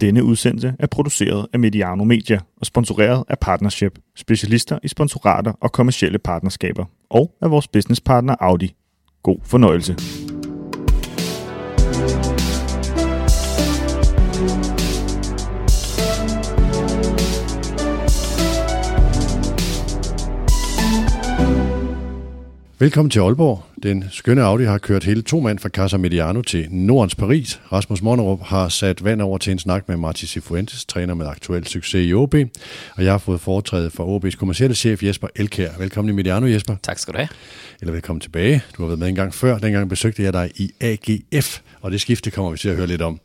Denne 0.00 0.24
udsendelse 0.24 0.74
er 0.78 0.86
produceret 0.86 1.46
af 1.52 1.58
Mediano 1.58 2.04
Media 2.04 2.40
og 2.60 2.66
sponsoreret 2.66 3.24
af 3.28 3.38
Partnership, 3.38 3.98
specialister 4.16 4.78
i 4.82 4.88
sponsorater 4.88 5.52
og 5.60 5.72
kommersielle 5.72 6.18
partnerskaber, 6.18 6.84
og 7.10 7.32
af 7.42 7.50
vores 7.50 7.68
businesspartner 7.68 8.36
Audi. 8.40 8.74
God 9.22 9.38
fornøjelse. 9.44 10.25
Velkommen 22.78 23.10
til 23.10 23.20
Aalborg. 23.20 23.64
Den 23.82 24.04
skønne 24.10 24.42
Audi 24.42 24.64
har 24.64 24.78
kørt 24.78 25.04
hele 25.04 25.22
to 25.22 25.40
mand 25.40 25.58
fra 25.58 25.68
Casa 25.68 25.96
Mediano 25.96 26.42
til 26.42 26.68
Nordens 26.70 27.14
Paris. 27.14 27.60
Rasmus 27.72 28.02
Monnerup 28.02 28.42
har 28.42 28.68
sat 28.68 29.04
vand 29.04 29.22
over 29.22 29.38
til 29.38 29.50
en 29.50 29.58
snak 29.58 29.88
med 29.88 29.96
Martin 29.96 30.28
Cifuentes, 30.28 30.84
træner 30.84 31.14
med 31.14 31.26
aktuel 31.26 31.66
succes 31.66 32.10
i 32.10 32.14
OB. 32.14 32.34
Og 32.96 33.04
jeg 33.04 33.12
har 33.12 33.18
fået 33.18 33.40
foretrædet 33.40 33.92
for 33.92 34.18
OB's 34.18 34.36
kommercielle 34.36 34.74
chef 34.74 35.02
Jesper 35.02 35.28
Elkær. 35.36 35.70
Velkommen 35.78 36.12
i 36.12 36.16
Mediano, 36.16 36.46
Jesper. 36.46 36.76
Tak 36.82 36.98
skal 36.98 37.14
du 37.14 37.18
have. 37.18 37.28
Eller 37.80 37.92
velkommen 37.92 38.20
tilbage. 38.20 38.62
Du 38.76 38.82
har 38.82 38.86
været 38.86 38.98
med 38.98 39.08
en 39.08 39.14
gang 39.14 39.34
før. 39.34 39.58
Dengang 39.58 39.88
besøgte 39.88 40.22
jeg 40.22 40.32
dig 40.32 40.50
i 40.54 40.70
AGF, 40.80 41.60
og 41.80 41.90
det 41.90 42.00
skifte 42.00 42.30
kommer 42.30 42.50
vi 42.50 42.58
til 42.58 42.68
at 42.68 42.76
høre 42.76 42.86
lidt 42.86 43.02
om. 43.02 43.20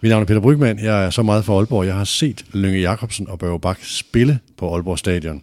Mit 0.00 0.10
navn 0.10 0.22
er 0.22 0.26
Peter 0.26 0.40
Brygman. 0.40 0.78
Jeg 0.78 1.04
er 1.04 1.10
så 1.10 1.22
meget 1.22 1.44
for 1.44 1.58
Aalborg. 1.58 1.86
Jeg 1.86 1.94
har 1.94 2.04
set 2.04 2.44
Lønge 2.52 2.80
Jacobsen 2.80 3.28
og 3.28 3.38
Børge 3.38 3.60
Bak 3.60 3.78
spille 3.82 4.38
på 4.58 4.74
Aalborg 4.74 4.98
Stadion. 4.98 5.42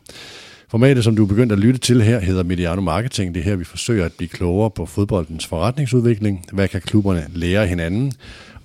Formatet, 0.67 1.03
som 1.03 1.15
du 1.15 1.23
er 1.23 1.27
begyndt 1.27 1.51
at 1.51 1.59
lytte 1.59 1.79
til 1.79 2.01
her, 2.01 2.19
hedder 2.19 2.43
Mediano 2.43 2.81
Marketing. 2.81 3.35
Det 3.35 3.39
er 3.39 3.43
her, 3.43 3.55
vi 3.55 3.63
forsøger 3.63 4.05
at 4.05 4.13
blive 4.13 4.29
klogere 4.29 4.71
på 4.71 4.85
fodboldens 4.85 5.45
forretningsudvikling. 5.45 6.45
Hvad 6.53 6.67
kan 6.67 6.81
klubberne 6.81 7.27
lære 7.33 7.67
hinanden? 7.67 8.13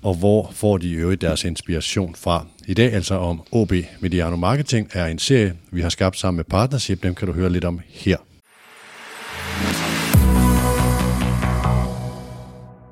Og 0.01 0.15
hvor 0.15 0.51
får 0.53 0.77
de 0.77 0.87
i 0.87 0.93
øvrigt 0.93 1.21
deres 1.21 1.43
inspiration 1.43 2.15
fra? 2.15 2.45
I 2.67 2.73
dag 2.73 2.93
altså 2.93 3.15
om 3.15 3.41
OB 3.51 3.73
Mediano 3.99 4.35
Marketing 4.35 4.89
er 4.93 5.05
en 5.05 5.19
serie, 5.19 5.53
vi 5.71 5.81
har 5.81 5.89
skabt 5.89 6.17
sammen 6.17 6.37
med 6.37 6.45
Partnership. 6.45 7.03
Dem 7.03 7.15
kan 7.15 7.27
du 7.27 7.33
høre 7.33 7.49
lidt 7.49 7.65
om 7.65 7.79
her. 7.89 8.17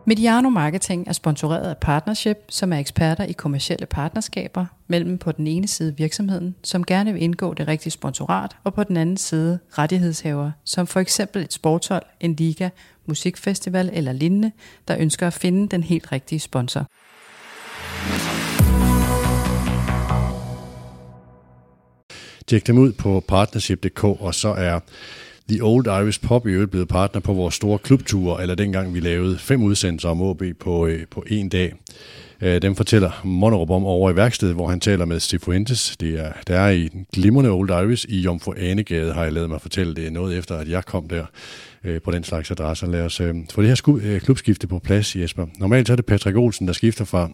Mediano 0.10 0.50
Marketing 0.50 1.08
er 1.08 1.14
sponsoreret 1.14 1.70
af 1.70 1.78
Partnership, 1.78 2.38
som 2.50 2.74
er 2.74 2.78
eksperter 2.78 3.24
i 3.24 3.32
kommersielle 3.32 3.86
partnerskaber 3.86 4.66
mellem 4.88 5.18
på 5.18 5.32
den 5.32 5.48
ene 5.48 5.68
side 5.68 5.98
virksomheden, 5.98 6.56
som 6.64 6.84
gerne 6.84 7.14
vil 7.14 7.24
indgå 7.24 7.54
det 7.54 7.68
rigtige 7.68 7.92
sponsorat, 7.92 8.56
og 8.64 8.74
på 8.74 8.84
den 8.84 8.98
anden 8.98 9.18
side 9.18 9.60
rettighedshaver, 9.78 10.52
som 10.64 10.88
for 10.88 11.00
eksempel 11.00 11.42
et 11.42 11.54
sporthold, 11.54 12.04
en 12.20 12.36
liga, 12.36 12.70
musikfestival 13.06 13.90
eller 13.94 14.12
lignende, 14.12 14.52
der 14.88 14.96
ønsker 15.00 15.28
at 15.28 15.34
finde 15.34 15.68
den 15.68 15.84
helt 15.84 16.12
rigtige 16.12 16.40
sponsor. 16.40 16.86
Tjek 22.48 22.68
dem 22.68 22.78
ud 22.78 22.94
på 22.94 23.24
partnership.dk, 23.28 24.04
og 24.04 24.36
så 24.36 24.50
er 24.50 24.80
The 25.50 25.64
Old 25.64 25.88
Irish 25.88 26.22
Pop 26.22 26.48
i 26.48 26.52
øvrigt 26.52 26.72
blevet 26.72 26.88
partner 26.88 27.22
på 27.22 27.34
vores 27.34 27.56
store 27.56 27.80
klubture, 27.80 28.42
eller 28.42 28.56
dengang 28.56 28.94
vi 28.94 29.00
lavede 29.00 29.38
fem 29.38 29.64
udsendelser 29.64 30.10
om 30.10 30.22
OB 30.22 30.44
på, 30.60 30.88
øh, 30.88 31.08
på 31.12 31.24
en 31.28 31.50
dag. 31.50 31.74
Øh, 32.42 32.62
dem 32.62 32.76
fortæller 32.76 33.22
Monnerup 33.24 33.70
om 33.70 33.86
over 33.86 34.12
i 34.12 34.16
værkstedet, 34.16 34.56
hvor 34.56 34.68
han 34.68 34.80
taler 34.80 35.06
med 35.06 35.20
Stifuentes. 35.20 35.98
Det 35.98 36.20
er, 36.20 36.32
der 36.48 36.60
er 36.60 36.70
i 36.70 36.88
den 36.88 37.06
glimrende 37.14 37.50
Old 37.50 37.70
Irish 37.70 38.06
i 38.10 38.20
Jomfru 38.20 38.54
Anegade, 38.58 39.14
har 39.14 39.24
jeg 39.24 39.34
lavet 39.34 39.50
mig 39.50 39.62
fortælle. 39.62 39.96
Det 39.96 40.08
er 40.08 40.12
noget 40.12 40.38
efter, 40.38 40.58
at 40.58 40.70
jeg 40.70 40.86
kom 40.86 41.08
der 41.08 41.26
øh, 41.84 42.02
på 42.02 42.12
den 42.12 42.24
slags 42.24 42.52
adresser. 42.52 42.88
Lad 42.88 43.02
os 43.02 43.20
øh, 43.20 43.36
få 43.52 43.62
det 43.62 43.68
her 43.68 43.76
sku, 43.76 43.98
øh, 43.98 44.22
klubskifte 44.22 44.68
på 44.68 44.80
plads, 44.80 45.16
Jesper. 45.16 45.46
Normalt 45.58 45.88
så 45.88 45.94
er 45.94 45.96
det 45.96 46.06
Patrick 46.06 46.38
Olsen, 46.38 46.68
der 46.68 46.74
skifter 46.74 47.06
fra 47.06 47.30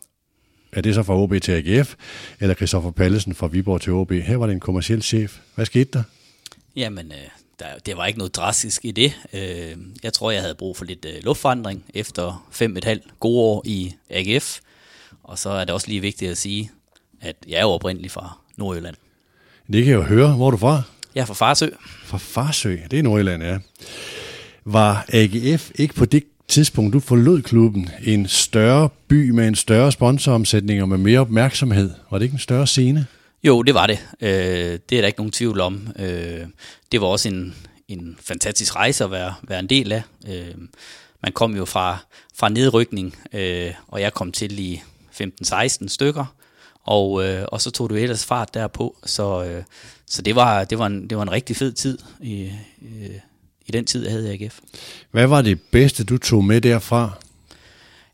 er 0.71 0.81
det 0.81 0.95
så 0.95 1.03
fra 1.03 1.17
OB 1.17 1.33
til 1.41 1.51
AGF, 1.51 1.95
eller 2.39 2.55
Christoffer 2.55 2.91
Pallesen 2.91 3.35
fra 3.35 3.47
Viborg 3.47 3.81
til 3.81 3.93
OB? 3.93 4.11
Her 4.11 4.37
var 4.37 4.45
det 4.45 4.53
en 4.53 4.59
kommersiel 4.59 5.01
chef. 5.01 5.39
Hvad 5.55 5.65
skete 5.65 5.89
der? 5.93 6.03
Jamen, 6.75 7.05
øh, 7.05 7.44
der, 7.59 7.65
det 7.85 7.97
var 7.97 8.05
ikke 8.05 8.19
noget 8.19 8.35
drastisk 8.35 8.85
i 8.85 8.91
det. 8.91 9.13
Øh, 9.33 9.77
jeg 10.03 10.13
tror, 10.13 10.31
jeg 10.31 10.41
havde 10.41 10.55
brug 10.55 10.77
for 10.77 10.85
lidt 10.85 11.05
øh, 11.05 11.23
luftforandring 11.23 11.85
efter 11.93 12.47
fem 12.51 12.77
et 12.77 12.83
halvt 12.83 13.03
gode 13.19 13.39
år 13.39 13.61
i 13.65 13.93
AGF. 14.09 14.59
Og 15.23 15.39
så 15.39 15.49
er 15.49 15.65
det 15.65 15.73
også 15.73 15.87
lige 15.87 16.01
vigtigt 16.01 16.31
at 16.31 16.37
sige, 16.37 16.71
at 17.21 17.35
jeg 17.47 17.55
er 17.57 17.61
jo 17.61 17.69
oprindelig 17.69 18.11
fra 18.11 18.37
Nordjylland. 18.57 18.95
Det 19.67 19.83
kan 19.83 19.91
jeg 19.91 19.97
jo 19.97 20.03
høre. 20.03 20.33
Hvor 20.33 20.47
er 20.47 20.51
du 20.51 20.57
fra? 20.57 20.81
Jeg 21.15 21.21
er 21.21 21.25
fra 21.25 21.33
Farsø. 21.33 21.67
Fra 22.03 22.17
Farsø, 22.17 22.77
det 22.91 22.99
er 22.99 23.03
Nordjylland, 23.03 23.43
ja. 23.43 23.57
Var 24.65 25.05
AGF 25.07 25.71
ikke 25.75 25.93
på 25.93 26.05
det 26.05 26.23
tidspunkt, 26.47 26.93
du 26.93 26.99
forlod 26.99 27.41
klubben, 27.41 27.89
en 28.03 28.27
større 28.27 28.89
by 29.07 29.29
med 29.29 29.47
en 29.47 29.55
større 29.55 29.91
sponsoromsætning 29.91 30.81
og 30.81 30.89
med 30.89 30.97
mere 30.97 31.19
opmærksomhed? 31.19 31.91
Var 32.11 32.17
det 32.17 32.25
ikke 32.25 32.33
en 32.33 32.39
større 32.39 32.67
scene? 32.67 33.05
Jo, 33.45 33.61
det 33.61 33.73
var 33.73 33.87
det. 33.87 33.99
Øh, 34.21 34.79
det 34.89 34.97
er 34.97 35.01
der 35.01 35.07
ikke 35.07 35.19
nogen 35.19 35.31
tvivl 35.31 35.59
om. 35.59 35.87
Øh, 35.99 36.47
det 36.91 37.01
var 37.01 37.07
også 37.07 37.29
en, 37.29 37.55
en 37.87 38.17
fantastisk 38.19 38.75
rejse 38.75 39.03
at 39.03 39.11
være, 39.11 39.33
være 39.43 39.59
en 39.59 39.67
del 39.67 39.91
af. 39.91 40.03
Øh, 40.27 40.55
man 41.23 41.31
kom 41.31 41.55
jo 41.55 41.65
fra, 41.65 41.97
fra 42.35 42.49
nedrykning, 42.49 43.17
øh, 43.33 43.73
og 43.87 44.01
jeg 44.01 44.13
kom 44.13 44.31
til 44.31 44.59
i 44.59 44.81
15-16 45.21 45.87
stykker, 45.87 46.35
og, 46.83 47.25
øh, 47.25 47.45
og 47.51 47.61
så 47.61 47.71
tog 47.71 47.89
du 47.89 47.95
ellers 47.95 48.25
fart 48.25 48.53
derpå. 48.53 48.97
Så, 49.05 49.43
øh, 49.43 49.63
så 50.07 50.21
det, 50.21 50.35
var, 50.35 50.63
det, 50.63 50.79
var 50.79 50.85
en, 50.85 51.09
det 51.09 51.17
var 51.17 51.23
en 51.23 51.31
rigtig 51.31 51.55
fed 51.55 51.71
tid 51.71 51.97
i, 52.21 52.51
øh, 52.81 53.15
i 53.65 53.71
den 53.71 53.85
tid, 53.85 54.03
jeg 54.03 54.11
havde 54.11 54.35
i 54.35 54.43
AGF. 54.43 54.59
Hvad 55.11 55.27
var 55.27 55.41
det 55.41 55.61
bedste, 55.61 56.03
du 56.03 56.17
tog 56.17 56.43
med 56.43 56.61
derfra? 56.61 57.11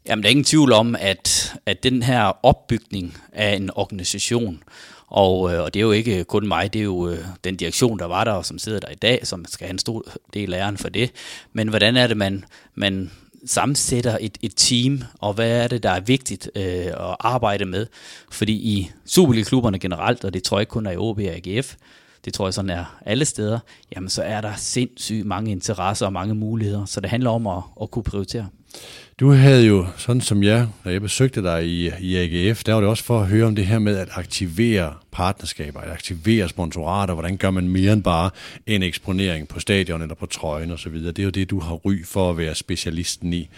Jamen, 0.07 0.23
der 0.23 0.29
er 0.29 0.31
ingen 0.31 0.43
tvivl 0.43 0.71
om, 0.71 0.95
at, 0.99 1.55
at 1.65 1.83
den 1.83 2.03
her 2.03 2.45
opbygning 2.45 3.17
af 3.33 3.55
en 3.55 3.69
organisation, 3.75 4.63
og, 5.07 5.53
øh, 5.53 5.63
og 5.63 5.73
det 5.73 5.79
er 5.79 5.83
jo 5.83 5.91
ikke 5.91 6.23
kun 6.23 6.47
mig, 6.47 6.73
det 6.73 6.79
er 6.79 6.83
jo 6.83 7.09
øh, 7.09 7.19
den 7.43 7.55
direktion, 7.55 7.99
der 7.99 8.05
var 8.05 8.23
der, 8.23 8.31
og 8.31 8.45
som 8.45 8.59
sidder 8.59 8.79
der 8.79 8.89
i 8.89 8.95
dag, 8.95 9.27
som 9.27 9.45
skal 9.49 9.65
have 9.67 9.73
en 9.73 9.79
stor 9.79 10.05
del 10.33 10.53
af 10.53 10.59
æren 10.59 10.77
for 10.77 10.89
det. 10.89 11.11
Men 11.53 11.67
hvordan 11.67 11.97
er 11.97 12.07
det, 12.07 12.17
man, 12.17 12.45
man 12.75 13.11
sammensætter 13.45 14.17
et, 14.21 14.37
et 14.41 14.53
team, 14.55 15.03
og 15.19 15.33
hvad 15.33 15.63
er 15.63 15.67
det, 15.67 15.83
der 15.83 15.89
er 15.89 15.99
vigtigt 15.99 16.51
øh, 16.55 16.85
at 16.85 17.15
arbejde 17.19 17.65
med? 17.65 17.87
Fordi 18.31 18.53
i 18.53 18.91
Superliga-klubberne 19.05 19.79
generelt, 19.79 20.25
og 20.25 20.33
det 20.33 20.43
tror 20.43 20.57
jeg 20.57 20.61
ikke 20.61 20.71
kun 20.71 20.85
er 20.85 20.91
i 20.91 20.97
OB 20.97 21.17
og 21.17 21.23
AGF, 21.23 21.75
det 22.25 22.33
tror 22.33 22.47
jeg 22.47 22.53
sådan 22.53 22.69
er 22.69 22.99
alle 23.05 23.25
steder, 23.25 23.59
jamen 23.95 24.09
så 24.09 24.23
er 24.23 24.41
der 24.41 24.53
sindssygt 24.57 25.25
mange 25.25 25.51
interesser 25.51 26.05
og 26.05 26.13
mange 26.13 26.35
muligheder, 26.35 26.85
så 26.85 27.01
det 27.01 27.09
handler 27.09 27.29
om 27.29 27.47
at, 27.47 27.63
at 27.81 27.91
kunne 27.91 28.03
prioritere. 28.03 28.47
Du 29.21 29.31
havde 29.31 29.65
jo, 29.65 29.87
sådan 29.97 30.21
som 30.21 30.43
jeg, 30.43 30.67
når 30.83 30.91
jeg 30.91 31.01
besøgte 31.01 31.43
dig 31.43 31.65
i, 31.65 31.91
i 31.99 32.15
AGF, 32.15 32.63
der 32.63 32.73
var 32.73 32.81
det 32.81 32.89
også 32.89 33.03
for 33.03 33.19
at 33.19 33.27
høre 33.27 33.45
om 33.45 33.55
det 33.55 33.65
her 33.65 33.79
med 33.79 33.97
at 33.97 34.09
aktivere 34.11 34.93
partnerskaber, 35.11 35.79
at 35.79 35.91
aktivere 35.91 36.49
sponsorater, 36.49 37.13
hvordan 37.13 37.37
gør 37.37 37.51
man 37.51 37.67
mere 37.67 37.93
end 37.93 38.03
bare 38.03 38.29
en 38.67 38.83
eksponering 38.83 39.47
på 39.47 39.59
stadion 39.59 40.01
eller 40.01 40.15
på 40.15 40.25
trøjen 40.25 40.71
osv. 40.71 40.93
Det 40.93 41.19
er 41.19 41.23
jo 41.23 41.29
det, 41.29 41.49
du 41.49 41.59
har 41.59 41.75
ry 41.75 42.05
for 42.05 42.29
at 42.29 42.37
være 42.37 42.55
specialisten 42.55 43.33
i. 43.33 43.49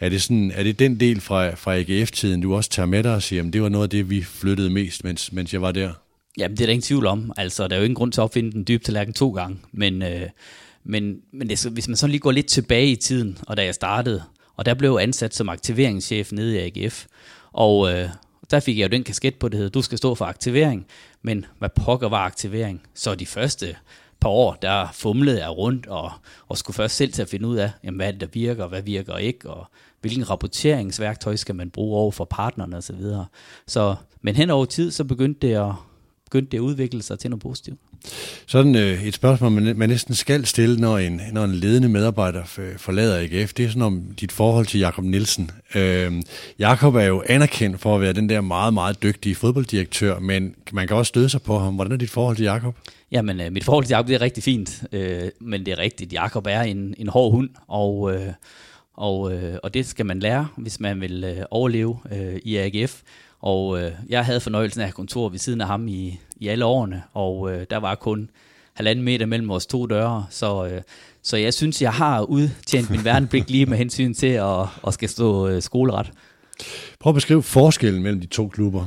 Er 0.00 0.08
det, 0.08 0.22
sådan, 0.22 0.52
er 0.54 0.62
det 0.62 0.78
den 0.78 1.00
del 1.00 1.20
fra, 1.20 1.54
fra 1.54 1.76
AGF-tiden, 1.76 2.40
du 2.40 2.54
også 2.54 2.70
tager 2.70 2.86
med 2.86 3.02
dig 3.02 3.14
og 3.14 3.22
siger, 3.22 3.46
at 3.46 3.52
det 3.52 3.62
var 3.62 3.68
noget 3.68 3.84
af 3.84 3.90
det, 3.90 4.10
vi 4.10 4.22
flyttede 4.22 4.70
mest, 4.70 5.04
mens, 5.04 5.32
mens 5.32 5.52
jeg 5.52 5.62
var 5.62 5.72
der? 5.72 5.92
Jamen, 6.38 6.56
det 6.56 6.62
er 6.62 6.66
der 6.66 6.72
ingen 6.72 6.82
tvivl 6.82 7.06
om. 7.06 7.32
Altså, 7.36 7.68
der 7.68 7.74
er 7.74 7.78
jo 7.78 7.84
ingen 7.84 7.94
grund 7.94 8.12
til 8.12 8.20
at 8.20 8.24
opfinde 8.24 8.52
den 8.52 8.64
dybe 8.68 8.84
tallerken 8.84 9.14
to 9.14 9.30
gange, 9.30 9.58
men, 9.72 10.02
øh, 10.02 10.28
men, 10.84 11.16
men 11.32 11.48
det, 11.48 11.66
hvis 11.72 11.88
man 11.88 11.96
så 11.96 12.06
lige 12.06 12.20
går 12.20 12.30
lidt 12.30 12.46
tilbage 12.46 12.90
i 12.90 12.96
tiden, 12.96 13.38
og 13.46 13.56
da 13.56 13.64
jeg 13.64 13.74
startede, 13.74 14.22
og 14.56 14.66
der 14.66 14.74
blev 14.74 14.90
jeg 14.90 15.02
ansat 15.02 15.34
som 15.34 15.48
aktiveringschef 15.48 16.32
nede 16.32 16.56
i 16.56 16.82
AGF. 16.84 17.06
Og 17.52 17.92
øh, 17.92 18.08
der 18.50 18.60
fik 18.60 18.78
jeg 18.78 18.84
jo 18.84 18.96
den 18.96 19.04
kasket 19.04 19.34
på, 19.34 19.48
det 19.48 19.56
hedder, 19.56 19.70
du 19.70 19.82
skal 19.82 19.98
stå 19.98 20.14
for 20.14 20.24
aktivering. 20.24 20.86
Men 21.22 21.46
hvad 21.58 21.68
pokker 21.68 22.08
var 22.08 22.24
aktivering? 22.24 22.82
Så 22.94 23.14
de 23.14 23.26
første 23.26 23.76
par 24.20 24.28
år, 24.28 24.54
der 24.62 24.88
fumlede 24.92 25.40
jeg 25.40 25.50
rundt 25.50 25.86
og, 25.86 26.12
og 26.48 26.58
skulle 26.58 26.74
først 26.74 26.96
selv 26.96 27.12
til 27.12 27.22
at 27.22 27.28
finde 27.28 27.48
ud 27.48 27.56
af, 27.56 27.70
jamen, 27.84 27.96
hvad 27.96 28.06
er 28.06 28.12
det, 28.12 28.20
der 28.20 28.26
virker, 28.26 28.66
hvad 28.66 28.82
virker 28.82 29.16
ikke, 29.16 29.50
og 29.50 29.66
hvilken 30.00 30.30
rapporteringsværktøj 30.30 31.36
skal 31.36 31.54
man 31.54 31.70
bruge 31.70 31.98
over 31.98 32.10
for 32.10 32.24
partnerne 32.24 32.76
osv. 32.76 33.02
Så, 33.02 33.24
så, 33.66 33.94
men 34.22 34.36
hen 34.36 34.50
over 34.50 34.64
tid, 34.64 34.90
så 34.90 35.04
begyndte 35.04 35.48
det 35.48 35.54
at, 35.54 35.72
begyndte 36.34 36.52
det 36.52 36.58
at 36.58 36.60
udvikle 36.60 37.02
sig 37.02 37.18
til 37.18 37.30
noget 37.30 37.42
positivt. 37.42 37.78
Sådan 38.46 38.74
øh, 38.74 39.04
et 39.04 39.14
spørgsmål, 39.14 39.50
man, 39.50 39.76
man 39.76 39.88
næsten 39.88 40.14
skal 40.14 40.46
stille, 40.46 40.80
når 40.80 40.98
en, 40.98 41.20
når 41.32 41.44
en 41.44 41.54
ledende 41.54 41.88
medarbejder 41.88 42.44
forlader 42.76 43.18
AGF, 43.18 43.52
det 43.52 43.64
er 43.64 43.68
sådan 43.68 43.82
om 43.82 44.02
dit 44.20 44.32
forhold 44.32 44.66
til 44.66 44.80
Jakob 44.80 45.04
Nielsen. 45.04 45.50
Øh, 45.74 46.12
Jakob 46.58 46.94
er 46.94 47.02
jo 47.02 47.22
anerkendt 47.28 47.80
for 47.80 47.94
at 47.94 48.00
være 48.00 48.12
den 48.12 48.28
der 48.28 48.40
meget, 48.40 48.74
meget 48.74 49.02
dygtige 49.02 49.34
fodbolddirektør, 49.34 50.18
men 50.18 50.54
man 50.72 50.86
kan 50.86 50.96
også 50.96 51.08
støde 51.08 51.28
sig 51.28 51.42
på 51.42 51.58
ham. 51.58 51.74
Hvordan 51.74 51.92
er 51.92 51.96
dit 51.96 52.10
forhold 52.10 52.36
til 52.36 52.44
Jakob? 52.44 52.76
Jamen, 53.12 53.40
øh, 53.40 53.52
mit 53.52 53.64
forhold 53.64 53.84
til 53.84 53.94
Jakob 53.94 54.08
det 54.08 54.14
er 54.14 54.20
rigtig 54.20 54.42
fint, 54.42 54.84
øh, 54.92 55.30
men 55.40 55.66
det 55.66 55.72
er 55.72 55.78
rigtigt. 55.78 56.12
Jakob 56.12 56.46
er 56.46 56.62
en, 56.62 56.94
en 56.98 57.08
hård 57.08 57.32
hund, 57.32 57.50
og, 57.68 58.14
øh, 58.14 58.32
og, 58.94 59.32
øh, 59.32 59.58
og 59.62 59.74
det 59.74 59.86
skal 59.86 60.06
man 60.06 60.20
lære, 60.20 60.48
hvis 60.56 60.80
man 60.80 61.00
vil 61.00 61.24
øh, 61.24 61.44
overleve 61.50 61.98
øh, 62.12 62.36
i 62.44 62.56
AGF. 62.56 63.02
Og 63.44 63.82
øh, 63.82 63.92
jeg 64.08 64.24
havde 64.24 64.40
fornøjelsen 64.40 64.80
af 64.80 64.84
at 64.84 64.88
have 64.88 64.92
kontor 64.92 65.28
ved 65.28 65.38
siden 65.38 65.60
af 65.60 65.66
ham 65.66 65.88
i, 65.88 66.18
i 66.36 66.48
alle 66.48 66.64
årene, 66.64 67.02
og 67.12 67.52
øh, 67.52 67.66
der 67.70 67.76
var 67.76 67.94
kun 67.94 68.30
halvanden 68.74 69.04
meter 69.04 69.26
mellem 69.26 69.48
vores 69.48 69.66
to 69.66 69.86
døre, 69.86 70.26
så, 70.30 70.66
øh, 70.66 70.82
så 71.22 71.36
jeg 71.36 71.54
synes, 71.54 71.82
jeg 71.82 71.92
har 71.92 72.22
udtjent 72.22 72.90
min 72.90 73.04
værnepligt 73.04 73.50
lige 73.50 73.66
med 73.66 73.78
hensyn 73.78 74.14
til 74.14 74.26
at, 74.26 74.66
at 74.86 74.94
skal 74.94 75.08
stå 75.08 75.48
øh, 75.48 75.62
skoleret. 75.62 76.12
Prøv 77.00 77.10
at 77.10 77.14
beskrive 77.14 77.42
forskellen 77.42 78.02
mellem 78.02 78.20
de 78.20 78.26
to 78.26 78.48
klubber. 78.48 78.86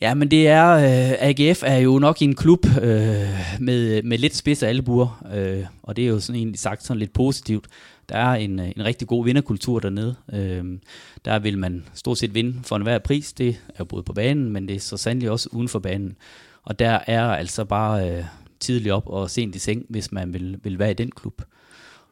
Ja, 0.00 0.14
men 0.14 0.30
det 0.30 0.48
er, 0.48 0.68
øh, 0.72 1.16
AGF 1.18 1.62
er 1.66 1.76
jo 1.76 1.98
nok 1.98 2.22
en 2.22 2.34
klub 2.34 2.66
øh, 2.66 3.28
med, 3.60 4.02
med 4.02 4.18
lidt 4.18 4.36
spids 4.36 4.62
af 4.62 4.68
albuer, 4.68 5.24
øh, 5.34 5.64
og 5.82 5.96
det 5.96 6.04
er 6.04 6.08
jo 6.08 6.20
sådan 6.20 6.36
egentlig 6.36 6.60
sagt 6.60 6.84
sådan 6.84 6.98
lidt 6.98 7.12
positivt. 7.12 7.66
Der 8.08 8.16
er 8.16 8.34
en, 8.34 8.60
øh, 8.60 8.68
en 8.76 8.84
rigtig 8.84 9.08
god 9.08 9.24
vinderkultur 9.24 9.78
dernede. 9.78 10.14
Øh, 10.32 10.64
der 11.24 11.38
vil 11.38 11.58
man 11.58 11.84
stort 11.94 12.18
set 12.18 12.34
vinde 12.34 12.60
for 12.62 12.76
enhver 12.76 12.98
pris. 12.98 13.32
Det 13.32 13.60
er 13.76 13.84
både 13.84 14.02
på 14.02 14.12
banen, 14.12 14.50
men 14.50 14.68
det 14.68 14.76
er 14.76 14.80
så 14.80 14.96
sandelig 14.96 15.30
også 15.30 15.48
uden 15.52 15.68
for 15.68 15.78
banen. 15.78 16.16
Og 16.62 16.78
der 16.78 16.98
er 17.06 17.24
altså 17.24 17.64
bare 17.64 18.10
øh, 18.10 18.24
tidligt 18.60 18.92
op 18.92 19.06
og 19.06 19.30
sent 19.30 19.54
i 19.54 19.58
seng, 19.58 19.86
hvis 19.88 20.12
man 20.12 20.32
vil, 20.32 20.58
vil 20.62 20.78
være 20.78 20.90
i 20.90 20.94
den 20.94 21.10
klub. 21.10 21.42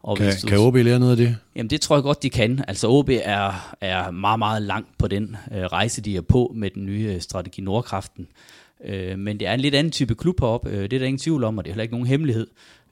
Og 0.02 0.16
kan, 0.16 0.26
hvis 0.26 0.42
du, 0.42 0.48
kan 0.48 0.58
OB 0.58 0.74
lære 0.74 0.98
noget 0.98 1.10
af 1.10 1.16
det? 1.16 1.36
Jamen 1.56 1.70
det 1.70 1.80
tror 1.80 1.96
jeg 1.96 2.02
godt, 2.02 2.22
de 2.22 2.30
kan. 2.30 2.64
Altså 2.68 2.88
OB 2.88 3.10
er, 3.10 3.74
er 3.80 4.10
meget, 4.10 4.38
meget 4.38 4.62
langt 4.62 4.98
på 4.98 5.08
den 5.08 5.36
øh, 5.52 5.62
rejse, 5.62 6.00
de 6.00 6.16
er 6.16 6.20
på 6.20 6.52
med 6.54 6.70
den 6.70 6.86
nye 6.86 7.12
øh, 7.14 7.20
strategi 7.20 7.62
Nordkraften. 7.62 8.26
Øh, 8.84 9.18
men 9.18 9.40
det 9.40 9.48
er 9.48 9.54
en 9.54 9.60
lidt 9.60 9.74
anden 9.74 9.90
type 9.90 10.14
klub 10.14 10.40
heroppe, 10.40 10.70
øh, 10.70 10.82
det 10.82 10.92
er 10.92 10.98
der 10.98 11.06
ingen 11.06 11.18
tvivl 11.18 11.44
om, 11.44 11.58
og 11.58 11.64
det 11.64 11.70
er 11.70 11.72
heller 11.72 11.82
ikke 11.82 11.94
nogen 11.94 12.06
hemmelighed. 12.06 12.46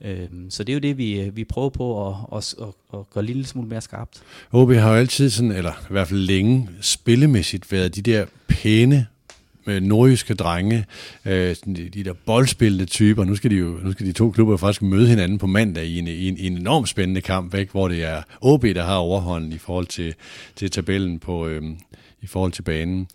Øh, 0.05 0.29
så 0.51 0.65
det 0.65 0.73
er 0.73 0.75
jo 0.75 0.81
det, 0.81 0.99
vi, 0.99 1.21
øh, 1.21 1.37
vi 1.37 1.45
prøver 1.45 1.69
på 1.69 2.09
at, 2.09 2.15
at, 2.37 2.55
at, 2.61 2.99
at 2.99 3.11
gøre 3.11 3.21
en 3.23 3.27
lille 3.27 3.47
smule 3.47 3.69
mere 3.69 3.81
skarpt. 3.81 4.23
OB 4.53 4.73
har 4.73 4.91
jo 4.91 4.97
altid 4.97 5.31
sådan, 5.31 5.53
eller 5.53 5.73
i 5.73 5.93
hvert 5.93 6.09
fald 6.09 6.21
længe, 6.21 6.69
spillemæssigt 6.81 7.73
været 7.73 7.95
de 7.95 8.03
der 8.03 8.27
pæne 8.49 9.07
med 9.65 9.81
nordjyske 9.81 10.35
drenge, 10.35 10.85
øh, 11.25 11.57
de, 11.67 11.89
de 11.89 12.05
der 12.05 12.13
boldspillende 12.13 12.85
typer. 12.85 13.25
Nu 13.25 13.35
skal 13.35 13.51
de 13.51 13.57
jo 13.57 13.79
nu 13.83 13.93
skal 13.93 14.07
de 14.07 14.13
to 14.13 14.31
klubber 14.31 14.57
faktisk 14.57 14.83
møde 14.83 15.09
hinanden 15.09 15.39
på 15.39 15.47
mandag 15.47 15.85
i 15.85 15.99
en, 15.99 16.07
i 16.09 16.29
en, 16.29 16.37
i 16.39 16.47
en 16.47 16.59
enormt 16.59 16.89
spændende 16.89 17.21
kamp, 17.21 17.55
ikke? 17.55 17.73
hvor 17.73 17.89
det 17.89 18.05
er 18.05 18.23
OB, 18.41 18.63
der 18.63 18.85
har 18.85 18.97
overhånden 18.97 19.53
i 19.53 19.59
forhold 19.59 19.87
til, 19.87 20.15
til 20.57 20.71
tabellen 20.71 21.19
på, 21.19 21.47
øh, 21.47 21.63
i 22.23 22.27
forhold 22.27 22.53
til 22.53 22.63
banen. 22.63 23.09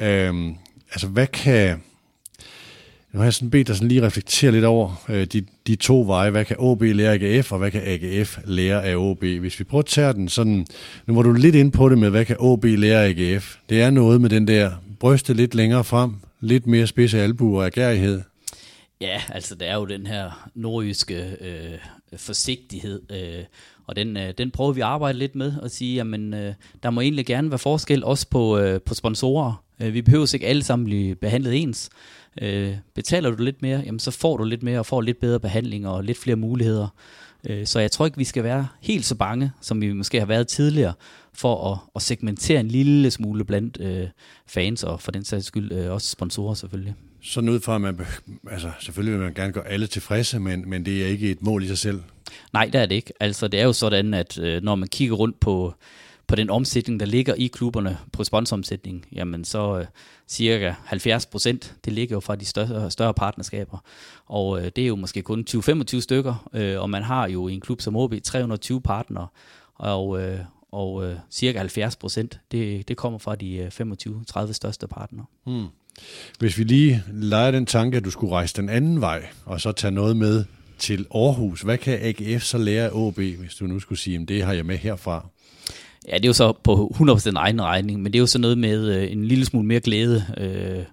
Øh, 0.00 0.34
altså, 0.92 1.06
hvad 1.06 1.26
kan... 1.26 1.82
Nu 3.14 3.20
har 3.20 3.24
jeg 3.24 3.34
sådan 3.34 3.50
bedt 3.50 3.68
dig 3.68 3.76
sådan 3.76 3.88
lige 3.88 4.02
reflektere 4.02 4.52
lidt 4.52 4.64
over 4.64 5.04
øh, 5.08 5.26
de, 5.26 5.44
de 5.66 5.76
to 5.76 6.04
veje. 6.06 6.30
Hvad 6.30 6.44
kan 6.44 6.56
OB 6.58 6.82
lære 6.82 7.12
af 7.12 7.18
AGF, 7.22 7.52
og 7.52 7.58
hvad 7.58 7.70
kan 7.70 7.82
AGF 7.84 8.38
lære 8.44 8.84
af 8.84 8.96
OB? 8.96 9.24
Hvis 9.24 9.58
vi 9.58 9.64
prøver 9.64 9.82
at 9.82 9.86
tage 9.86 10.12
den 10.12 10.28
sådan... 10.28 10.66
Nu 11.06 11.14
var 11.14 11.22
du 11.22 11.32
lidt 11.32 11.54
ind 11.54 11.72
på 11.72 11.88
det 11.88 11.98
med, 11.98 12.10
hvad 12.10 12.24
kan 12.24 12.36
OB 12.38 12.64
lære 12.64 13.04
af 13.04 13.08
AGF? 13.08 13.56
Det 13.68 13.82
er 13.82 13.90
noget 13.90 14.20
med 14.20 14.30
den 14.30 14.48
der 14.48 14.70
bryste 15.00 15.34
lidt 15.34 15.54
længere 15.54 15.84
frem, 15.84 16.14
lidt 16.40 16.66
mere 16.66 16.86
spidse 16.86 17.20
albu 17.20 17.58
og 17.58 17.66
agerighed? 17.66 18.22
Ja, 19.00 19.22
altså 19.28 19.54
det 19.54 19.68
er 19.68 19.74
jo 19.74 19.84
den 19.84 20.06
her 20.06 20.50
nordjyske 20.54 21.36
øh, 21.40 21.78
forsigtighed, 22.16 23.00
øh, 23.10 23.44
og 23.86 23.96
den, 23.96 24.16
øh, 24.16 24.34
den 24.38 24.50
prøver 24.50 24.72
vi 24.72 24.80
at 24.80 24.86
arbejde 24.86 25.18
lidt 25.18 25.34
med 25.34 25.52
og 25.62 25.70
sige, 25.70 25.94
jamen 25.94 26.34
øh, 26.34 26.54
der 26.82 26.90
må 26.90 27.00
egentlig 27.00 27.26
gerne 27.26 27.50
være 27.50 27.58
forskel 27.58 28.04
også 28.04 28.26
på, 28.28 28.58
øh, 28.58 28.80
på 28.80 28.94
sponsorer. 28.94 29.64
Øh, 29.80 29.94
vi 29.94 30.02
behøver 30.02 30.34
ikke 30.34 30.46
alle 30.46 30.64
sammen 30.64 30.84
blive 30.84 31.14
behandlet 31.14 31.62
ens. 31.62 31.90
Øh, 32.42 32.76
betaler 32.94 33.30
du 33.30 33.42
lidt 33.42 33.62
mere, 33.62 33.82
jamen 33.86 34.00
så 34.00 34.10
får 34.10 34.36
du 34.36 34.44
lidt 34.44 34.62
mere 34.62 34.78
og 34.78 34.86
får 34.86 35.00
lidt 35.00 35.20
bedre 35.20 35.40
behandling 35.40 35.88
og 35.88 36.04
lidt 36.04 36.18
flere 36.18 36.36
muligheder. 36.36 36.88
Øh, 37.46 37.66
så 37.66 37.80
jeg 37.80 37.90
tror 37.90 38.06
ikke, 38.06 38.18
vi 38.18 38.24
skal 38.24 38.44
være 38.44 38.68
helt 38.80 39.04
så 39.04 39.14
bange, 39.14 39.52
som 39.60 39.80
vi 39.80 39.92
måske 39.92 40.18
har 40.18 40.26
været 40.26 40.48
tidligere, 40.48 40.92
for 41.32 41.72
at, 41.72 41.78
at 41.96 42.02
segmentere 42.02 42.60
en 42.60 42.68
lille 42.68 43.10
smule 43.10 43.44
blandt 43.44 43.80
øh, 43.80 44.08
fans, 44.46 44.82
og 44.84 45.00
for 45.00 45.10
den 45.10 45.24
sags 45.24 45.46
skyld 45.46 45.72
øh, 45.72 45.92
også 45.92 46.10
sponsorer 46.10 46.54
selvfølgelig. 46.54 46.94
Sådan 47.22 47.50
ud 47.50 47.60
fra, 47.60 47.74
at 47.74 47.80
man, 47.80 48.00
altså 48.50 48.70
selvfølgelig 48.80 49.18
vil 49.18 49.24
man 49.24 49.34
gerne 49.34 49.52
gøre 49.52 49.68
alle 49.68 49.86
tilfredse, 49.86 50.38
men, 50.38 50.70
men 50.70 50.86
det 50.86 51.02
er 51.02 51.06
ikke 51.06 51.30
et 51.30 51.42
mål 51.42 51.62
i 51.62 51.66
sig 51.66 51.78
selv. 51.78 52.00
Nej, 52.52 52.64
det 52.72 52.80
er 52.80 52.86
det 52.86 52.94
ikke. 52.94 53.12
Altså 53.20 53.48
det 53.48 53.60
er 53.60 53.64
jo 53.64 53.72
sådan, 53.72 54.14
at 54.14 54.38
øh, 54.38 54.62
når 54.62 54.74
man 54.74 54.88
kigger 54.88 55.14
rundt 55.14 55.40
på, 55.40 55.74
på 56.26 56.34
den 56.34 56.50
omsætning, 56.50 57.00
der 57.00 57.06
ligger 57.06 57.34
i 57.34 57.46
klubberne 57.46 57.98
på 58.12 58.24
sponsoromsætning, 58.24 59.06
jamen 59.12 59.44
så 59.44 59.78
øh, 59.78 59.86
cirka 60.28 60.74
70 60.84 61.26
procent, 61.26 61.74
det 61.84 61.92
ligger 61.92 62.16
jo 62.16 62.20
fra 62.20 62.36
de 62.36 62.44
større, 62.44 62.90
større 62.90 63.14
partnerskaber. 63.14 63.78
Og 64.26 64.58
øh, 64.58 64.70
det 64.76 64.84
er 64.84 64.88
jo 64.88 64.96
måske 64.96 65.22
kun 65.22 65.44
20-25 65.50 66.00
stykker, 66.00 66.48
øh, 66.52 66.80
og 66.80 66.90
man 66.90 67.02
har 67.02 67.28
jo 67.28 67.48
i 67.48 67.54
en 67.54 67.60
klub 67.60 67.80
som 67.80 67.96
OB 67.96 68.14
320 68.24 68.80
partnere, 68.80 69.26
og, 69.74 70.22
øh, 70.22 70.38
og 70.72 71.04
øh, 71.04 71.16
cirka 71.30 71.58
70 71.58 71.96
procent, 71.96 72.40
det, 72.52 72.88
det 72.88 72.96
kommer 72.96 73.18
fra 73.18 73.34
de 73.34 73.56
øh, 73.56 74.46
25-30 74.46 74.52
største 74.52 74.86
partnere. 74.86 75.26
Hmm. 75.46 75.66
Hvis 76.38 76.58
vi 76.58 76.64
lige 76.64 77.02
leger 77.12 77.50
den 77.50 77.66
tanke, 77.66 77.96
at 77.96 78.04
du 78.04 78.10
skulle 78.10 78.32
rejse 78.32 78.56
den 78.56 78.68
anden 78.68 79.00
vej, 79.00 79.26
og 79.44 79.60
så 79.60 79.72
tage 79.72 79.90
noget 79.90 80.16
med 80.16 80.44
til 80.78 81.06
Aarhus, 81.14 81.62
hvad 81.62 81.78
kan 81.78 81.98
AGF 82.02 82.42
så 82.42 82.58
lære 82.58 82.84
af 82.84 82.90
OB, 82.92 83.14
hvis 83.14 83.54
du 83.54 83.66
nu 83.66 83.80
skulle 83.80 83.98
sige, 83.98 84.18
at 84.22 84.28
det 84.28 84.42
har 84.42 84.52
jeg 84.52 84.66
med 84.66 84.76
herfra? 84.76 85.26
Ja, 86.08 86.14
det 86.14 86.24
er 86.24 86.28
jo 86.28 86.32
så 86.32 86.52
på 86.52 86.92
100% 86.94 87.32
egen 87.36 87.62
regning, 87.62 88.02
men 88.02 88.12
det 88.12 88.18
er 88.18 88.20
jo 88.20 88.26
så 88.26 88.38
noget 88.38 88.58
med 88.58 88.96
øh, 88.96 89.12
en 89.12 89.24
lille 89.24 89.44
smule 89.44 89.66
mere 89.66 89.80
glæde, 89.80 90.24
øh, 90.38 90.84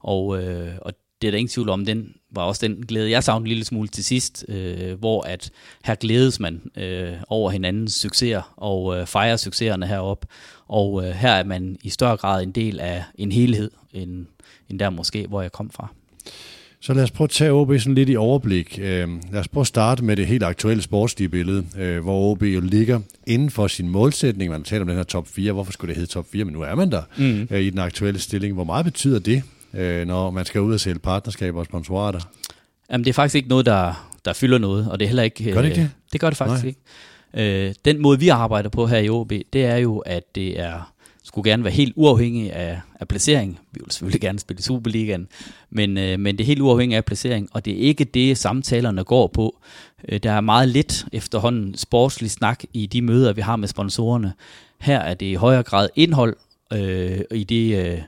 og, 0.00 0.42
øh, 0.42 0.72
og 0.82 0.92
det 1.22 1.28
er 1.28 1.30
der 1.30 1.38
ingen 1.38 1.52
tvivl 1.52 1.68
om, 1.68 1.84
den 1.84 2.14
var 2.30 2.42
også 2.42 2.66
den 2.66 2.86
glæde, 2.86 3.10
jeg 3.10 3.24
savnede 3.24 3.44
en 3.44 3.48
lille 3.48 3.64
smule 3.64 3.88
til 3.88 4.04
sidst, 4.04 4.44
øh, 4.48 4.98
hvor 4.98 5.22
at 5.22 5.50
her 5.84 5.94
glædes 5.94 6.40
man 6.40 6.62
øh, 6.76 7.12
over 7.28 7.50
hinandens 7.50 7.94
succeser 7.94 8.54
og 8.56 8.96
øh, 8.96 9.06
fejrer 9.06 9.36
succeserne 9.36 9.86
herop. 9.86 10.26
Og 10.68 11.04
øh, 11.04 11.10
her 11.10 11.32
er 11.32 11.44
man 11.44 11.76
i 11.82 11.90
større 11.90 12.16
grad 12.16 12.42
en 12.42 12.52
del 12.52 12.80
af 12.80 13.04
en 13.14 13.32
helhed, 13.32 13.70
end, 13.92 14.26
end 14.68 14.78
der 14.78 14.90
måske, 14.90 15.26
hvor 15.26 15.42
jeg 15.42 15.52
kom 15.52 15.70
fra. 15.70 15.88
Så 16.80 16.94
lad 16.94 17.02
os 17.02 17.10
prøve 17.10 17.26
at 17.26 17.30
tage 17.30 17.52
OB 17.52 17.78
sådan 17.78 17.94
lidt 17.94 18.08
i 18.08 18.16
overblik. 18.16 18.78
Øh, 18.82 19.08
lad 19.32 19.40
os 19.40 19.48
prøve 19.48 19.62
at 19.62 19.66
starte 19.66 20.04
med 20.04 20.16
det 20.16 20.26
helt 20.26 20.42
aktuelle 20.42 20.82
sportslige 20.82 21.28
billede, 21.28 21.64
øh, 21.78 22.02
hvor 22.02 22.30
OB 22.30 22.42
jo 22.42 22.60
ligger 22.60 23.00
inden 23.26 23.50
for 23.50 23.66
sin 23.66 23.88
målsætning. 23.88 24.50
Man 24.50 24.62
taler 24.62 24.80
om 24.80 24.88
den 24.88 24.96
her 24.96 25.04
top 25.04 25.28
4. 25.28 25.52
Hvorfor 25.52 25.72
skulle 25.72 25.88
det 25.88 25.96
hedde 25.96 26.12
top 26.12 26.26
4? 26.32 26.44
Men 26.44 26.54
nu 26.54 26.62
er 26.62 26.74
man 26.74 26.92
der 26.92 27.02
mm. 27.16 27.48
øh, 27.50 27.60
i 27.60 27.70
den 27.70 27.78
aktuelle 27.78 28.20
stilling. 28.20 28.54
Hvor 28.54 28.64
meget 28.64 28.84
betyder 28.84 29.18
det 29.18 29.42
øh, 29.74 30.06
når 30.06 30.30
man 30.30 30.44
skal 30.44 30.60
ud 30.60 30.74
og 30.74 30.80
sælge 30.80 30.98
partnerskaber 30.98 31.58
og 31.60 31.64
sponsorater? 31.64 32.20
Jamen, 32.90 33.04
det 33.04 33.10
er 33.10 33.14
faktisk 33.14 33.34
ikke 33.34 33.48
noget, 33.48 33.66
der, 33.66 34.10
der 34.24 34.32
fylder 34.32 34.58
noget, 34.58 34.90
og 34.90 35.00
det 35.00 35.04
er 35.04 35.08
heller 35.08 35.22
ikke... 35.22 35.52
Gør 35.52 35.62
det 35.62 35.68
ikke 35.68 35.80
øh, 35.80 35.88
det? 36.12 36.20
gør 36.20 36.30
det 36.30 36.36
faktisk 36.36 36.64
Nej. 36.64 36.74
ikke. 37.34 37.68
Øh, 37.68 37.74
den 37.84 38.02
måde, 38.02 38.18
vi 38.18 38.28
arbejder 38.28 38.68
på 38.68 38.86
her 38.86 38.98
i 38.98 39.08
OB, 39.08 39.32
det 39.52 39.64
er 39.64 39.76
jo, 39.76 39.98
at 39.98 40.34
det 40.34 40.60
er 40.60 40.92
skulle 41.38 41.50
gerne 41.50 41.64
være 41.64 41.72
helt 41.72 41.92
uafhængig 41.96 42.52
af, 42.52 42.80
af 43.00 43.08
placering. 43.08 43.58
Vi 43.72 43.80
vil 43.84 43.92
selvfølgelig 43.92 44.20
gerne 44.20 44.38
spille 44.38 44.58
i 44.58 44.62
Superligaen, 44.62 45.28
men, 45.70 45.98
øh, 45.98 46.20
men 46.20 46.38
det 46.38 46.44
er 46.44 46.46
helt 46.46 46.60
uafhængig 46.60 46.96
af 46.96 47.04
placering, 47.04 47.48
og 47.52 47.64
det 47.64 47.72
er 47.72 47.78
ikke 47.78 48.04
det, 48.04 48.38
samtalerne 48.38 49.04
går 49.04 49.26
på. 49.26 49.58
Øh, 50.08 50.20
der 50.22 50.32
er 50.32 50.40
meget 50.40 50.68
lidt 50.68 51.06
efterhånden 51.12 51.76
sportslig 51.76 52.30
snak 52.30 52.64
i 52.72 52.86
de 52.86 53.02
møder, 53.02 53.32
vi 53.32 53.40
har 53.40 53.56
med 53.56 53.68
sponsorerne. 53.68 54.32
Her 54.80 54.98
er 54.98 55.14
det 55.14 55.26
i 55.26 55.34
højere 55.34 55.62
grad 55.62 55.88
indhold 55.96 56.36
øh, 56.72 57.20
i 57.30 57.44
det... 57.44 57.86
Øh, 57.86 57.98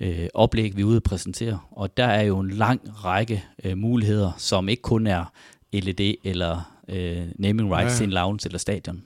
øh, 0.00 0.28
oplæg, 0.34 0.76
vi 0.76 0.84
ude 0.84 0.96
at 0.96 1.02
præsentere. 1.02 1.58
Og 1.70 1.96
der 1.96 2.06
er 2.06 2.22
jo 2.22 2.38
en 2.38 2.50
lang 2.50 2.80
række 3.04 3.44
øh, 3.64 3.78
muligheder, 3.78 4.32
som 4.38 4.68
ikke 4.68 4.82
kun 4.82 5.06
er 5.06 5.32
LED 5.72 6.14
eller 6.24 6.72
øh, 6.88 7.22
naming 7.38 7.74
rights 7.74 7.92
ja. 7.92 7.96
til 7.96 8.04
en 8.04 8.10
lounge 8.10 8.46
eller 8.46 8.58
stadion. 8.58 9.02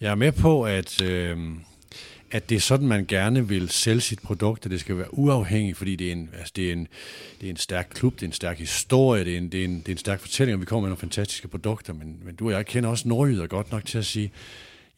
Jeg 0.00 0.10
er 0.10 0.14
med 0.14 0.32
på, 0.32 0.62
at, 0.62 1.02
øh, 1.02 1.38
at 2.32 2.48
det 2.48 2.56
er 2.56 2.60
sådan, 2.60 2.86
man 2.86 3.06
gerne 3.06 3.48
vil 3.48 3.68
sælge 3.68 4.00
sit 4.00 4.22
produkt, 4.22 4.64
at 4.64 4.70
det 4.70 4.80
skal 4.80 4.98
være 4.98 5.14
uafhængigt, 5.18 5.76
fordi 5.78 5.96
det 5.96 6.08
er 6.08 6.12
en, 6.12 6.30
altså 6.38 6.52
det 6.56 6.68
er 6.68 6.72
en, 6.72 6.88
det 7.40 7.46
er 7.46 7.50
en 7.50 7.56
stærk 7.56 7.88
klub, 7.94 8.14
det 8.14 8.22
er 8.22 8.26
en 8.26 8.32
stærk 8.32 8.58
historie, 8.58 9.24
det 9.24 9.34
er 9.34 9.38
en, 9.38 9.48
det 9.48 9.60
er 9.60 9.64
en, 9.64 9.78
det 9.78 9.88
er 9.88 9.92
en 9.92 9.98
stærk 9.98 10.20
fortælling, 10.20 10.54
og 10.54 10.60
vi 10.60 10.66
kommer 10.66 10.80
med 10.80 10.88
nogle 10.88 11.00
fantastiske 11.00 11.48
produkter, 11.48 11.92
men, 11.92 12.20
men 12.24 12.34
du 12.34 12.46
og 12.46 12.52
jeg 12.52 12.66
kender 12.66 12.90
også 12.90 13.08
nordjyder 13.08 13.46
godt 13.46 13.72
nok 13.72 13.84
til 13.84 13.98
at 13.98 14.06
sige, 14.06 14.32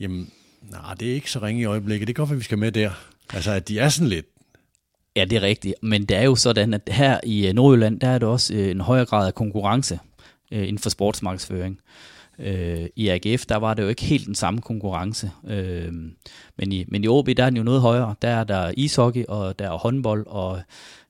jamen, 0.00 0.30
nej, 0.70 0.94
det 0.94 1.10
er 1.10 1.14
ikke 1.14 1.30
så 1.30 1.38
ringe 1.38 1.62
i 1.62 1.64
øjeblikket, 1.64 2.08
det 2.08 2.12
er 2.12 2.16
godt, 2.16 2.30
at 2.30 2.38
vi 2.38 2.44
skal 2.44 2.58
med 2.58 2.72
der. 2.72 2.90
Altså, 3.32 3.50
at 3.50 3.68
de 3.68 3.78
er 3.78 3.88
sådan 3.88 4.08
lidt, 4.08 4.26
Ja, 5.16 5.24
det 5.24 5.36
er 5.36 5.42
rigtigt. 5.42 5.74
Men 5.82 6.04
det 6.04 6.16
er 6.16 6.22
jo 6.22 6.36
sådan, 6.36 6.74
at 6.74 6.80
her 6.86 7.20
i 7.24 7.52
Nordjylland, 7.54 8.00
der 8.00 8.08
er 8.08 8.18
det 8.18 8.28
også 8.28 8.54
en 8.54 8.80
højere 8.80 9.06
grad 9.06 9.26
af 9.26 9.34
konkurrence 9.34 9.98
inden 10.50 10.78
for 10.78 10.90
sportsmarkedsføring. 10.90 11.80
Øh, 12.38 12.86
I 12.96 13.08
AGF, 13.08 13.46
der 13.46 13.56
var 13.56 13.74
det 13.74 13.82
jo 13.82 13.88
ikke 13.88 14.04
helt 14.04 14.26
den 14.26 14.34
samme 14.34 14.60
konkurrence. 14.60 15.30
Øh, 15.48 15.92
men 16.58 16.72
i, 16.72 16.84
men 16.88 17.04
i 17.04 17.08
OB, 17.08 17.28
der 17.36 17.44
er 17.44 17.50
den 17.50 17.56
jo 17.56 17.62
noget 17.62 17.80
højere. 17.80 18.14
Der 18.22 18.28
er 18.28 18.44
der 18.44 18.72
ishockey, 18.76 19.24
og 19.28 19.58
der 19.58 19.70
er 19.70 19.78
håndbold, 19.78 20.26
og 20.26 20.60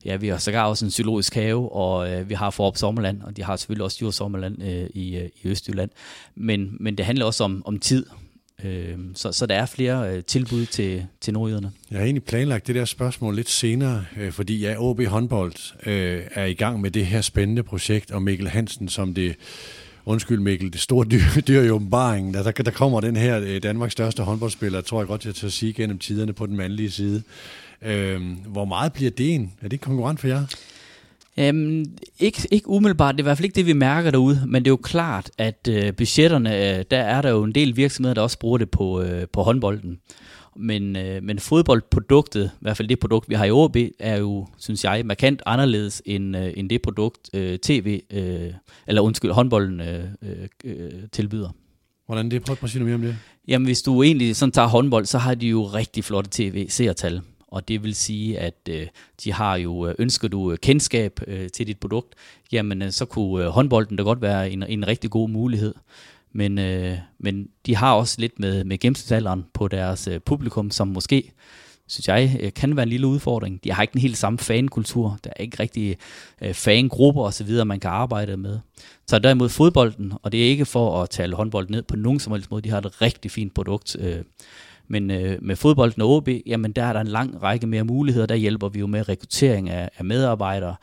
ja, 0.05 0.15
vi 0.15 0.27
har 0.27 0.37
sågar 0.37 0.65
også 0.65 0.85
en 0.85 0.89
psykologisk 0.89 1.35
have, 1.35 1.71
og 1.71 2.11
øh, 2.11 2.29
vi 2.29 2.33
har 2.33 2.49
Forop 2.49 2.77
Sommerland, 2.77 3.21
og 3.21 3.37
de 3.37 3.43
har 3.43 3.55
selvfølgelig 3.55 3.83
også 3.83 3.97
Djurs 3.99 4.15
Sommerland 4.15 4.63
i, 4.93 5.29
i 5.43 5.47
Østjylland. 5.47 5.89
Men, 6.35 6.77
men 6.79 6.97
det 6.97 7.05
handler 7.05 7.25
også 7.25 7.43
om, 7.43 7.61
om 7.65 7.79
tid. 7.79 8.05
Øh, 8.63 8.97
så, 9.15 9.31
så 9.31 9.45
der 9.45 9.55
er 9.55 9.65
flere 9.65 10.15
øh, 10.15 10.23
tilbud 10.23 10.65
til, 10.65 11.05
til 11.21 11.33
nordjyderne. 11.33 11.71
Jeg 11.91 11.99
har 11.99 12.05
egentlig 12.05 12.23
planlagt 12.23 12.67
det 12.67 12.75
der 12.75 12.85
spørgsmål 12.85 13.35
lidt 13.35 13.49
senere, 13.49 14.05
øh, 14.17 14.31
fordi 14.31 14.59
ja, 14.59 14.75
OB 14.77 15.05
håndbold 15.05 15.53
øh, 15.85 16.21
er 16.31 16.45
i 16.45 16.53
gang 16.53 16.81
med 16.81 16.91
det 16.91 17.05
her 17.05 17.21
spændende 17.21 17.63
projekt, 17.63 18.11
og 18.11 18.21
Mikkel 18.21 18.47
Hansen 18.47 18.89
som 18.89 19.13
det 19.13 19.35
undskyld 20.05 20.39
Mikkel, 20.39 20.73
det 20.73 20.81
store 20.81 21.05
dyr, 21.05 21.41
dyr 21.47 21.61
i 21.61 21.69
åbenbaringen. 21.69 22.33
Der, 22.33 22.43
der, 22.43 22.51
der 22.51 22.71
kommer 22.71 23.01
den 23.01 23.15
her 23.15 23.41
øh, 23.43 23.63
Danmarks 23.63 23.91
største 23.91 24.23
håndboldspiller, 24.23 24.81
tror 24.81 24.99
jeg 24.99 25.07
godt, 25.07 25.25
jeg 25.25 25.35
til 25.35 25.45
at 25.45 25.53
sige, 25.53 25.73
gennem 25.73 25.99
tiderne 25.99 26.33
på 26.33 26.45
den 26.45 26.57
mandlige 26.57 26.91
side. 26.91 27.23
Øhm, 27.81 28.37
hvor 28.47 28.65
meget 28.65 28.93
bliver 28.93 29.11
det 29.11 29.35
en? 29.35 29.53
Er 29.61 29.67
det 29.67 29.81
konkurrent 29.81 30.19
for 30.19 30.27
jer? 30.27 30.43
Øhm, 31.37 31.85
ikke, 32.19 32.47
ikke 32.51 32.69
umiddelbart, 32.69 33.15
det 33.15 33.19
er 33.19 33.23
i 33.23 33.27
hvert 33.27 33.37
fald 33.37 33.45
ikke 33.45 33.55
det, 33.55 33.65
vi 33.65 33.73
mærker 33.73 34.11
derude, 34.11 34.43
men 34.47 34.63
det 34.63 34.67
er 34.67 34.71
jo 34.71 34.75
klart, 34.83 35.31
at 35.37 35.67
øh, 35.69 35.93
budgetterne, 35.93 36.77
øh, 36.77 36.85
der 36.91 36.97
er 36.97 37.21
der 37.21 37.29
jo 37.29 37.43
en 37.43 37.55
del 37.55 37.75
virksomheder, 37.75 38.13
der 38.13 38.21
også 38.21 38.39
bruger 38.39 38.57
det 38.57 38.69
på, 38.69 39.01
øh, 39.01 39.27
på 39.33 39.43
håndbolden. 39.43 39.99
Men, 40.55 40.95
øh, 40.95 41.23
men 41.23 41.39
fodboldproduktet, 41.39 42.51
i 42.53 42.57
hvert 42.61 42.77
fald 42.77 42.87
det 42.87 42.99
produkt, 42.99 43.29
vi 43.29 43.35
har 43.35 43.45
i 43.45 43.51
OB, 43.51 43.77
er 43.99 44.17
jo, 44.17 44.47
synes 44.57 44.83
jeg, 44.83 45.05
markant 45.05 45.41
anderledes 45.45 46.01
end, 46.05 46.37
øh, 46.37 46.53
end 46.55 46.69
det 46.69 46.81
produkt, 46.81 47.29
øh, 47.33 47.59
tv, 47.59 48.01
øh, 48.09 48.53
eller 48.87 49.01
undskyld, 49.01 49.31
håndbolden 49.31 49.81
øh, 49.81 50.03
øh, 50.63 50.91
tilbyder. 51.11 51.49
Hvordan 52.05 52.31
det? 52.31 52.43
Prøv 52.43 52.57
at 52.63 52.69
sige 52.69 52.83
noget 52.83 52.99
mere 52.99 53.09
om 53.09 53.13
det. 53.13 53.17
Jamen, 53.47 53.65
hvis 53.65 53.81
du 53.81 54.03
egentlig 54.03 54.35
sådan 54.35 54.51
tager 54.51 54.67
håndbold, 54.67 55.05
så 55.05 55.17
har 55.17 55.35
de 55.35 55.47
jo 55.47 55.63
rigtig 55.63 56.03
flotte 56.03 56.29
tv-seertal. 56.33 57.21
Og 57.47 57.67
det 57.67 57.83
vil 57.83 57.95
sige, 57.95 58.39
at 58.39 58.69
øh, 58.69 58.87
de 59.23 59.33
har 59.33 59.55
jo, 59.55 59.87
øh, 59.87 59.95
ønsker 59.99 60.27
du 60.27 60.51
øh, 60.51 60.57
kendskab 60.57 61.19
øh, 61.27 61.49
til 61.49 61.67
dit 61.67 61.79
produkt, 61.79 62.15
jamen 62.51 62.81
øh, 62.81 62.91
så 62.91 63.05
kunne 63.05 63.45
øh, 63.45 63.49
håndbolden 63.49 63.97
da 63.97 64.03
godt 64.03 64.21
være 64.21 64.51
en, 64.51 64.63
en 64.63 64.87
rigtig 64.87 65.09
god 65.09 65.29
mulighed. 65.29 65.73
Men, 66.35 66.59
øh, 66.59 66.97
men 67.19 67.47
de 67.65 67.75
har 67.75 67.93
også 67.93 68.15
lidt 68.19 68.39
med, 68.39 68.63
med 68.63 68.77
gennemsnitsalderen 68.77 69.45
på 69.53 69.67
deres 69.67 70.07
øh, 70.07 70.19
publikum, 70.19 70.71
som 70.71 70.87
måske, 70.87 71.31
synes 71.87 72.07
jeg, 72.07 72.37
øh, 72.41 72.53
kan 72.53 72.75
være 72.75 72.83
en 72.83 72.89
lille 72.89 73.07
udfordring. 73.07 73.63
De 73.63 73.71
har 73.71 73.81
ikke 73.81 73.93
den 73.93 74.01
helt 74.01 74.17
samme 74.17 74.39
fankultur. 74.39 75.17
Der 75.23 75.29
er 75.35 75.43
ikke 75.43 75.59
rigtig 75.59 75.97
øh, 76.41 76.53
fangrupper 76.53 77.21
osv., 77.21 77.65
man 77.65 77.79
kan 77.79 77.89
arbejde 77.89 78.37
med. 78.37 78.59
Så 79.07 79.19
derimod 79.19 79.49
fodbolden, 79.49 80.13
og 80.23 80.31
det 80.31 80.45
er 80.45 80.49
ikke 80.49 80.65
for 80.65 81.01
at 81.01 81.09
tale 81.09 81.35
håndbold 81.35 81.69
ned 81.69 81.83
på 81.83 81.95
nogen 81.95 82.19
som 82.19 82.33
helst 82.33 82.51
måde, 82.51 82.61
de 82.61 82.69
har 82.69 82.77
et 82.77 83.01
rigtig 83.01 83.31
fint 83.31 83.53
produkt. 83.53 83.95
Øh, 83.99 84.23
men 84.87 85.11
øh, 85.11 85.37
med 85.41 85.55
fodbolden 85.55 86.01
og 86.01 86.09
OB, 86.09 86.29
jamen 86.45 86.71
der 86.71 86.83
er 86.83 86.93
der 86.93 87.01
en 87.01 87.07
lang 87.07 87.43
række 87.43 87.67
mere 87.67 87.83
muligheder. 87.83 88.27
Der 88.27 88.35
hjælper 88.35 88.69
vi 88.69 88.79
jo 88.79 88.87
med 88.87 89.09
rekruttering 89.09 89.69
af, 89.69 89.89
af 89.97 90.05
medarbejdere, 90.05 90.75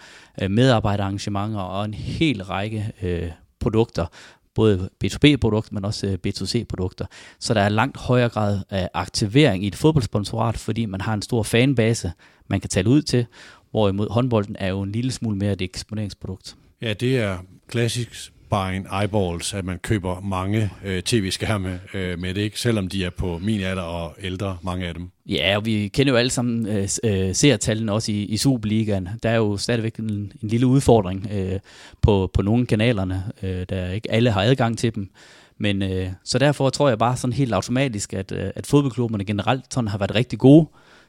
øh, 0.42 0.50
medarbejderarrangementer 0.50 1.60
og 1.60 1.84
en 1.84 1.94
hel 1.94 2.44
række 2.44 2.92
øh, 3.02 3.30
produkter, 3.60 4.06
både 4.54 4.90
B2B-produkter, 5.04 5.74
men 5.74 5.84
også 5.84 6.06
øh, 6.06 6.18
B2C-produkter. 6.26 7.06
Så 7.38 7.54
der 7.54 7.60
er 7.60 7.68
langt 7.68 7.96
højere 7.96 8.28
grad 8.28 8.60
af 8.70 8.88
aktivering 8.94 9.64
i 9.64 9.66
et 9.66 9.76
fodboldsponsorat, 9.76 10.58
fordi 10.58 10.86
man 10.86 11.00
har 11.00 11.14
en 11.14 11.22
stor 11.22 11.42
fanbase, 11.42 12.12
man 12.48 12.60
kan 12.60 12.70
tale 12.70 12.88
ud 12.88 13.02
til, 13.02 13.26
hvorimod 13.70 14.08
håndbolden 14.10 14.56
er 14.58 14.68
jo 14.68 14.82
en 14.82 14.92
lille 14.92 15.12
smule 15.12 15.36
mere 15.36 15.52
et 15.52 15.62
eksponeringsprodukt. 15.62 16.56
Ja, 16.82 16.92
det 16.92 17.18
er 17.18 17.38
klassisk 17.68 18.31
buying 18.52 18.86
eyeballs, 19.02 19.54
at 19.54 19.64
man 19.64 19.78
køber 19.78 20.20
mange 20.20 20.70
øh, 20.84 21.02
tv-skærme 21.02 21.80
øh, 21.94 22.18
med 22.18 22.34
det, 22.34 22.40
ikke? 22.40 22.60
selvom 22.60 22.88
de 22.88 23.04
er 23.04 23.10
på 23.10 23.38
min 23.38 23.60
alder 23.60 23.82
og 23.82 24.14
ældre, 24.22 24.56
mange 24.62 24.86
af 24.86 24.94
dem. 24.94 25.10
Ja, 25.26 25.56
og 25.56 25.66
vi 25.66 25.88
kender 25.88 26.12
jo 26.12 26.16
alle 26.16 26.30
sammen 26.30 26.66
øh, 26.66 26.88
øh, 27.04 27.34
seertallene 27.34 27.92
også 27.92 28.12
i, 28.12 28.24
i 28.24 28.36
Superligaen. 28.36 29.08
Der 29.22 29.30
er 29.30 29.36
jo 29.36 29.56
stadigvæk 29.56 29.96
en, 29.96 30.10
en 30.42 30.48
lille 30.48 30.66
udfordring 30.66 31.28
øh, 31.32 31.58
på, 32.02 32.30
på 32.34 32.42
nogle 32.42 32.66
kanalerne, 32.66 33.24
øh, 33.42 33.66
der 33.68 33.90
ikke 33.90 34.12
alle 34.12 34.30
har 34.30 34.42
adgang 34.42 34.78
til 34.78 34.94
dem. 34.94 35.10
Men 35.58 35.82
øh, 35.82 36.08
så 36.24 36.38
derfor 36.38 36.70
tror 36.70 36.88
jeg 36.88 36.98
bare 36.98 37.16
sådan 37.16 37.32
helt 37.32 37.54
automatisk, 37.54 38.12
at, 38.12 38.32
øh, 38.32 38.50
at 38.54 38.66
fodboldklubberne 38.66 39.24
generelt 39.24 39.64
sådan 39.74 39.88
har 39.88 39.98
været 39.98 40.14
rigtig 40.14 40.38
gode 40.38 40.66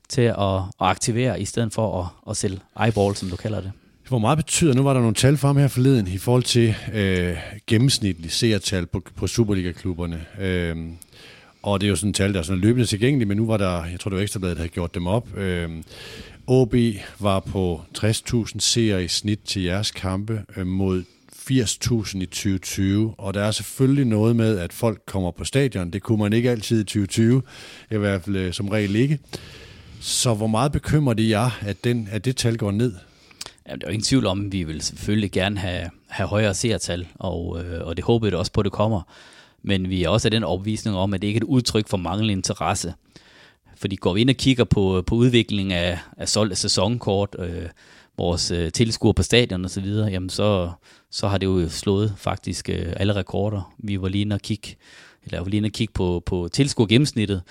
til 0.09 0.21
at, 0.21 0.39
at 0.39 0.61
aktivere, 0.79 1.41
i 1.41 1.45
stedet 1.45 1.73
for 1.73 2.01
at, 2.01 2.07
at 2.29 2.37
sælge 2.37 2.59
eyeball, 2.85 3.15
som 3.15 3.29
du 3.29 3.35
kalder 3.35 3.61
det. 3.61 3.71
Hvor 4.07 4.19
meget 4.19 4.37
betyder, 4.37 4.73
nu 4.73 4.83
var 4.83 4.93
der 4.93 4.99
nogle 4.99 5.15
tal 5.15 5.37
frem 5.37 5.57
her 5.57 5.67
forleden 5.67 6.07
i 6.07 6.17
forhold 6.17 6.43
til 6.43 6.75
øh, 6.93 7.37
gennemsnitlige 7.67 8.31
seertal 8.31 8.85
på, 8.85 9.01
på 9.15 9.27
Superliga-klubberne. 9.27 10.25
Øh, 10.39 10.77
og 11.63 11.81
det 11.81 11.87
er 11.87 11.89
jo 11.89 11.95
sådan 11.95 12.09
et 12.09 12.15
tal, 12.15 12.33
der 12.33 12.39
er 12.39 12.43
sådan 12.43 12.61
løbende 12.61 12.85
tilgængeligt, 12.85 13.27
men 13.27 13.37
nu 13.37 13.45
var 13.45 13.57
der, 13.57 13.85
jeg 13.85 13.99
tror 13.99 14.09
det 14.09 14.17
var 14.17 14.23
Ekstrabladet, 14.23 14.57
der 14.57 14.61
havde 14.61 14.73
gjort 14.73 14.95
dem 14.95 15.07
op. 15.07 15.37
Øh, 15.37 15.69
OB 16.47 16.75
var 17.19 17.39
på 17.39 17.81
60.000 17.97 18.59
seere 18.59 19.03
i 19.03 19.07
snit 19.07 19.39
til 19.45 19.61
jeres 19.61 19.91
kampe 19.91 20.41
øh, 20.57 20.67
mod 20.67 21.03
80.000 21.51 22.17
i 22.17 22.25
2020, 22.25 23.13
og 23.17 23.33
der 23.33 23.43
er 23.43 23.51
selvfølgelig 23.51 24.05
noget 24.05 24.35
med, 24.35 24.59
at 24.59 24.73
folk 24.73 25.01
kommer 25.05 25.31
på 25.31 25.43
stadion. 25.43 25.91
Det 25.91 26.01
kunne 26.01 26.19
man 26.19 26.33
ikke 26.33 26.51
altid 26.51 26.81
i 26.81 26.83
2020, 26.83 27.41
i 27.91 27.95
hvert 27.95 28.23
fald 28.23 28.35
øh, 28.35 28.53
som 28.53 28.69
regel 28.69 28.95
ikke. 28.95 29.19
Så 29.99 30.33
hvor 30.33 30.47
meget 30.47 30.71
bekymrer 30.71 31.13
det 31.13 31.29
jer, 31.29 31.59
at, 31.61 31.83
den, 31.83 32.07
at 32.11 32.25
det 32.25 32.35
tal 32.35 32.57
går 32.57 32.71
ned? 32.71 32.93
Jamen, 33.67 33.81
der 33.81 33.87
er 33.87 33.91
jo 33.91 33.93
ingen 33.93 34.05
tvivl 34.05 34.25
om, 34.25 34.45
at 34.45 34.51
vi 34.51 34.63
vil 34.63 34.81
selvfølgelig 34.81 35.31
gerne 35.31 35.59
have, 35.59 35.89
have 36.07 36.27
højere 36.27 36.53
seertal, 36.53 37.07
og, 37.15 37.63
øh, 37.63 37.87
og 37.87 37.97
det 37.97 38.05
håber 38.05 38.27
jeg 38.27 38.35
også 38.35 38.51
på, 38.51 38.61
at 38.61 38.65
det 38.65 38.73
kommer. 38.73 39.01
Men 39.63 39.89
vi 39.89 40.03
er 40.03 40.09
også 40.09 40.27
af 40.27 40.31
den 40.31 40.43
opvisning 40.43 40.97
om, 40.97 41.13
at 41.13 41.21
det 41.21 41.27
ikke 41.27 41.37
er 41.37 41.41
et 41.41 41.47
udtryk 41.47 41.87
for 41.87 41.97
manglende 41.97 42.33
interesse. 42.33 42.93
Fordi 43.75 43.95
går 43.95 44.13
vi 44.13 44.21
ind 44.21 44.29
og 44.29 44.35
kigger 44.35 44.63
på, 44.63 45.03
på 45.07 45.15
udviklingen 45.15 45.71
af, 45.71 45.99
af 46.17 46.29
solgte 46.29 46.55
sæsonkort, 46.55 47.35
øh, 47.39 47.69
vores 48.17 48.51
øh, 48.51 48.71
tilskuere 48.71 49.13
på 49.13 49.23
stadion 49.23 49.65
osv., 49.65 49.85
jamen 49.85 50.29
så, 50.29 50.71
så 51.11 51.27
har 51.27 51.37
det 51.37 51.45
jo 51.45 51.69
slået 51.69 52.13
faktisk 52.17 52.69
øh, 52.69 52.93
alle 52.95 53.15
rekorder. 53.15 53.73
Vi 53.77 54.01
var 54.01 54.07
lige 54.07 54.21
inde 54.21 54.33
og 54.33 54.41
kigge, 54.41 54.75
eller 55.25 55.39
var 55.39 55.47
lige 55.47 55.57
inde 55.57 55.67
og 55.67 55.71
kigge 55.71 55.93
på, 55.93 56.23
på 56.25 56.49
tilskuer 56.51 56.87
gennemsnittet, 56.87 57.41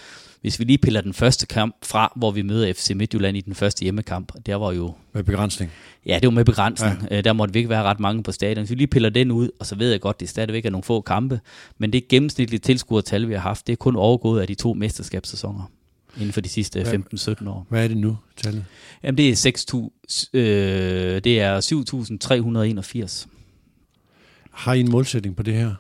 hvis 0.43 0.59
vi 0.59 0.65
lige 0.65 0.79
piller 0.79 1.01
den 1.01 1.15
første 1.15 1.47
kamp 1.47 1.77
fra, 1.83 2.13
hvor 2.17 2.31
vi 2.31 2.43
møder 2.43 2.73
FC 2.73 2.91
Midtjylland 2.95 3.37
i 3.37 3.41
den 3.41 3.55
første 3.55 3.83
hjemmekamp, 3.83 4.33
der 4.47 4.55
var 4.55 4.73
jo... 4.73 4.95
Med 5.13 5.23
begrænsning? 5.23 5.71
Ja, 6.07 6.15
det 6.15 6.27
var 6.27 6.31
med 6.31 6.45
begrænsning. 6.45 7.07
Ja. 7.11 7.19
Øh, 7.19 7.25
der 7.25 7.33
måtte 7.33 7.55
vi 7.55 7.59
ikke 7.59 7.71
være 7.71 7.83
ret 7.83 8.01
mange 8.01 8.23
på 8.23 8.33
stadion. 8.33 8.59
Hvis 8.59 8.71
vi 8.71 8.75
lige 8.75 8.87
piller 8.87 9.09
den 9.09 9.31
ud, 9.31 9.49
og 9.61 9.67
så 9.67 9.75
ved 9.75 9.91
jeg 9.91 10.01
godt, 10.01 10.21
det 10.21 10.29
stadigvæk 10.29 10.67
er 10.67 10.71
nogle 10.71 10.85
få 10.85 11.01
kampe, 11.01 11.41
men 11.79 11.93
det 11.93 12.09
gennemsnitlige 12.09 12.61
tilskuertal, 12.61 13.29
vi 13.29 13.33
har 13.33 13.41
haft, 13.41 13.67
det 13.67 13.73
er 13.73 13.77
kun 13.77 13.97
overgået 13.97 14.41
af 14.41 14.47
de 14.47 14.55
to 14.55 14.75
mesterskabssæsoner 14.75 15.71
inden 16.17 16.33
for 16.33 16.41
de 16.41 16.49
sidste 16.49 16.83
15-17 16.83 17.49
år. 17.49 17.67
Hvad 17.69 17.85
er 17.85 17.89
det 17.89 17.97
nu, 17.97 18.17
tallet? 18.37 18.65
Jamen, 19.03 19.19
det 19.19 19.31
er 19.31 19.37
6, 19.37 19.67
øh, 20.33 20.41
det 21.25 21.41
er 21.41 21.61
7.381. 21.61 23.29
Har 24.53 24.73
I 24.73 24.81
en 24.81 24.91
målsætning 24.91 25.37
på 25.37 25.43
det 25.43 25.55
her? 25.55 25.75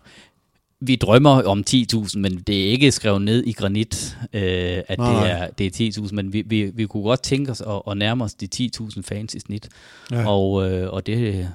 Vi 0.86 0.96
drømmer 0.96 1.42
om 1.42 1.64
10.000, 1.70 2.18
men 2.18 2.38
det 2.38 2.66
er 2.66 2.70
ikke 2.70 2.92
skrevet 2.92 3.22
ned 3.22 3.44
i 3.46 3.52
granit, 3.52 4.18
øh, 4.32 4.42
at 4.88 4.98
Nej. 4.98 5.22
det 5.22 5.30
er, 5.30 5.46
det 5.70 5.96
er 5.96 6.00
10.000, 6.00 6.14
men 6.14 6.32
vi, 6.32 6.42
vi, 6.46 6.70
vi 6.74 6.86
kunne 6.86 7.02
godt 7.02 7.22
tænke 7.22 7.50
os 7.50 7.60
at, 7.60 7.82
at 7.90 7.96
nærme 7.96 8.24
os 8.24 8.34
de 8.34 8.48
10.000 8.54 9.02
fans 9.02 9.34
i 9.34 9.40
snit, 9.40 9.68
ja. 10.10 10.28
og, 10.28 10.70
øh, 10.70 10.92
og 10.92 11.06
det, 11.06 11.48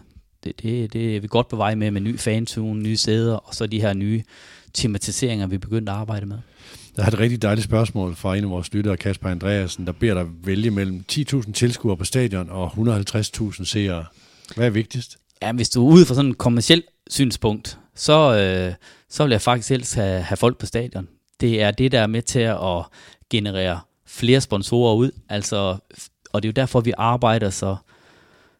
det, 0.44 0.62
det, 0.62 0.94
det 0.94 1.16
er 1.16 1.20
vi 1.20 1.28
godt 1.28 1.48
på 1.48 1.56
vej 1.56 1.76
med, 1.76 1.92
med 1.92 2.02
ny 2.02 2.20
fantune, 2.20 2.82
nye 2.82 2.98
sæder, 2.98 3.36
og 3.36 3.56
så 3.56 3.68
de 3.68 3.82
her 3.82 3.94
nye 3.94 4.24
tematiseringer, 4.74 5.48
vi 5.48 5.58
begyndte 5.58 5.92
at 5.92 5.98
arbejde 5.98 6.26
med. 6.26 6.38
Jeg 6.98 7.06
har 7.06 7.12
et 7.12 7.20
rigtig 7.20 7.42
dejligt 7.42 7.66
spørgsmål 7.66 8.16
fra 8.16 8.36
en 8.36 8.44
af 8.44 8.50
vores 8.50 8.74
lyttere, 8.74 8.98
Kasper 8.98 9.30
Andreasen, 9.30 9.86
der 9.86 9.92
beder 9.92 10.14
dig 10.14 10.26
vælge 10.44 10.72
mellem 10.72 11.04
10.000 11.12 11.52
tilskuere 11.52 11.98
på 11.98 12.06
stadion 12.06 12.50
og 12.50 12.68
150.000 12.68 13.66
seere. 13.66 14.06
Hvad 14.56 14.66
er 14.66 14.70
vigtigst? 14.70 15.18
Ja, 15.42 15.52
hvis 15.52 15.70
du 15.70 15.88
er 15.88 15.94
ude 15.94 16.06
fra 16.06 16.16
sådan 16.16 16.32
et 16.32 16.38
kommersielt 16.38 16.86
synspunkt, 17.10 17.80
så, 17.96 18.36
øh, 18.38 18.74
så 19.10 19.24
vil 19.24 19.32
jeg 19.32 19.42
faktisk 19.42 19.70
helst 19.70 19.96
have, 19.96 20.22
have 20.22 20.38
folk 20.38 20.58
på 20.58 20.66
stadion. 20.66 21.08
Det 21.40 21.62
er 21.62 21.72
det, 21.72 21.92
der 21.92 22.00
er 22.00 22.08
med 22.08 22.22
til 22.22 22.40
at 22.40 22.86
generere 23.30 23.80
flere 24.06 24.42
sponsorer 24.42 24.96
ud. 24.96 25.12
Altså, 25.30 25.78
og 26.34 26.44
det 26.44 26.48
er 26.48 26.50
jo 26.50 26.62
derfor, 26.62 26.82
vi 26.82 26.94
arbejder 26.98 27.50
så, 27.50 27.76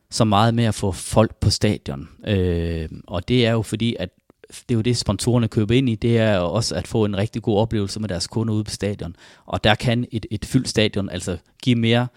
så 0.10 0.26
meget 0.26 0.54
med 0.54 0.64
at 0.64 0.76
få 0.76 0.92
folk 0.92 1.36
på 1.36 1.50
stadion. 1.50 2.10
Øh, 2.28 2.90
og 3.08 3.28
det 3.28 3.46
er 3.46 3.52
jo 3.52 3.62
fordi, 3.62 3.96
at 4.00 4.10
det 4.50 4.72
er 4.72 4.76
jo 4.76 4.82
det, 4.82 4.98
sponsorerne 4.98 5.48
køber 5.48 5.76
ind 5.76 5.90
i, 5.90 5.96
det 5.96 6.18
er 6.18 6.38
også 6.38 6.76
at 6.76 6.88
få 6.88 7.06
en 7.06 7.18
rigtig 7.18 7.42
god 7.42 7.58
oplevelse 7.58 8.00
med 8.00 8.10
deres 8.10 8.28
kunder 8.28 8.54
ude 8.54 8.64
på 8.64 8.72
stadion. 8.72 9.16
Og 9.46 9.64
der 9.64 9.76
kan 9.76 10.06
et, 10.12 10.26
et 10.32 10.46
fyldt 10.46 10.70
stadion 10.70 11.10
altså 11.10 11.38
give 11.64 11.76
mere 11.76 12.08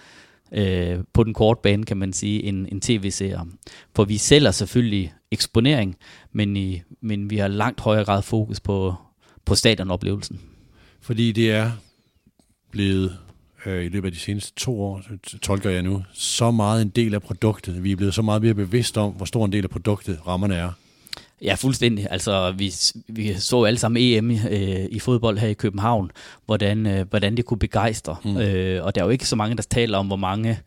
øh, 0.52 0.98
på 1.12 1.24
den 1.24 1.34
korte 1.34 1.60
bane, 1.62 1.84
kan 1.84 1.96
man 1.96 2.12
sige, 2.12 2.42
en, 2.42 2.68
en 2.72 2.80
tv-seer. 2.80 3.46
For 3.96 4.04
vi 4.04 4.16
sælger 4.16 4.50
selvfølgelig 4.50 5.12
eksponering, 5.30 5.96
men, 6.32 6.56
i, 6.56 6.82
men 7.00 7.30
vi 7.30 7.36
har 7.36 7.48
langt 7.48 7.80
højere 7.80 8.04
grad 8.04 8.22
fokus 8.22 8.60
på, 8.60 8.94
på 9.44 9.54
stadionoplevelsen. 9.54 10.40
Fordi 11.00 11.32
det 11.32 11.50
er 11.50 11.70
blevet 12.70 13.16
øh, 13.66 13.84
i 13.84 13.88
løbet 13.88 14.08
af 14.08 14.12
de 14.12 14.18
seneste 14.18 14.52
to 14.56 14.82
år, 14.82 15.02
tolker 15.42 15.70
jeg 15.70 15.82
nu, 15.82 16.02
så 16.12 16.50
meget 16.50 16.82
en 16.82 16.88
del 16.88 17.14
af 17.14 17.22
produktet. 17.22 17.84
Vi 17.84 17.92
er 17.92 17.96
blevet 17.96 18.14
så 18.14 18.22
meget 18.22 18.42
mere 18.42 18.54
bevidst 18.54 18.98
om, 18.98 19.12
hvor 19.12 19.26
stor 19.26 19.44
en 19.44 19.52
del 19.52 19.64
af 19.64 19.70
produktet 19.70 20.26
rammerne 20.26 20.54
er. 20.54 20.72
Ja, 21.42 21.54
fuldstændig. 21.54 22.06
Altså, 22.10 22.54
vi, 22.58 22.72
vi 23.08 23.34
så 23.34 23.64
alle 23.64 23.78
sammen 23.78 24.02
EM 24.02 24.30
øh, 24.30 24.86
i 24.90 24.98
fodbold 24.98 25.38
her 25.38 25.48
i 25.48 25.54
København, 25.54 26.10
hvordan, 26.46 26.86
øh, 26.86 27.08
hvordan 27.10 27.36
det 27.36 27.44
kunne 27.44 27.58
begejstre. 27.58 28.16
Mm. 28.24 28.36
Øh, 28.36 28.84
og 28.84 28.94
der 28.94 29.00
er 29.00 29.04
jo 29.04 29.10
ikke 29.10 29.26
så 29.26 29.36
mange, 29.36 29.56
der 29.56 29.62
taler 29.62 29.98
om, 29.98 30.06
hvor 30.06 30.16
mange 30.16 30.58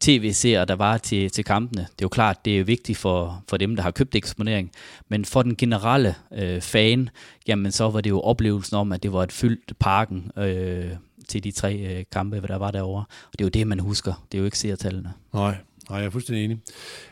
tv-seere 0.00 0.64
der 0.64 0.74
var 0.74 0.98
til, 0.98 1.30
til 1.30 1.44
kampene. 1.44 1.80
Det 1.80 1.88
er 1.88 2.04
jo 2.04 2.08
klart, 2.08 2.44
det 2.44 2.60
er 2.60 2.64
vigtigt 2.64 2.98
for, 2.98 3.44
for 3.48 3.56
dem, 3.56 3.76
der 3.76 3.82
har 3.82 3.90
købt 3.90 4.14
eksponering. 4.14 4.70
Men 5.08 5.24
for 5.24 5.42
den 5.42 5.56
generelle 5.56 6.14
øh, 6.34 6.60
fan, 6.60 7.08
jamen 7.46 7.72
så 7.72 7.90
var 7.90 8.00
det 8.00 8.10
jo 8.10 8.20
oplevelsen 8.20 8.76
om, 8.76 8.92
at 8.92 9.02
det 9.02 9.12
var 9.12 9.22
et 9.22 9.32
fyldt 9.32 9.78
parken 9.78 10.30
øh, 10.36 10.90
til 11.28 11.44
de 11.44 11.50
tre 11.50 11.76
øh, 11.76 12.04
kampe, 12.12 12.40
der 12.48 12.56
var 12.58 12.70
derovre. 12.70 13.04
Og 13.26 13.32
det 13.32 13.40
er 13.40 13.44
jo 13.44 13.50
det, 13.50 13.66
man 13.66 13.80
husker. 13.80 14.24
Det 14.32 14.38
er 14.38 14.40
jo 14.40 14.44
ikke 14.44 14.58
seertallene. 14.58 15.12
Nej. 15.34 15.56
Nej, 15.90 15.98
jeg 15.98 16.06
er 16.06 16.10
fuldstændig 16.10 16.44
enig. 16.44 16.58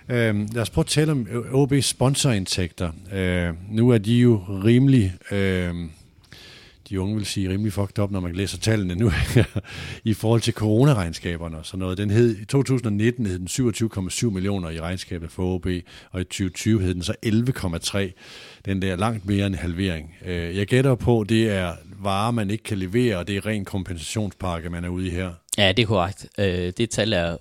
Øhm, 0.09 0.49
lad 0.53 0.63
os 0.63 0.71
prøve 0.71 0.83
at 0.83 0.89
tale 0.89 1.13
om 1.13 1.27
OB's 1.53 1.81
sponsorindtægter. 1.81 2.91
Øh, 3.13 3.55
nu 3.71 3.91
er 3.91 3.99
de 3.99 4.15
jo 4.15 4.43
rimelig... 4.65 5.15
Øh, 5.31 5.75
de 6.93 7.01
unge 7.01 7.17
vil 7.17 7.27
sige, 7.27 7.51
rimelig 7.51 7.73
fucked 7.73 7.99
up, 7.99 8.11
når 8.11 8.21
man 8.21 8.35
læser 8.35 8.59
tallene 8.59 8.95
nu, 8.95 9.13
i 10.05 10.15
forhold 10.15 10.41
til 10.41 10.55
coronaregnskaberne 10.55 11.59
og 11.59 11.67
sådan 11.67 11.79
noget. 11.79 11.99
Den 11.99 12.11
hed, 12.11 12.37
I 12.37 12.45
2019 12.45 13.27
hed 13.27 13.39
den 13.39 13.49
27,7 14.11 14.31
millioner 14.31 14.71
i 14.71 14.81
regnskabet 14.81 15.31
for 15.31 15.55
OB, 15.55 15.67
og 16.11 16.21
i 16.21 16.25
2020 16.25 16.81
hed 16.81 16.95
den 16.95 17.03
så 17.03 17.15
11,3. 17.27 17.99
Den 18.65 18.83
der 18.83 18.97
langt 18.97 19.27
mere 19.27 19.47
end 19.47 19.55
halvering. 19.55 20.15
Øh, 20.25 20.57
jeg 20.57 20.67
gætter 20.67 20.95
på, 20.95 21.25
det 21.29 21.51
er 21.51 21.73
varer, 22.03 22.31
man 22.31 22.51
ikke 22.51 22.65
kan 22.65 22.79
levere, 22.79 23.17
og 23.17 23.29
det 23.29 23.37
er 23.37 23.47
ren 23.47 23.65
kompensationspakke, 23.65 24.71
man 24.71 24.85
er 24.85 24.89
ude 24.89 25.07
i 25.07 25.11
her. 25.11 25.31
Ja, 25.59 25.73
det 25.73 25.83
er 25.83 25.87
korrekt. 25.87 26.27
Øh, 26.39 26.73
det 26.77 26.91
tal 26.91 27.13
er 27.13 27.37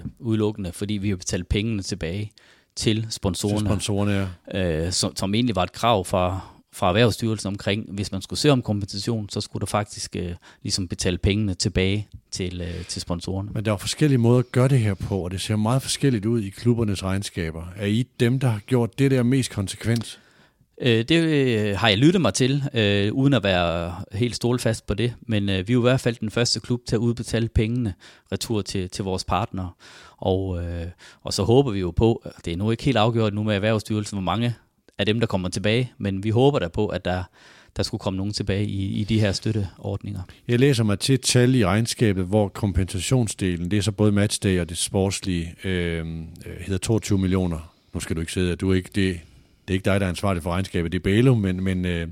100% 0.00 0.08
udelukkende, 0.18 0.72
fordi 0.72 0.94
vi 0.94 1.08
har 1.08 1.16
betalt 1.16 1.48
pengene 1.48 1.82
tilbage 1.82 2.32
til 2.76 3.06
sponsorerne. 3.10 3.58
Til 3.58 3.66
sponsorerne, 3.66 4.30
ja. 4.54 4.84
Øh, 4.86 4.92
som, 4.92 5.16
som 5.16 5.34
egentlig 5.34 5.56
var 5.56 5.62
et 5.62 5.72
krav 5.72 6.04
fra, 6.04 6.40
fra 6.72 6.88
Erhvervsstyrelsen 6.88 7.46
omkring, 7.46 7.86
hvis 7.88 8.12
man 8.12 8.22
skulle 8.22 8.40
se 8.40 8.50
om 8.50 8.62
kompensation, 8.62 9.28
så 9.28 9.40
skulle 9.40 9.60
der 9.60 9.66
faktisk 9.66 10.16
øh, 10.16 10.32
ligesom 10.62 10.88
betale 10.88 11.18
pengene 11.18 11.54
tilbage 11.54 12.08
til, 12.30 12.60
øh, 12.60 12.84
til 12.84 13.02
sponsorerne. 13.02 13.50
Men 13.52 13.64
der 13.64 13.72
er 13.72 13.76
forskellige 13.76 14.18
måder 14.18 14.38
at 14.38 14.52
gøre 14.52 14.68
det 14.68 14.80
her 14.80 14.94
på, 14.94 15.18
og 15.18 15.30
det 15.30 15.40
ser 15.40 15.56
meget 15.56 15.82
forskelligt 15.82 16.26
ud 16.26 16.42
i 16.42 16.48
klubbernes 16.48 17.04
regnskaber. 17.04 17.66
Er 17.76 17.86
I 17.86 18.06
dem, 18.20 18.40
der 18.40 18.48
har 18.48 18.60
gjort 18.66 18.98
det 18.98 19.10
der 19.10 19.22
mest 19.22 19.50
konsekvent? 19.50 20.20
Øh, 20.80 21.04
det 21.08 21.16
øh, 21.16 21.76
har 21.76 21.88
jeg 21.88 21.98
lyttet 21.98 22.20
mig 22.20 22.34
til, 22.34 22.62
øh, 22.74 23.12
uden 23.12 23.34
at 23.34 23.44
være 23.44 23.94
helt 24.12 24.36
stålfast 24.36 24.86
på 24.86 24.94
det. 24.94 25.14
Men 25.20 25.48
øh, 25.48 25.68
vi 25.68 25.72
er 25.72 25.74
jo 25.74 25.80
i 25.80 25.88
hvert 25.90 26.00
fald 26.00 26.16
den 26.20 26.30
første 26.30 26.60
klub 26.60 26.80
til 26.86 26.96
at 26.96 27.00
udbetale 27.00 27.48
pengene 27.48 27.94
retur 28.32 28.62
til, 28.62 28.90
til 28.90 29.04
vores 29.04 29.24
partnere. 29.24 29.70
Og, 30.16 30.64
øh, 30.64 30.86
og 31.22 31.32
så 31.32 31.42
håber 31.42 31.70
vi 31.70 31.80
jo 31.80 31.90
på, 31.90 32.24
det 32.44 32.52
er 32.52 32.56
nu 32.56 32.70
ikke 32.70 32.84
helt 32.84 32.96
afgjort 32.96 33.34
nu 33.34 33.42
med 33.42 33.54
Erhvervsstyrelsen, 33.54 34.16
hvor 34.16 34.24
mange 34.24 34.54
af 34.98 35.06
dem, 35.06 35.20
der 35.20 35.26
kommer 35.26 35.48
tilbage, 35.48 35.92
men 35.98 36.24
vi 36.24 36.30
håber 36.30 36.58
da 36.58 36.68
på, 36.68 36.86
at 36.86 37.04
der, 37.04 37.22
der 37.76 37.82
skulle 37.82 37.98
komme 37.98 38.16
nogen 38.16 38.32
tilbage 38.32 38.64
i, 38.64 38.86
i 38.86 39.04
de 39.04 39.20
her 39.20 39.32
støtteordninger. 39.32 40.20
Jeg 40.48 40.58
læser 40.58 40.84
mig 40.84 40.98
til 40.98 41.14
et 41.14 41.20
tal 41.20 41.54
i 41.54 41.64
regnskabet, 41.64 42.24
hvor 42.24 42.48
kompensationsdelen, 42.48 43.70
det 43.70 43.76
er 43.76 43.82
så 43.82 43.92
både 43.92 44.12
matchday 44.12 44.60
og 44.60 44.68
det 44.68 44.78
sportslige, 44.78 45.54
øh, 45.64 45.98
øh 45.98 46.04
hedder 46.60 46.78
22 46.78 47.18
millioner. 47.18 47.74
Nu 47.94 48.00
skal 48.00 48.16
du 48.16 48.20
ikke 48.20 48.32
sidde, 48.32 48.52
at 48.52 48.60
du 48.60 48.72
ikke, 48.72 48.90
det, 48.94 49.20
det 49.68 49.74
er 49.74 49.78
ikke 49.78 49.84
dig, 49.84 50.00
der 50.00 50.06
er 50.06 50.10
ansvarlig 50.10 50.42
for 50.42 50.50
regnskabet, 50.50 50.92
det 50.92 50.98
er 50.98 51.02
Balo, 51.02 51.34
men, 51.34 51.64
men 51.64 51.84
øh, 51.84 52.06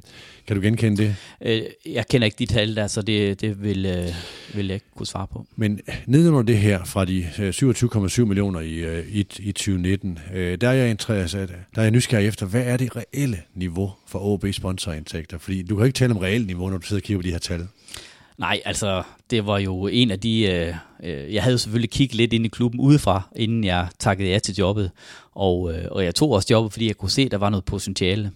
kan 0.47 0.57
du 0.57 0.63
genkende 0.63 1.03
det? 1.03 1.17
Øh, 1.41 1.63
jeg 1.87 2.07
kender 2.07 2.25
ikke 2.25 2.37
de 2.39 2.47
tal 2.47 2.77
der, 2.77 2.87
så 2.87 3.03
det, 3.03 3.41
det 3.41 3.63
vil, 3.63 3.87
øh, 3.87 4.07
vil 4.55 4.67
jeg 4.67 4.75
ikke 4.75 4.87
kunne 4.97 5.07
svare 5.07 5.27
på. 5.27 5.47
Men 5.57 5.81
nedenunder 6.07 6.43
det 6.43 6.59
her, 6.59 6.85
fra 6.85 7.05
de 7.05 7.29
27,7 7.39 8.21
øh, 8.21 8.29
millioner 8.29 8.61
i, 8.61 8.75
øh, 8.75 9.07
i, 9.09 9.27
i 9.39 9.53
2019, 9.53 10.19
øh, 10.35 10.59
der, 10.61 10.69
er 10.69 10.73
jeg 10.73 10.91
interesseret, 10.91 11.49
der 11.49 11.81
er 11.81 11.83
jeg 11.83 11.91
nysgerrig 11.91 12.27
efter, 12.27 12.47
hvad 12.47 12.63
er 12.63 12.77
det 12.77 12.97
reelle 12.97 13.39
niveau 13.55 13.93
for 14.07 14.19
OB 14.19 14.45
sponsorindtægter? 14.53 15.39
Fordi 15.39 15.63
du 15.63 15.77
kan 15.77 15.87
ikke 15.87 15.97
tale 15.97 16.15
om 16.15 16.19
reelt 16.19 16.47
niveau, 16.47 16.71
når 16.71 16.79
du 16.79 16.87
sidder 16.87 17.01
og 17.01 17.05
kigger 17.05 17.19
på 17.19 17.23
de 17.23 17.31
her 17.31 17.39
tal. 17.39 17.67
Nej, 18.39 18.61
altså, 18.65 19.03
det 19.31 19.47
var 19.47 19.59
jo 19.59 19.87
en 19.87 20.11
af 20.11 20.21
de... 20.21 20.43
Øh, 20.43 20.75
øh, 21.03 21.35
jeg 21.35 21.43
havde 21.43 21.55
jo 21.55 21.59
selvfølgelig 21.59 21.91
kigget 21.91 22.17
lidt 22.17 22.33
ind 22.33 22.47
i 22.47 22.49
klubben 22.49 22.81
udefra, 22.81 23.23
inden 23.37 23.65
jeg 23.65 23.89
takkede 23.99 24.29
ja 24.29 24.39
til 24.39 24.55
jobbet. 24.55 24.91
Og, 25.33 25.73
øh, 25.73 25.85
og 25.91 26.05
jeg 26.05 26.15
tog 26.15 26.31
også 26.31 26.49
jobbet, 26.51 26.73
fordi 26.73 26.87
jeg 26.87 26.97
kunne 26.97 27.11
se, 27.11 27.23
at 27.23 27.31
der 27.31 27.39
var 27.39 27.51
noget 27.51 27.65
potentiale. 27.65 28.33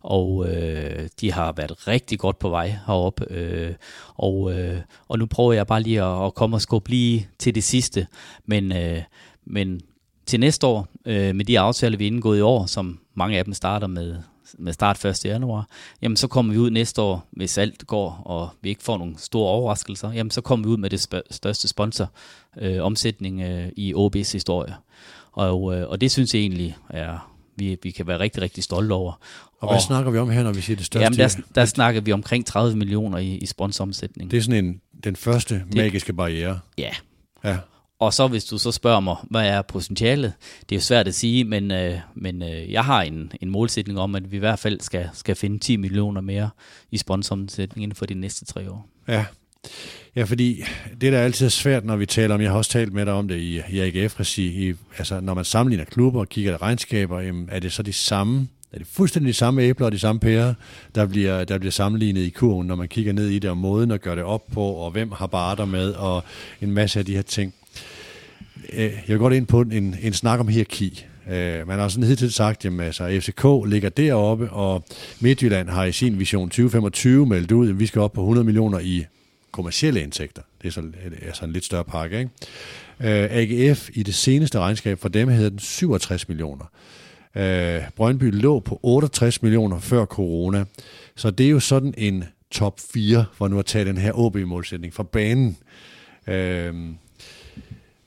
Og 0.00 0.48
øh, 0.48 1.08
de 1.20 1.32
har 1.32 1.52
været 1.52 1.88
rigtig 1.88 2.18
godt 2.18 2.38
på 2.38 2.48
vej 2.48 2.76
heroppe. 2.86 3.32
Øh, 3.32 3.74
og, 4.14 4.52
øh, 4.52 4.80
og 5.08 5.18
nu 5.18 5.26
prøver 5.26 5.52
jeg 5.52 5.66
bare 5.66 5.82
lige 5.82 6.02
at, 6.02 6.24
at 6.24 6.34
komme 6.34 6.56
og 6.56 6.60
skubbe 6.62 6.90
lige 6.90 7.28
til 7.38 7.54
det 7.54 7.64
sidste. 7.64 8.06
Men, 8.46 8.72
øh, 8.72 9.02
men 9.44 9.80
til 10.26 10.40
næste 10.40 10.66
år, 10.66 10.88
øh, 11.06 11.34
med 11.34 11.44
de 11.44 11.60
aftaler, 11.60 11.98
vi 11.98 12.04
er 12.04 12.10
indgået 12.10 12.38
i 12.38 12.40
år, 12.40 12.66
som 12.66 13.00
mange 13.14 13.38
af 13.38 13.44
dem 13.44 13.54
starter 13.54 13.86
med 13.86 14.16
med 14.58 14.72
start 14.72 15.04
1. 15.04 15.24
januar, 15.24 15.68
jamen 16.02 16.16
så 16.16 16.28
kommer 16.28 16.52
vi 16.52 16.58
ud 16.58 16.70
næste 16.70 17.02
år, 17.02 17.28
hvis 17.30 17.58
alt 17.58 17.86
går, 17.86 18.22
og 18.24 18.48
vi 18.62 18.68
ikke 18.68 18.82
får 18.82 18.98
nogle 18.98 19.14
store 19.18 19.50
overraskelser, 19.50 20.12
jamen 20.12 20.30
så 20.30 20.40
kommer 20.40 20.66
vi 20.66 20.72
ud 20.72 20.76
med 20.76 20.90
det 20.90 21.22
største 21.30 21.68
sponsor 21.68 22.10
øh, 22.60 22.82
omsætning 22.84 23.40
øh, 23.40 23.68
i 23.76 23.94
OB's 23.94 24.32
historie. 24.32 24.74
Og, 25.32 25.76
øh, 25.76 25.88
og 25.88 26.00
det 26.00 26.10
synes 26.10 26.34
jeg 26.34 26.40
egentlig 26.40 26.76
er, 26.90 27.30
vi, 27.56 27.76
vi 27.82 27.90
kan 27.90 28.06
være 28.06 28.18
rigtig, 28.18 28.42
rigtig 28.42 28.64
stolte 28.64 28.92
over. 28.92 29.12
Og, 29.12 29.68
og 29.68 29.72
hvad 29.74 29.80
snakker 29.80 30.10
vi 30.10 30.18
om 30.18 30.30
her, 30.30 30.42
når 30.42 30.52
vi 30.52 30.60
siger 30.60 30.76
det 30.76 30.86
største? 30.86 31.04
Jamen 31.04 31.18
der, 31.18 31.36
der 31.54 31.64
snakker 31.64 32.00
vi 32.00 32.12
omkring 32.12 32.46
30 32.46 32.76
millioner 32.76 33.18
i, 33.18 33.34
i 33.34 33.46
sponsoromsætning. 33.46 34.30
Det 34.30 34.36
er 34.36 34.40
sådan 34.42 34.64
en, 34.64 34.80
den 35.04 35.16
første 35.16 35.54
det, 35.54 35.74
magiske 35.74 36.12
barriere. 36.12 36.58
Ja. 36.78 36.90
ja. 37.44 37.56
Og 38.00 38.14
så 38.14 38.28
hvis 38.28 38.44
du 38.44 38.58
så 38.58 38.72
spørger 38.72 39.00
mig, 39.00 39.16
hvad 39.30 39.48
er 39.48 39.62
potentialet? 39.62 40.32
Det 40.60 40.74
er 40.74 40.76
jo 40.76 40.82
svært 40.82 41.08
at 41.08 41.14
sige, 41.14 41.44
men, 41.44 41.70
øh, 41.70 41.98
men 42.14 42.42
øh, 42.42 42.72
jeg 42.72 42.84
har 42.84 43.02
en, 43.02 43.32
en 43.40 43.50
målsætning 43.50 43.98
om, 43.98 44.14
at 44.14 44.32
vi 44.32 44.36
i 44.36 44.40
hvert 44.40 44.58
fald 44.58 44.80
skal, 44.80 45.08
skal 45.12 45.36
finde 45.36 45.58
10 45.58 45.76
millioner 45.76 46.20
mere 46.20 46.50
i 46.90 46.96
sponsoromsætning 46.96 47.82
inden 47.82 47.96
for 47.96 48.06
de 48.06 48.14
næste 48.14 48.44
tre 48.44 48.70
år. 48.70 48.88
Ja. 49.08 49.24
Ja, 50.16 50.24
fordi 50.24 50.62
det 51.00 51.12
der 51.12 51.18
er 51.18 51.24
altid 51.24 51.50
svært, 51.50 51.84
når 51.84 51.96
vi 51.96 52.06
taler 52.06 52.34
om, 52.34 52.40
jeg 52.40 52.50
har 52.50 52.58
også 52.58 52.70
talt 52.70 52.92
med 52.92 53.06
dig 53.06 53.14
om 53.14 53.28
det 53.28 53.36
i, 53.36 53.62
i 53.70 53.80
AGF-regi, 53.80 54.74
altså 54.98 55.20
når 55.20 55.34
man 55.34 55.44
sammenligner 55.44 55.84
klubber 55.84 56.20
og 56.20 56.28
kigger 56.28 56.58
på 56.58 56.64
regnskaber, 56.64 57.20
jamen, 57.20 57.48
er 57.52 57.60
det 57.60 57.72
så 57.72 57.82
de 57.82 57.92
samme 57.92 58.48
er 58.72 58.78
det 58.78 58.86
fuldstændig 58.86 59.28
de 59.28 59.38
samme 59.38 59.62
æbler 59.62 59.86
og 59.86 59.92
de 59.92 59.98
samme 59.98 60.20
pærer, 60.20 60.54
der 60.94 61.06
bliver, 61.06 61.44
der 61.44 61.58
bliver 61.58 61.72
sammenlignet 61.72 62.20
i 62.20 62.30
kurven, 62.30 62.66
når 62.66 62.74
man 62.74 62.88
kigger 62.88 63.12
ned 63.12 63.28
i 63.28 63.38
det, 63.38 63.50
og 63.50 63.56
måden 63.56 63.90
at 63.90 64.00
gøre 64.00 64.16
det 64.16 64.24
op 64.24 64.46
på, 64.52 64.62
og 64.62 64.90
hvem 64.90 65.12
har 65.12 65.26
barter 65.26 65.64
med, 65.64 65.92
og 65.92 66.24
en 66.60 66.70
masse 66.70 66.98
af 66.98 67.04
de 67.04 67.14
her 67.14 67.22
ting. 67.22 67.54
Øh, 68.72 68.82
jeg 68.82 69.02
vil 69.06 69.18
godt 69.18 69.34
ind 69.34 69.46
på 69.46 69.60
en, 69.60 69.96
en 70.02 70.12
snak 70.12 70.40
om 70.40 70.48
hierarki. 70.48 71.06
Øh, 71.30 71.68
man 71.68 71.78
har 71.78 71.88
sådan 71.88 72.08
hidtil 72.08 72.32
sagt, 72.32 72.64
at 72.64 72.80
altså, 72.80 73.20
FCK 73.20 73.70
ligger 73.70 73.88
deroppe, 73.88 74.50
og 74.50 74.84
Midtjylland 75.20 75.68
har 75.68 75.84
i 75.84 75.92
sin 75.92 76.18
vision 76.18 76.48
2025 76.48 77.26
meldt 77.26 77.52
ud, 77.52 77.68
at 77.68 77.78
vi 77.78 77.86
skal 77.86 78.00
op 78.00 78.12
på 78.12 78.20
100 78.20 78.44
millioner 78.44 78.78
i 78.78 79.04
kommercielle 79.52 80.02
indtægter. 80.02 80.42
Det 80.62 80.68
er 80.68 80.72
så 80.72 80.82
altså 81.26 81.44
en 81.44 81.52
lidt 81.52 81.64
større 81.64 81.84
pakke. 81.84 82.18
Ikke? 82.18 82.30
Øh, 83.00 83.28
AGF 83.30 83.90
i 83.92 84.02
det 84.02 84.14
seneste 84.14 84.58
regnskab 84.58 84.98
for 84.98 85.08
dem 85.08 85.28
hedder 85.28 85.50
den 85.50 85.58
67 85.58 86.28
millioner. 86.28 86.64
Øh, 87.36 87.80
Brøndby 87.96 88.30
lå 88.32 88.60
på 88.60 88.80
68 88.82 89.42
millioner 89.42 89.78
før 89.78 90.04
corona. 90.04 90.64
Så 91.16 91.30
det 91.30 91.46
er 91.46 91.50
jo 91.50 91.60
sådan 91.60 91.94
en 91.98 92.24
top 92.50 92.80
4, 92.92 93.24
hvor 93.36 93.48
nu 93.48 93.58
at 93.58 93.66
tage 93.66 93.84
den 93.84 93.98
her 93.98 94.12
OB-målsætning 94.18 94.94
fra 94.94 95.02
banen. 95.02 95.56
Øh, 96.26 96.74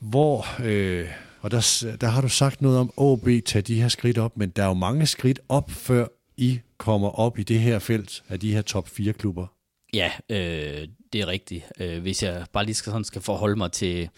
hvor, 0.04 0.62
øh, 0.64 1.08
og 1.42 1.52
der, 1.52 1.86
der 2.02 2.08
har 2.08 2.22
du 2.22 2.30
sagt 2.30 2.62
noget 2.62 2.80
om, 2.80 2.94
OB 2.98 3.28
tager 3.46 3.62
de 3.62 3.82
her 3.82 3.88
skridt 3.88 4.18
op, 4.18 4.38
men 4.38 4.50
der 4.50 4.64
er 4.64 4.68
jo 4.68 4.74
mange 4.74 5.06
skridt 5.06 5.40
op, 5.50 5.72
før 5.72 6.08
I 6.38 6.60
kommer 6.78 7.10
op 7.10 7.40
i 7.40 7.44
det 7.44 7.60
her 7.60 7.80
felt 7.80 8.24
af 8.30 8.40
de 8.40 8.54
her 8.54 8.62
top 8.62 8.90
4 8.90 9.14
klubber. 9.14 9.48
Ja, 9.94 10.12
øh, 10.30 10.88
det 11.14 11.22
er 11.22 11.28
rigtigt. 11.28 11.64
Øh, 11.80 12.02
hvis 12.02 12.24
jeg 12.24 12.46
bare 12.54 12.66
lige 12.66 12.76
skal, 12.76 12.92
sådan 12.92 13.04
skal 13.04 13.22
forholde 13.22 13.56
mig 13.56 13.72
til, 13.72 14.10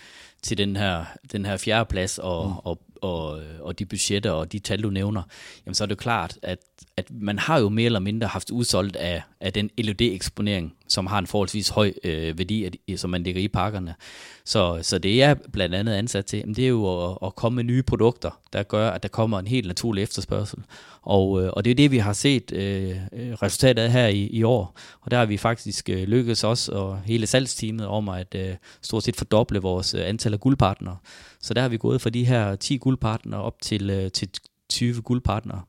til 0.44 0.58
den 0.58 0.76
her, 0.76 1.06
den 1.32 1.46
her 1.46 1.58
fjerde 1.58 1.86
plads 1.90 2.18
og, 2.18 2.48
mm. 2.48 2.58
og, 2.58 2.82
og, 3.06 3.42
og 3.60 3.80
de 3.80 3.86
budgetter 3.86 4.32
og 4.32 4.52
de 4.52 4.60
tal, 4.60 4.84
du 4.84 4.90
nævner, 4.90 5.22
jamen 5.66 5.76
så 5.76 5.84
er 5.84 5.88
det 5.88 5.98
klart, 5.98 6.38
at, 6.42 6.60
at 6.98 7.12
man 7.12 7.40
har 7.40 7.60
jo 7.60 7.70
mere 7.70 7.86
eller 7.86 8.00
mindre 8.00 8.28
haft 8.28 8.50
udsolgt 8.50 8.96
af, 8.96 9.22
af 9.42 9.54
den 9.54 9.70
LED-eksponering, 9.78 10.74
som 10.88 11.08
har 11.08 11.20
en 11.20 11.28
forholdsvis 11.28 11.70
høj 11.70 11.94
øh, 12.04 12.38
værdi, 12.38 12.64
at, 12.64 12.76
øh, 12.90 12.98
som 12.98 13.10
man 13.10 13.24
ligger 13.24 13.42
i 13.42 13.48
pakkerne. 13.48 13.96
Så, 14.46 14.80
så 14.82 14.98
det 14.98 15.24
er 15.24 15.34
blandt 15.54 15.76
andet 15.76 15.94
ansat 15.94 16.26
til, 16.26 16.44
det 16.48 16.60
er 16.60 16.68
jo 16.68 17.12
at, 17.12 17.18
at 17.26 17.36
komme 17.36 17.56
med 17.56 17.64
nye 17.64 17.84
produkter, 17.84 18.40
der 18.54 18.64
gør, 18.64 18.90
at 18.90 19.04
der 19.04 19.10
kommer 19.10 19.40
en 19.40 19.48
helt 19.48 19.68
naturlig 19.68 20.04
efterspørgsel. 20.04 20.60
Og, 21.02 21.44
øh, 21.44 21.50
og 21.54 21.66
det 21.66 21.72
er 21.72 21.76
det, 21.76 21.92
vi 21.92 21.98
har 21.98 22.14
set 22.14 22.52
øh, 22.52 22.98
øh, 23.14 23.34
resultatet 23.34 23.82
af 23.82 23.92
her 23.92 24.08
i, 24.08 24.28
i 24.28 24.44
år. 24.44 24.80
Og 25.02 25.12
der 25.12 25.18
har 25.18 25.26
vi 25.26 25.38
faktisk 25.38 25.90
øh, 25.90 26.04
lykkedes 26.04 26.44
os 26.44 26.70
og 26.70 27.02
hele 27.06 27.28
salgsteamet, 27.28 27.88
om 27.88 28.10
at 28.10 28.36
øh, 28.36 28.56
stort 28.82 29.04
set 29.04 29.16
fordoble 29.16 29.60
vores 29.60 29.94
øh, 29.94 30.10
antal 30.10 30.34
af 30.34 30.40
guldpartnere. 30.40 30.98
Så 31.46 31.54
der 31.54 31.62
har 31.62 31.70
vi 31.70 31.78
gået 31.78 32.02
fra 32.02 32.10
de 32.10 32.26
her 32.26 32.56
10 32.56 32.78
guldpartnere 32.78 33.42
op 33.42 33.62
til, 33.62 33.90
øh, 33.90 34.12
til 34.12 34.30
20 34.70 35.02
guldpartnere. 35.02 35.62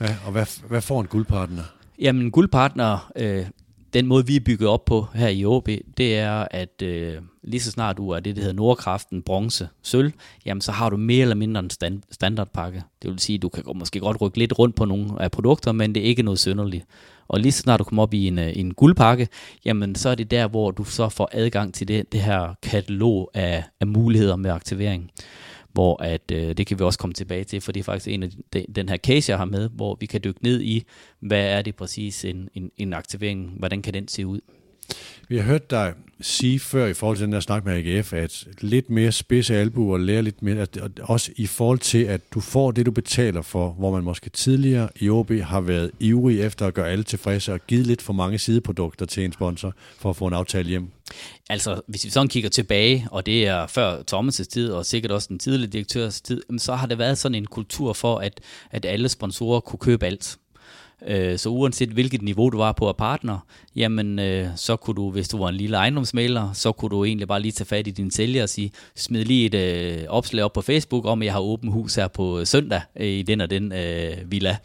Ja, 0.00 0.16
og 0.26 0.32
hvad, 0.32 0.68
hvad 0.68 0.80
får 0.80 1.00
en 1.00 1.06
guldpartner? 1.06 1.62
Jamen, 1.98 2.30
guldpartner, 2.30 3.12
øh, 3.16 3.46
den 3.94 4.06
måde, 4.06 4.26
vi 4.26 4.36
er 4.36 4.40
bygget 4.40 4.68
op 4.68 4.84
på 4.84 5.06
her 5.14 5.28
i 5.28 5.44
OB, 5.44 5.68
det 5.96 6.18
er, 6.18 6.48
at 6.50 6.82
øh, 6.82 7.22
lige 7.42 7.60
så 7.60 7.70
snart 7.70 7.96
du 7.96 8.10
er 8.10 8.20
det, 8.20 8.36
der 8.36 8.42
hedder 8.42 8.56
Nordkraften, 8.56 9.22
bronze, 9.22 9.68
sølv, 9.82 10.12
jamen 10.46 10.60
så 10.60 10.72
har 10.72 10.90
du 10.90 10.96
mere 10.96 11.22
eller 11.22 11.34
mindre 11.34 11.60
en 11.60 11.70
stand, 11.70 12.02
standardpakke. 12.10 12.82
Det 13.02 13.10
vil 13.10 13.18
sige, 13.18 13.38
du 13.38 13.48
kan 13.48 13.62
måske 13.74 14.00
godt 14.00 14.20
rykke 14.20 14.38
lidt 14.38 14.58
rundt 14.58 14.76
på 14.76 14.84
nogle 14.84 15.22
af 15.22 15.30
produkter, 15.30 15.72
men 15.72 15.94
det 15.94 16.00
er 16.00 16.06
ikke 16.06 16.22
noget 16.22 16.38
synderligt. 16.38 16.84
Og 17.28 17.40
lige 17.40 17.52
så 17.52 17.62
snart 17.62 17.78
du 17.78 17.84
kommer 17.84 18.02
op 18.02 18.14
i 18.14 18.26
en, 18.26 18.38
øh, 18.38 18.52
en 18.56 18.74
guldpakke, 18.74 19.28
jamen 19.64 19.94
så 19.94 20.08
er 20.08 20.14
det 20.14 20.30
der, 20.30 20.48
hvor 20.48 20.70
du 20.70 20.84
så 20.84 21.08
får 21.08 21.28
adgang 21.32 21.74
til 21.74 21.88
det, 21.88 22.12
det 22.12 22.20
her 22.20 22.54
katalog 22.62 23.30
af, 23.34 23.64
af 23.80 23.86
muligheder 23.86 24.36
med 24.36 24.50
aktivering 24.50 25.10
hvor 25.74 26.02
at, 26.02 26.30
øh, 26.32 26.56
det 26.56 26.66
kan 26.66 26.78
vi 26.78 26.84
også 26.84 26.98
komme 26.98 27.14
tilbage 27.14 27.44
til, 27.44 27.60
for 27.60 27.72
det 27.72 27.80
er 27.80 27.84
faktisk 27.84 28.08
en 28.08 28.22
af 28.22 28.30
de, 28.52 28.66
den 28.74 28.88
her 28.88 28.96
case, 28.96 29.30
jeg 29.30 29.38
har 29.38 29.44
med, 29.44 29.68
hvor 29.68 29.96
vi 30.00 30.06
kan 30.06 30.20
dykke 30.24 30.44
ned 30.44 30.60
i, 30.60 30.84
hvad 31.20 31.46
er 31.46 31.62
det 31.62 31.76
præcis 31.76 32.24
en, 32.24 32.48
en, 32.54 32.70
en 32.76 32.92
aktivering, 32.92 33.54
hvordan 33.58 33.82
kan 33.82 33.94
den 33.94 34.08
se 34.08 34.26
ud? 34.26 34.40
Vi 35.28 35.36
har 35.36 35.44
hørt 35.44 35.70
dig 35.70 35.94
sige 36.20 36.60
før 36.60 36.86
i 36.86 36.94
forhold 36.94 37.16
til 37.16 37.24
den 37.24 37.32
der 37.32 37.40
snak 37.40 37.64
med 37.64 37.74
AGF, 37.74 38.12
at 38.12 38.44
lidt 38.60 38.90
mere 38.90 39.12
spidse 39.12 39.56
albuer, 39.56 39.98
lære 39.98 40.22
lidt 40.22 40.42
mere, 40.42 40.60
at, 40.60 40.78
også 41.02 41.32
i 41.36 41.46
forhold 41.46 41.78
til, 41.78 42.04
at 42.04 42.20
du 42.34 42.40
får 42.40 42.70
det, 42.70 42.86
du 42.86 42.90
betaler 42.90 43.42
for, 43.42 43.70
hvor 43.70 43.92
man 43.92 44.04
måske 44.04 44.30
tidligere 44.30 44.88
i 44.96 45.08
OB 45.08 45.30
har 45.30 45.60
været 45.60 45.90
ivrig 46.00 46.40
efter 46.40 46.66
at 46.66 46.74
gøre 46.74 46.90
alle 46.90 47.04
tilfredse 47.04 47.52
og 47.52 47.60
givet 47.66 47.86
lidt 47.86 48.02
for 48.02 48.12
mange 48.12 48.38
sideprodukter 48.38 49.06
til 49.06 49.24
en 49.24 49.32
sponsor 49.32 49.74
for 49.98 50.10
at 50.10 50.16
få 50.16 50.26
en 50.26 50.34
aftale 50.34 50.68
hjem. 50.68 50.90
Altså, 51.50 51.80
hvis 51.86 52.04
vi 52.04 52.10
sådan 52.10 52.28
kigger 52.28 52.50
tilbage, 52.50 53.06
og 53.10 53.26
det 53.26 53.46
er 53.46 53.66
før 53.66 54.02
Thomas' 54.14 54.44
tid, 54.44 54.70
og 54.70 54.86
sikkert 54.86 55.12
også 55.12 55.28
den 55.28 55.38
tidlige 55.38 55.70
direktørs 55.70 56.20
tid, 56.20 56.42
så 56.58 56.74
har 56.74 56.86
det 56.86 56.98
været 56.98 57.18
sådan 57.18 57.34
en 57.34 57.46
kultur 57.46 57.92
for, 57.92 58.18
at, 58.18 58.40
at 58.70 58.84
alle 58.84 59.08
sponsorer 59.08 59.60
kunne 59.60 59.78
købe 59.78 60.06
alt. 60.06 60.38
Øh, 61.06 61.38
så 61.38 61.48
uanset 61.48 61.88
hvilket 61.88 62.22
niveau 62.22 62.50
du 62.50 62.56
var 62.56 62.72
på 62.72 62.88
af 62.88 62.96
partner, 62.96 63.38
jamen 63.76 64.18
øh, 64.18 64.48
så 64.56 64.76
kunne 64.76 64.94
du, 64.94 65.10
hvis 65.10 65.28
du 65.28 65.38
var 65.38 65.48
en 65.48 65.54
lille 65.54 65.76
ejendomsmaler, 65.76 66.52
så 66.52 66.72
kunne 66.72 66.90
du 66.90 67.04
egentlig 67.04 67.28
bare 67.28 67.40
lige 67.40 67.52
tage 67.52 67.66
fat 67.66 67.86
i 67.86 67.90
din 67.90 68.10
sælger 68.10 68.42
og 68.42 68.48
sige, 68.48 68.72
smid 68.94 69.24
lige 69.24 69.46
et 69.46 69.54
øh, 69.54 70.04
opslag 70.08 70.44
op 70.44 70.52
på 70.52 70.62
Facebook 70.62 71.04
om, 71.04 71.22
at 71.22 71.26
jeg 71.26 71.32
har 71.32 71.40
åbent 71.40 71.72
hus 71.72 71.94
her 71.94 72.08
på 72.08 72.44
søndag 72.44 72.82
i 73.00 73.22
den 73.22 73.40
og 73.40 73.50
den 73.50 73.72
øh, 73.72 74.30
villa. 74.32 74.56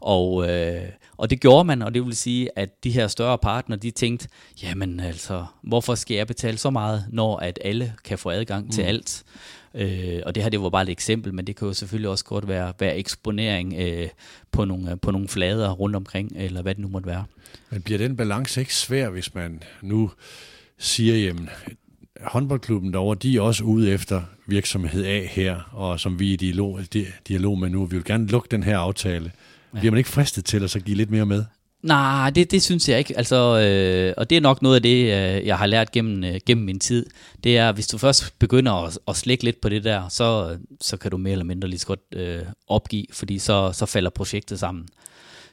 Og, 0.00 0.50
øh, 0.50 0.82
og 1.16 1.30
det 1.30 1.40
gjorde 1.40 1.64
man, 1.64 1.82
og 1.82 1.94
det 1.94 2.06
vil 2.06 2.16
sige, 2.16 2.58
at 2.58 2.84
de 2.84 2.90
her 2.90 3.08
større 3.08 3.38
partner, 3.38 3.76
de 3.76 3.90
tænkte, 3.90 4.28
jamen 4.62 5.00
altså, 5.00 5.44
hvorfor 5.62 5.94
skal 5.94 6.16
jeg 6.16 6.26
betale 6.26 6.58
så 6.58 6.70
meget, 6.70 7.04
når 7.10 7.36
at 7.36 7.58
alle 7.64 7.94
kan 8.04 8.18
få 8.18 8.30
adgang 8.30 8.64
mm. 8.64 8.70
til 8.70 8.82
alt? 8.82 9.24
Øh, 9.74 10.20
og 10.26 10.34
det 10.34 10.42
her 10.42 10.50
det 10.50 10.62
var 10.62 10.70
bare 10.70 10.82
et 10.82 10.88
eksempel, 10.88 11.34
men 11.34 11.46
det 11.46 11.56
kan 11.56 11.68
jo 11.68 11.74
selvfølgelig 11.74 12.10
også 12.10 12.24
godt 12.24 12.48
være, 12.48 12.72
være 12.80 12.96
eksponering 12.96 13.74
øh, 13.78 14.08
på, 14.52 14.64
nogle, 14.64 14.96
på 14.96 15.10
nogle 15.10 15.28
flader 15.28 15.70
rundt 15.70 15.96
omkring, 15.96 16.32
eller 16.36 16.62
hvad 16.62 16.74
det 16.74 16.82
nu 16.82 16.88
måtte 16.88 17.06
være. 17.06 17.24
Men 17.70 17.82
bliver 17.82 17.98
den 17.98 18.16
balance 18.16 18.60
ikke 18.60 18.74
svær, 18.74 19.10
hvis 19.10 19.34
man 19.34 19.62
nu 19.82 20.10
siger, 20.78 21.16
jamen, 21.16 21.48
håndboldklubben 22.20 22.92
derovre, 22.92 23.16
de 23.22 23.36
er 23.36 23.40
også 23.40 23.64
ude 23.64 23.90
efter 23.90 24.22
virksomhed 24.46 25.04
A 25.04 25.26
her, 25.26 25.60
og 25.72 26.00
som 26.00 26.18
vi 26.18 26.28
er 26.28 26.32
i 26.32 26.36
dialog, 26.36 26.80
dialog 27.28 27.58
med 27.58 27.70
nu, 27.70 27.84
vi 27.84 27.96
vil 27.96 28.04
gerne 28.04 28.26
lukke 28.26 28.48
den 28.50 28.62
her 28.62 28.78
aftale. 28.78 29.32
Ja. 29.74 29.78
Bliver 29.78 29.90
man 29.90 29.98
ikke 29.98 30.10
fristet 30.10 30.44
til 30.44 30.64
at 30.64 30.70
så 30.70 30.80
give 30.80 30.96
lidt 30.96 31.10
mere 31.10 31.26
med? 31.26 31.44
Nej, 31.82 32.30
det, 32.30 32.50
det 32.50 32.62
synes 32.62 32.88
jeg 32.88 32.98
ikke. 32.98 33.16
Altså, 33.16 33.36
øh, 33.36 34.14
og 34.16 34.30
det 34.30 34.36
er 34.36 34.40
nok 34.40 34.62
noget 34.62 34.76
af 34.76 34.82
det, 34.82 35.02
øh, 35.02 35.46
jeg 35.46 35.58
har 35.58 35.66
lært 35.66 35.92
gennem, 35.92 36.24
øh, 36.24 36.40
gennem 36.46 36.64
min 36.64 36.80
tid. 36.80 37.06
Det 37.44 37.58
er, 37.58 37.72
hvis 37.72 37.86
du 37.86 37.98
først 37.98 38.38
begynder 38.38 38.72
at, 38.72 38.98
at 39.08 39.16
slække 39.16 39.44
lidt 39.44 39.60
på 39.60 39.68
det 39.68 39.84
der, 39.84 40.08
så, 40.08 40.56
så 40.80 40.96
kan 40.96 41.10
du 41.10 41.16
mere 41.16 41.32
eller 41.32 41.44
mindre 41.44 41.68
lige 41.68 41.78
så 41.78 41.86
godt 41.86 42.00
øh, 42.12 42.42
opgive, 42.68 43.04
fordi 43.12 43.38
så, 43.38 43.70
så 43.72 43.86
falder 43.86 44.10
projektet 44.10 44.58
sammen. 44.58 44.88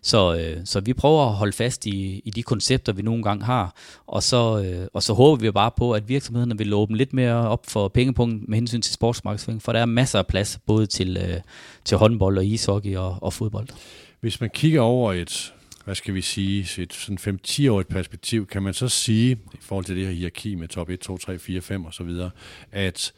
Så, 0.01 0.35
øh, 0.35 0.57
så 0.65 0.79
vi 0.79 0.93
prøver 0.93 1.25
at 1.25 1.33
holde 1.33 1.53
fast 1.53 1.85
i, 1.85 2.21
i 2.25 2.29
de 2.29 2.43
koncepter, 2.43 2.93
vi 2.93 3.01
nogle 3.01 3.23
gange 3.23 3.45
har, 3.45 3.75
og 4.07 4.23
så, 4.23 4.63
øh, 4.63 4.87
og 4.93 5.03
så 5.03 5.13
håber 5.13 5.41
vi 5.41 5.51
bare 5.51 5.71
på, 5.77 5.91
at 5.91 6.09
virksomhederne 6.09 6.57
vil 6.57 6.73
åbne 6.73 6.97
lidt 6.97 7.13
mere 7.13 7.35
op 7.49 7.65
for 7.67 7.87
pengepunkt 7.87 8.49
med 8.49 8.57
hensyn 8.57 8.81
til 8.81 8.93
sportsmarkedsføring, 8.93 9.61
for 9.61 9.71
der 9.71 9.79
er 9.79 9.85
masser 9.85 10.19
af 10.19 10.27
plads 10.27 10.59
både 10.65 10.85
til, 10.85 11.17
øh, 11.17 11.37
til 11.85 11.97
håndbold 11.97 12.37
og 12.37 12.45
ishockey 12.45 12.95
og, 12.95 13.17
og 13.21 13.33
fodbold. 13.33 13.67
Hvis 14.19 14.41
man 14.41 14.49
kigger 14.49 14.81
over 14.81 15.13
et 15.13 15.53
hvad 15.85 15.95
skal 15.95 16.13
vi 16.13 16.21
sige, 16.21 16.81
et 16.81 16.93
sådan 16.93 17.39
5-10-årigt 17.39 17.87
perspektiv, 17.89 18.47
kan 18.47 18.63
man 18.63 18.73
så 18.73 18.87
sige, 18.87 19.31
i 19.31 19.57
forhold 19.61 19.85
til 19.85 19.95
det 19.95 20.05
her 20.05 20.13
hierarki 20.13 20.55
med 20.55 20.67
top 20.67 20.89
1, 20.89 20.99
2, 20.99 21.17
3, 21.17 21.39
4, 21.39 21.61
5 21.61 21.85
og 21.85 21.93
så 21.93 22.03
videre, 22.03 22.31
at 22.71 23.13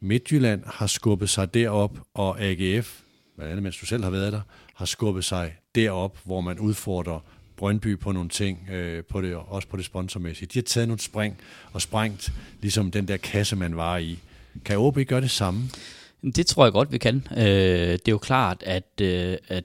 Midtjylland 0.00 0.62
har 0.66 0.86
skubbet 0.86 1.30
sig 1.30 1.54
derop, 1.54 1.98
og 2.14 2.40
AGF, 2.40 3.00
blandt 3.36 3.50
andet 3.50 3.62
mens 3.62 3.76
du 3.76 3.86
selv 3.86 4.04
har 4.04 4.10
været 4.10 4.32
der, 4.32 4.40
har 4.74 4.84
skubbet 4.84 5.24
sig 5.24 5.56
derop, 5.74 6.18
hvor 6.24 6.40
man 6.40 6.58
udfordrer 6.58 7.20
Brøndby 7.56 7.98
på 7.98 8.12
nogle 8.12 8.28
ting, 8.28 8.68
øh, 8.70 9.04
på 9.04 9.20
det, 9.20 9.34
også 9.34 9.68
på 9.68 9.76
det 9.76 9.84
sponsormæssige. 9.84 10.48
De 10.54 10.58
har 10.58 10.62
taget 10.62 10.88
nogle 10.88 11.00
spring 11.00 11.38
og 11.72 11.82
sprængt 11.82 12.32
ligesom 12.60 12.90
den 12.90 13.08
der 13.08 13.16
kasse, 13.16 13.56
man 13.56 13.76
var 13.76 13.98
i. 13.98 14.18
Kan 14.64 14.78
OB 14.78 14.98
gøre 15.06 15.20
det 15.20 15.30
samme? 15.30 15.62
Det 16.22 16.46
tror 16.46 16.64
jeg 16.64 16.72
godt, 16.72 16.92
vi 16.92 16.98
kan. 16.98 17.26
Øh, 17.36 17.42
det 17.42 18.08
er 18.08 18.12
jo 18.12 18.18
klart, 18.18 18.62
at, 18.62 19.00
øh, 19.00 19.36
at 19.48 19.64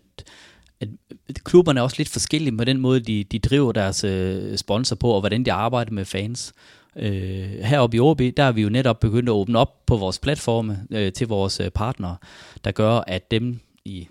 at 1.30 1.44
klubberne 1.44 1.80
er 1.80 1.84
også 1.84 1.96
lidt 1.98 2.10
forskellige 2.10 2.52
med 2.52 2.66
den 2.66 2.80
måde, 2.80 3.00
de, 3.00 3.24
de 3.24 3.40
driver 3.40 3.72
deres 3.72 4.04
øh, 4.04 4.58
sponsor 4.58 4.96
på, 4.96 5.10
og 5.10 5.20
hvordan 5.20 5.44
de 5.46 5.52
arbejder 5.52 5.92
med 5.92 6.06
fans. 6.06 6.54
Øh, 6.96 7.60
heroppe 7.64 7.98
i 7.98 8.00
OB, 8.00 8.22
der 8.38 8.44
er 8.44 8.52
vi 8.52 8.62
jo 8.62 8.70
netop 8.70 9.00
begyndt 9.00 9.30
at 9.30 9.34
åbne 9.34 9.60
op 9.60 9.86
på 9.86 9.98
vores 9.98 10.20
platforme 10.20 10.80
øh, 10.92 11.14
til 11.14 11.28
vores 11.28 11.60
øh, 11.60 11.70
partnere, 11.70 12.18
der 12.64 12.72
gør, 12.72 12.92
at 13.08 13.32
dem 13.32 13.60
i 13.86 14.08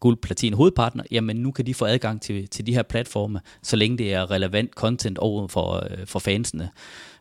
guld, 0.00 0.16
platin 0.16 0.52
hovedpartner, 0.52 1.04
jamen 1.10 1.36
nu 1.36 1.50
kan 1.50 1.66
de 1.66 1.74
få 1.74 1.84
adgang 1.84 2.22
til, 2.22 2.48
til 2.48 2.66
de 2.66 2.74
her 2.74 2.82
platforme, 2.82 3.40
så 3.62 3.76
længe 3.76 3.98
det 3.98 4.14
er 4.14 4.30
relevant 4.30 4.70
content 4.70 5.18
over 5.18 5.48
for, 5.48 5.88
øh, 5.90 6.06
for 6.06 6.18
fansene. 6.18 6.70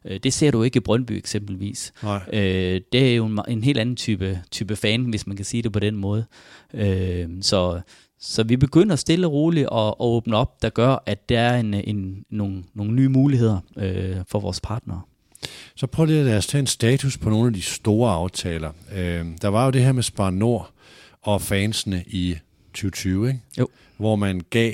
Øh, 0.05 0.19
det 0.23 0.33
ser 0.33 0.51
du 0.51 0.63
ikke 0.63 0.77
i 0.77 0.79
Brøndby 0.79 1.11
eksempelvis. 1.11 1.93
Nej. 2.03 2.21
Øh, 2.33 2.81
det 2.91 3.11
er 3.11 3.15
jo 3.15 3.25
en, 3.25 3.39
en 3.47 3.63
helt 3.63 3.79
anden 3.79 3.95
type, 3.95 4.41
type 4.51 4.75
fan, 4.75 5.03
hvis 5.03 5.27
man 5.27 5.35
kan 5.35 5.45
sige 5.45 5.63
det 5.63 5.71
på 5.71 5.79
den 5.79 5.95
måde. 5.95 6.25
Øh, 6.73 7.27
så 7.41 7.81
så 8.27 8.43
vi 8.43 8.57
begynder 8.57 8.95
stille 8.95 9.27
og 9.27 9.33
roligt 9.33 9.67
at, 9.71 9.87
at 9.87 9.95
åbne 9.99 10.37
op, 10.37 10.61
der 10.61 10.69
gør, 10.69 11.03
at 11.05 11.29
der 11.29 11.39
er 11.39 11.59
en, 11.59 11.73
en, 11.73 12.25
nogle, 12.29 12.63
nogle 12.73 12.93
nye 12.93 13.09
muligheder 13.09 13.59
øh, 13.77 14.15
for 14.27 14.39
vores 14.39 14.61
partnere. 14.61 15.01
Så 15.75 15.87
prøv 15.87 16.05
lige 16.05 16.31
at 16.31 16.43
tage 16.43 16.59
en 16.59 16.67
status 16.67 17.17
på 17.17 17.29
nogle 17.29 17.47
af 17.47 17.53
de 17.53 17.61
store 17.61 18.11
aftaler. 18.11 18.71
Øh, 18.95 19.25
der 19.41 19.47
var 19.47 19.65
jo 19.65 19.71
det 19.71 19.83
her 19.83 19.91
med 19.91 20.03
Spar 20.03 20.29
Nord 20.29 20.71
og 21.21 21.41
fansene 21.41 22.03
i 22.07 22.35
2020, 22.73 23.27
ikke? 23.27 23.39
Jo. 23.57 23.67
hvor 23.97 24.15
man 24.15 24.41
gav 24.49 24.73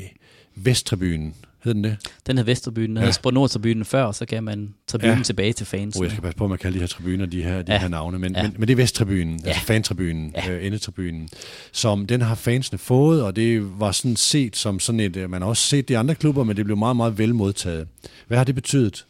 Vesttribunen 0.55 1.35
Hed 1.63 1.73
den 1.73 1.83
det? 1.83 1.97
Den 2.27 2.37
hed 2.37 2.45
Vesterbyen. 2.45 2.89
Den 2.89 2.97
ja. 2.97 3.03
hed 3.03 3.13
Sport 3.13 3.33
Nord-tribunen 3.33 3.85
før, 3.85 4.03
og 4.03 4.15
så 4.15 4.25
kan 4.25 4.43
man 4.43 4.73
tribunen 4.87 5.17
ja. 5.17 5.23
tilbage 5.23 5.53
til 5.53 5.65
fans. 5.65 5.95
Oh, 5.95 6.03
jeg 6.03 6.11
skal 6.11 6.21
passe 6.21 6.37
på, 6.37 6.43
at 6.43 6.49
man 6.49 6.59
kalder 6.59 6.75
de 6.75 6.79
her 6.79 6.87
tribuner 6.87 7.25
de 7.25 7.43
her, 7.43 7.61
de 7.61 7.71
ja. 7.71 7.79
her 7.79 7.87
navne. 7.87 8.19
Men, 8.19 8.35
ja. 8.35 8.43
men, 8.43 8.55
men 8.57 8.67
det 8.67 8.73
er 8.73 8.77
Vesttribunen, 8.77 9.39
ja. 9.43 9.47
altså 9.47 9.65
fantribunen, 9.65 10.33
ja. 10.35 10.51
øh, 10.51 10.65
endetribunen, 10.65 11.29
som 11.71 12.05
den 12.05 12.21
har 12.21 12.35
fansene 12.35 12.79
fået, 12.79 13.23
og 13.23 13.35
det 13.35 13.79
var 13.79 13.91
sådan 13.91 14.15
set 14.15 14.55
som 14.55 14.79
sådan 14.79 14.99
et, 14.99 15.15
øh, 15.15 15.29
man 15.29 15.41
har 15.41 15.49
også 15.49 15.63
set 15.63 15.89
de 15.89 15.97
andre 15.97 16.15
klubber, 16.15 16.43
men 16.43 16.57
det 16.57 16.65
blev 16.65 16.77
meget, 16.77 16.95
meget 16.95 17.17
vel 17.17 17.35
modtaget. 17.35 17.87
Hvad 18.27 18.37
har 18.37 18.43
det 18.43 18.55
betydet? 18.55 19.05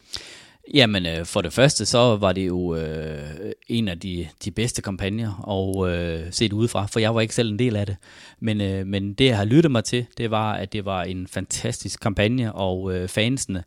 Jamen, 0.74 1.06
øh, 1.06 1.26
for 1.26 1.40
det 1.40 1.52
første, 1.52 1.86
så 1.86 2.16
var 2.16 2.32
det 2.32 2.46
jo 2.46 2.76
øh, 2.76 3.52
en 3.68 3.88
af 3.88 4.00
de, 4.00 4.28
de 4.44 4.50
bedste 4.50 4.82
kampagner, 4.82 5.34
og 5.42 5.90
øh, 5.90 6.26
set 6.30 6.52
udefra, 6.52 6.86
for 6.86 7.00
jeg 7.00 7.14
var 7.14 7.20
ikke 7.20 7.34
selv 7.34 7.50
en 7.50 7.58
del 7.58 7.76
af 7.76 7.86
det. 7.86 7.96
Men, 8.40 8.60
øh, 8.60 8.86
men 8.86 9.14
det, 9.14 9.24
jeg 9.24 9.36
har 9.36 9.44
lyttet 9.44 9.72
mig 9.72 9.84
til, 9.84 10.06
det 10.18 10.30
var, 10.30 10.52
at 10.52 10.72
det 10.72 10.84
var 10.84 11.02
en 11.02 11.26
fantastisk 11.26 12.00
kampagne, 12.00 12.52
og 12.52 12.94
øh, 12.94 13.08
fansene, 13.08 13.64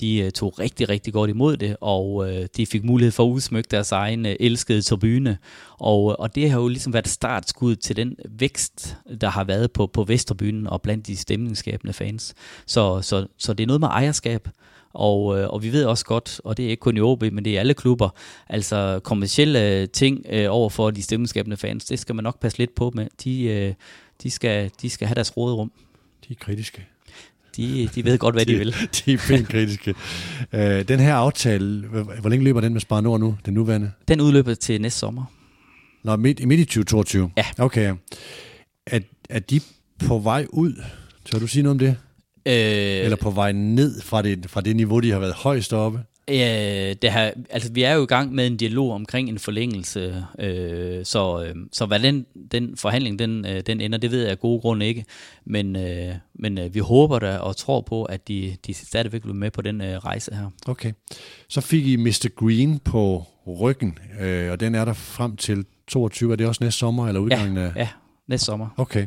de 0.00 0.18
øh, 0.18 0.30
tog 0.30 0.58
rigtig, 0.58 0.88
rigtig 0.88 1.12
godt 1.12 1.30
imod 1.30 1.56
det, 1.56 1.76
og 1.80 2.30
øh, 2.30 2.46
de 2.56 2.66
fik 2.66 2.84
mulighed 2.84 3.12
for 3.12 3.24
at 3.24 3.30
udsmykke 3.30 3.68
deres 3.70 3.92
egen 3.92 4.26
øh, 4.26 4.36
elskede 4.40 4.82
tribune. 4.82 5.38
Og, 5.78 6.10
øh, 6.10 6.16
og 6.18 6.34
det 6.34 6.50
har 6.50 6.60
jo 6.60 6.68
ligesom 6.68 6.92
været 6.92 7.08
startskud 7.08 7.76
til 7.76 7.96
den 7.96 8.16
vækst, 8.28 8.96
der 9.20 9.28
har 9.28 9.44
været 9.44 9.72
på, 9.72 9.86
på 9.86 10.04
Vesterbyen 10.04 10.66
og 10.66 10.82
blandt 10.82 11.06
de 11.06 11.16
stemningsskabende 11.16 11.92
fans. 11.92 12.34
Så, 12.66 13.02
så, 13.02 13.26
så 13.38 13.52
det 13.52 13.62
er 13.64 13.66
noget 13.66 13.80
med 13.80 13.88
ejerskab. 13.88 14.48
Og, 14.96 15.38
øh, 15.38 15.48
og 15.48 15.62
vi 15.62 15.72
ved 15.72 15.84
også 15.84 16.04
godt, 16.04 16.40
og 16.44 16.56
det 16.56 16.64
er 16.64 16.70
ikke 16.70 16.80
kun 16.80 16.96
i 16.96 17.00
OB, 17.00 17.22
men 17.22 17.44
det 17.44 17.50
er 17.50 17.54
i 17.54 17.56
alle 17.56 17.74
klubber, 17.74 18.08
altså 18.48 19.00
kommersielle 19.04 19.86
ting 19.86 20.26
øh, 20.30 20.46
over 20.50 20.70
for 20.70 20.90
de 20.90 21.02
stemmeskabende 21.02 21.56
fans, 21.56 21.84
det 21.84 21.98
skal 21.98 22.14
man 22.14 22.22
nok 22.22 22.40
passe 22.40 22.58
lidt 22.58 22.74
på 22.74 22.92
med. 22.94 23.06
De, 23.24 23.44
øh, 23.44 23.74
de, 24.22 24.30
skal, 24.30 24.70
de 24.82 24.90
skal 24.90 25.08
have 25.08 25.14
deres 25.14 25.36
råderum. 25.36 25.72
De 26.28 26.32
er 26.32 26.36
kritiske. 26.40 26.86
De, 27.56 27.88
de 27.94 28.04
ved 28.04 28.18
godt, 28.18 28.34
hvad 28.34 28.46
de, 28.46 28.52
de 28.54 28.58
vil. 28.58 28.74
De 29.04 29.12
er 29.12 29.18
pænt 29.28 29.48
kritiske. 29.48 29.94
Øh, 30.52 30.88
den 30.88 31.00
her 31.00 31.14
aftale, 31.14 31.86
hvor 32.20 32.28
længe 32.28 32.44
løber 32.44 32.60
den 32.60 32.72
med 32.72 32.80
Spar 32.80 33.00
Nord 33.00 33.20
nu, 33.20 33.38
den 33.46 33.54
nuværende? 33.54 33.92
Den 34.08 34.20
udløber 34.20 34.54
til 34.54 34.80
næste 34.80 34.98
sommer. 34.98 35.24
Nå, 36.04 36.16
midt, 36.16 36.46
midt 36.46 36.60
i 36.60 36.64
2022? 36.64 37.30
Ja. 37.36 37.44
Okay. 37.58 37.94
Er, 38.86 39.00
er 39.30 39.38
de 39.38 39.60
på 40.06 40.18
vej 40.18 40.46
ud? 40.50 40.82
Tør 41.24 41.38
du 41.38 41.46
sige 41.46 41.62
noget 41.62 41.74
om 41.74 41.78
det? 41.78 41.96
Øh, 42.46 43.04
Eller 43.04 43.16
på 43.16 43.30
vej 43.30 43.52
ned 43.52 44.00
fra 44.00 44.22
det, 44.22 44.50
fra 44.50 44.60
det 44.60 44.76
niveau, 44.76 45.00
de 45.00 45.10
har 45.10 45.18
været 45.18 45.34
højst 45.34 45.72
oppe? 45.72 46.00
Øh, 46.30 46.96
det 47.02 47.12
her, 47.12 47.30
altså, 47.50 47.72
vi 47.72 47.82
er 47.82 47.94
jo 47.94 48.02
i 48.02 48.06
gang 48.06 48.34
med 48.34 48.46
en 48.46 48.56
dialog 48.56 48.92
omkring 48.92 49.28
en 49.28 49.38
forlængelse, 49.38 50.24
øh, 50.38 51.04
så, 51.04 51.44
øh, 51.44 51.54
så 51.72 51.86
hvad 51.86 52.00
den, 52.00 52.26
den 52.52 52.76
forhandling 52.76 53.18
den, 53.18 53.46
øh, 53.46 53.60
den 53.66 53.80
ender, 53.80 53.98
det 53.98 54.10
ved 54.10 54.22
jeg 54.22 54.30
af 54.30 54.38
gode 54.40 54.60
grunde 54.60 54.86
ikke. 54.86 55.04
Men, 55.44 55.76
øh, 55.76 56.14
men 56.34 56.58
øh, 56.58 56.74
vi 56.74 56.78
håber 56.78 57.18
da 57.18 57.36
og 57.36 57.56
tror 57.56 57.80
på, 57.80 58.04
at 58.04 58.28
de, 58.28 58.56
de 58.66 58.74
stadigvæk 58.74 59.24
vil 59.24 59.34
med 59.34 59.50
på 59.50 59.62
den 59.62 59.80
øh, 59.80 59.98
rejse 59.98 60.34
her. 60.34 60.50
Okay. 60.66 60.92
Så 61.48 61.60
fik 61.60 61.86
I 61.86 61.96
Mr. 61.96 62.28
Green 62.36 62.78
på 62.78 63.24
ryggen, 63.60 63.98
øh, 64.20 64.50
og 64.50 64.60
den 64.60 64.74
er 64.74 64.84
der 64.84 64.92
frem 64.92 65.36
til 65.36 65.64
22. 65.88 66.32
Er 66.32 66.36
det 66.36 66.46
også 66.46 66.64
næste 66.64 66.78
sommer, 66.78 67.08
eller 67.08 67.20
udgangen 67.20 67.56
ja, 67.56 67.62
af? 67.62 67.72
Ja, 67.76 67.88
næste 68.28 68.44
sommer. 68.44 68.68
Okay. 68.76 69.06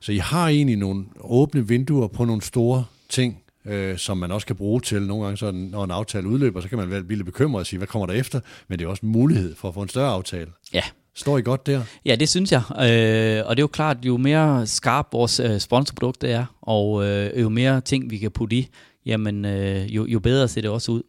Så 0.00 0.12
I 0.12 0.16
har 0.16 0.48
egentlig 0.48 0.76
nogle 0.76 1.04
åbne 1.20 1.68
vinduer 1.68 2.08
på 2.08 2.24
nogle 2.24 2.42
store 2.42 2.84
ting, 3.08 3.42
øh, 3.64 3.98
som 3.98 4.16
man 4.16 4.30
også 4.30 4.46
kan 4.46 4.56
bruge 4.56 4.80
til. 4.80 5.02
Nogle 5.02 5.24
gange, 5.24 5.36
så 5.36 5.50
når 5.50 5.84
en 5.84 5.90
aftale 5.90 6.28
udløber, 6.28 6.60
så 6.60 6.68
kan 6.68 6.78
man 6.78 6.90
være 6.90 7.02
lidt 7.08 7.24
bekymret 7.24 7.60
og 7.60 7.66
sige, 7.66 7.78
hvad 7.78 7.88
kommer 7.88 8.06
der 8.06 8.14
efter? 8.14 8.40
Men 8.68 8.78
det 8.78 8.84
er 8.84 8.88
også 8.88 9.06
en 9.06 9.12
mulighed 9.12 9.54
for 9.54 9.68
at 9.68 9.74
få 9.74 9.82
en 9.82 9.88
større 9.88 10.12
aftale. 10.12 10.50
Ja. 10.74 10.82
Står 11.14 11.38
I 11.38 11.42
godt 11.42 11.66
der? 11.66 11.82
Ja, 12.04 12.16
det 12.16 12.28
synes 12.28 12.52
jeg. 12.52 12.62
Øh, 12.70 13.46
og 13.46 13.56
det 13.56 13.60
er 13.60 13.62
jo 13.62 13.66
klart, 13.66 13.96
jo 14.02 14.16
mere 14.16 14.66
skarp 14.66 15.06
vores 15.12 15.40
øh, 15.40 15.60
sponsorprodukt 15.60 16.24
er, 16.24 16.44
og 16.62 17.04
øh, 17.04 17.40
jo 17.40 17.48
mere 17.48 17.80
ting 17.80 18.10
vi 18.10 18.18
kan 18.18 18.30
putte 18.30 18.56
i, 18.56 18.68
jamen 19.06 19.44
øh, 19.44 19.96
jo, 19.96 20.06
jo 20.06 20.20
bedre 20.20 20.48
ser 20.48 20.60
det 20.60 20.70
også 20.70 20.92
ud. 20.92 21.02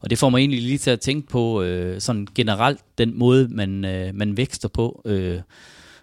Og 0.00 0.10
det 0.10 0.18
får 0.18 0.28
mig 0.28 0.38
egentlig 0.38 0.62
lige 0.62 0.78
til 0.78 0.90
at 0.90 1.00
tænke 1.00 1.28
på 1.28 1.62
øh, 1.62 2.00
sådan 2.00 2.28
generelt 2.34 2.80
den 2.98 3.18
måde, 3.18 3.48
man, 3.48 3.84
øh, 3.84 4.14
man 4.14 4.36
vækster 4.36 4.68
på 4.68 5.02
øh, 5.04 5.40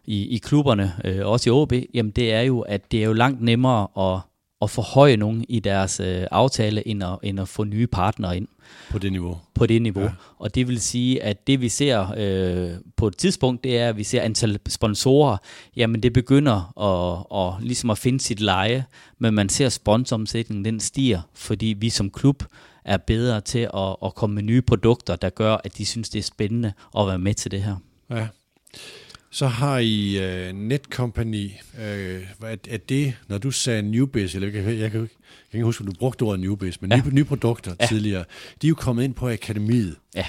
i, 0.09 0.27
i 0.27 0.37
klubberne, 0.37 0.93
øh, 1.05 1.27
også 1.27 1.49
i 1.49 1.51
OB, 1.51 1.73
jamen 1.93 2.11
det 2.11 2.33
er 2.33 2.41
jo, 2.41 2.59
at 2.59 2.91
det 2.91 2.99
er 2.99 3.05
jo 3.05 3.13
langt 3.13 3.41
nemmere 3.41 3.87
at, 3.97 4.21
at 4.61 4.69
forhøje 4.69 5.17
nogen 5.17 5.45
i 5.49 5.59
deres 5.59 5.99
øh, 5.99 6.25
aftale, 6.31 6.87
end 6.87 7.03
at, 7.03 7.17
end 7.23 7.39
at 7.39 7.47
få 7.47 7.63
nye 7.63 7.87
partnere 7.87 8.37
ind. 8.37 8.47
På 8.91 8.99
det 8.99 9.11
niveau. 9.11 9.37
På 9.53 9.65
det 9.65 9.81
niveau. 9.81 10.03
Ja. 10.03 10.11
Og 10.37 10.55
det 10.55 10.67
vil 10.67 10.81
sige, 10.81 11.23
at 11.23 11.47
det 11.47 11.61
vi 11.61 11.69
ser 11.69 12.13
øh, 12.17 12.71
på 12.95 13.07
et 13.07 13.17
tidspunkt, 13.17 13.63
det 13.63 13.77
er, 13.77 13.89
at 13.89 13.97
vi 13.97 14.03
ser 14.03 14.21
antal 14.21 14.59
sponsorer, 14.67 15.37
jamen 15.75 16.03
det 16.03 16.13
begynder 16.13 16.79
at, 16.79 17.25
at, 17.47 17.63
ligesom 17.67 17.89
at 17.89 17.97
finde 17.97 18.19
sit 18.19 18.39
leje, 18.39 18.85
men 19.19 19.33
man 19.33 19.49
ser 19.49 19.69
sponsoromsætningen, 19.69 20.65
den 20.65 20.79
stiger, 20.79 21.21
fordi 21.33 21.75
vi 21.79 21.89
som 21.89 22.09
klub 22.09 22.43
er 22.85 22.97
bedre 22.97 23.41
til 23.41 23.69
at, 23.73 23.95
at 24.05 24.15
komme 24.15 24.33
med 24.33 24.43
nye 24.43 24.61
produkter, 24.61 25.15
der 25.15 25.29
gør, 25.29 25.57
at 25.63 25.77
de 25.77 25.85
synes, 25.85 26.09
det 26.09 26.19
er 26.19 26.23
spændende 26.23 26.73
at 26.97 27.07
være 27.07 27.19
med 27.19 27.33
til 27.33 27.51
det 27.51 27.63
her. 27.63 27.75
Ja. 28.09 28.27
Så 29.31 29.47
har 29.47 29.77
I 29.77 30.17
uh, 30.17 30.57
Netcompany. 30.57 31.51
Uh, 31.73 31.81
er, 31.81 32.55
er 32.69 32.77
det, 32.77 33.13
når 33.27 33.37
du 33.37 33.51
sagde 33.51 33.81
Newbiz, 33.81 34.35
eller 34.35 34.47
jeg, 34.47 34.55
jeg, 34.55 34.65
jeg, 34.65 34.81
jeg 34.81 34.91
kan 34.91 35.09
ikke 35.53 35.65
huske, 35.65 35.81
om 35.81 35.87
du 35.87 35.93
brugte 35.99 36.23
ordet 36.23 36.39
Newbiz, 36.39 36.81
men 36.81 36.91
ja. 36.91 37.01
nye, 37.05 37.13
nye 37.13 37.23
produkter 37.23 37.75
ja. 37.79 37.85
tidligere, 37.85 38.25
de 38.61 38.67
er 38.67 38.69
jo 38.69 38.75
kommet 38.75 39.03
ind 39.03 39.13
på 39.13 39.29
akademiet. 39.29 39.95
Ja. 40.15 40.25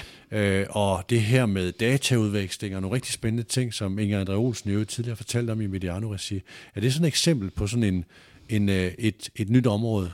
Uh, 0.63 0.75
og 0.75 1.03
det 1.09 1.21
her 1.21 1.45
med 1.45 1.71
dataudveksling 1.71 2.75
og 2.75 2.81
nogle 2.81 2.95
rigtig 2.95 3.13
spændende 3.13 3.43
ting, 3.43 3.73
som 3.73 3.99
Inger 3.99 4.19
Andre 4.19 4.35
Olsen 4.35 4.71
jo 4.71 4.85
tidligere 4.85 5.15
fortalte 5.15 5.51
om 5.51 5.61
i 5.61 5.67
Mediano-regi. 5.67 6.41
Er 6.75 6.81
det 6.81 6.93
sådan 6.93 7.05
et 7.05 7.07
eksempel 7.07 7.49
på 7.49 7.67
sådan 7.67 7.83
en, 7.83 8.05
en, 8.49 8.69
uh, 8.69 8.75
et, 8.75 9.29
et 9.35 9.49
nyt 9.49 9.67
område? 9.67 10.11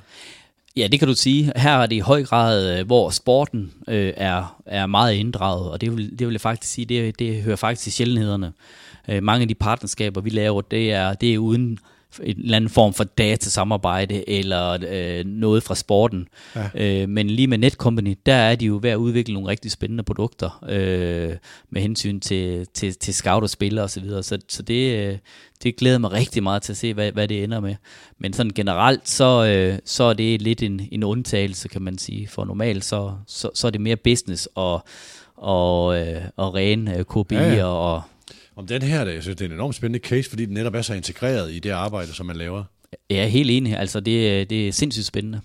Ja, 0.78 0.88
det 0.88 1.00
kan 1.00 1.08
du 1.08 1.16
sige. 1.16 1.52
Her 1.56 1.72
er 1.72 1.86
det 1.86 1.96
i 1.96 2.00
høj 2.00 2.24
grad, 2.24 2.80
øh, 2.80 2.86
hvor 2.86 3.10
sporten 3.10 3.74
øh, 3.88 4.14
er, 4.18 4.62
er 4.66 4.86
meget 4.86 5.14
inddraget, 5.14 5.72
og 5.72 5.82
det 5.82 5.98
vil, 5.98 6.20
det 6.20 6.28
vil 6.28 6.34
jeg 6.34 6.42
faktisk 6.42 6.74
sige, 6.74 6.86
det, 6.86 7.20
det 7.20 7.42
hører 7.44 7.56
faktisk 7.56 7.84
til 7.84 7.92
sjældenhederne. 7.92 8.54
Øh, 9.08 9.24
mange 9.24 9.42
af 9.42 9.48
de 9.48 9.56
partnerskaber, 9.56 10.22
vi 10.22 10.30
laver, 10.30 10.62
det 10.62 10.92
er, 10.92 11.14
det 11.14 11.34
er 11.34 11.38
uden 11.38 11.80
en 12.24 12.40
eller 12.40 12.56
anden 12.56 12.70
form 12.70 12.94
for 12.94 13.04
datasamarbejde 13.04 14.30
eller 14.30 14.78
øh, 14.90 15.26
noget 15.26 15.64
fra 15.64 15.76
sporten. 15.76 16.28
Ja. 16.56 16.70
Øh, 16.76 17.10
men 17.10 17.30
lige 17.30 17.48
med 17.48 17.58
Netcompany, 17.58 18.18
der 18.26 18.34
er 18.34 18.56
de 18.56 18.66
jo 18.66 18.80
ved 18.82 18.90
at 18.90 18.96
udvikle 18.96 19.34
nogle 19.34 19.50
rigtig 19.50 19.72
spændende 19.72 20.04
produkter 20.04 20.66
øh, 20.70 21.36
med 21.70 21.82
hensyn 21.82 22.20
til, 22.20 22.68
til, 22.74 22.96
til 22.96 23.14
scout 23.14 23.44
og 23.44 23.50
spillere 23.50 23.86
osv. 23.86 23.90
Så, 23.90 24.02
videre. 24.02 24.24
så, 24.24 24.40
så 24.48 24.64
det, 24.64 25.08
øh, 25.08 25.18
det 25.64 25.76
glæder 25.76 25.98
mig 25.98 26.12
rigtig 26.12 26.44
meget 26.44 26.62
til 26.62 26.74
at 26.74 26.78
se, 26.78 26.94
hvad, 26.94 27.12
hvad 27.12 27.28
det 27.28 27.44
ender 27.44 27.60
med. 27.60 27.76
Men 28.20 28.34
sådan 28.34 28.52
generelt, 28.56 29.10
så, 29.10 29.46
øh, 29.46 29.80
så 29.86 30.04
er 30.04 30.14
det 30.14 30.42
lidt 30.42 30.64
en, 30.64 30.88
en 30.92 31.04
undtagelse, 31.04 31.68
kan 31.68 31.82
man 31.82 31.98
sige. 31.98 32.28
For 32.28 32.46
normalt, 32.46 32.86
så, 32.86 33.14
så, 33.28 33.50
så 33.54 33.68
er 33.68 33.72
det 33.72 33.82
mere 33.82 33.96
business 33.96 34.50
og, 34.56 34.86
og, 35.38 36.00
øh, 36.00 36.22
og 36.38 36.54
ren 36.56 36.88
øh, 36.88 37.06
ja, 37.32 37.54
ja. 37.54 37.66
og 37.66 38.02
om 38.58 38.68
den 38.68 38.82
her, 38.82 39.06
jeg 39.06 39.22
synes, 39.24 39.38
det 39.38 39.46
er 39.46 39.50
en 39.50 39.56
enormt 39.56 39.76
spændende 39.76 40.08
case, 40.08 40.30
fordi 40.30 40.46
den 40.46 40.54
netop 40.54 40.76
er 40.76 40.82
så 40.82 40.94
integreret 40.94 41.54
i 41.54 41.60
det 41.60 41.70
arbejde, 41.70 42.14
som 42.14 42.26
man 42.26 42.36
laver. 42.36 42.64
Jeg 43.10 43.18
er 43.18 43.28
helt 43.28 43.52
enig. 43.52 43.78
Altså, 43.78 44.00
det, 44.00 44.50
det 44.50 44.68
er 44.68 44.72
sindssygt 44.72 45.06
spændende. 45.06 45.42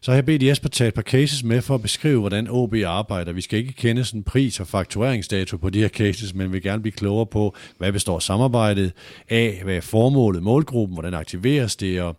Så 0.00 0.10
har 0.10 0.16
jeg 0.16 0.26
bedt 0.26 0.42
Jesper 0.42 0.68
tage 0.68 0.88
et 0.88 0.94
par 0.94 1.02
cases 1.02 1.44
med 1.44 1.62
for 1.62 1.74
at 1.74 1.82
beskrive, 1.82 2.20
hvordan 2.20 2.48
OB 2.50 2.74
arbejder. 2.86 3.32
Vi 3.32 3.40
skal 3.40 3.58
ikke 3.58 3.72
kende 3.72 4.04
sådan 4.04 4.22
pris- 4.22 4.60
og 4.60 4.66
faktureringsdato 4.66 5.56
på 5.56 5.70
de 5.70 5.80
her 5.80 5.88
cases, 5.88 6.34
men 6.34 6.46
vi 6.46 6.52
vil 6.52 6.62
gerne 6.62 6.82
blive 6.82 6.92
klogere 6.92 7.26
på, 7.26 7.56
hvad 7.78 7.92
består 7.92 8.18
samarbejdet 8.18 8.92
af, 9.28 9.60
hvad 9.64 9.76
er 9.76 9.80
formålet, 9.80 10.42
målgruppen, 10.42 10.94
hvordan 10.94 11.14
aktiveres 11.14 11.76
det, 11.76 12.00
og 12.00 12.16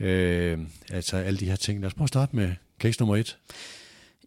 øh, 0.00 0.58
altså 0.92 1.16
alle 1.16 1.38
de 1.38 1.46
her 1.46 1.56
ting. 1.56 1.80
Lad 1.80 1.86
os 1.86 1.94
prøve 1.94 2.04
at 2.04 2.08
starte 2.08 2.36
med 2.36 2.50
case 2.80 3.00
nummer 3.00 3.16
et. 3.16 3.36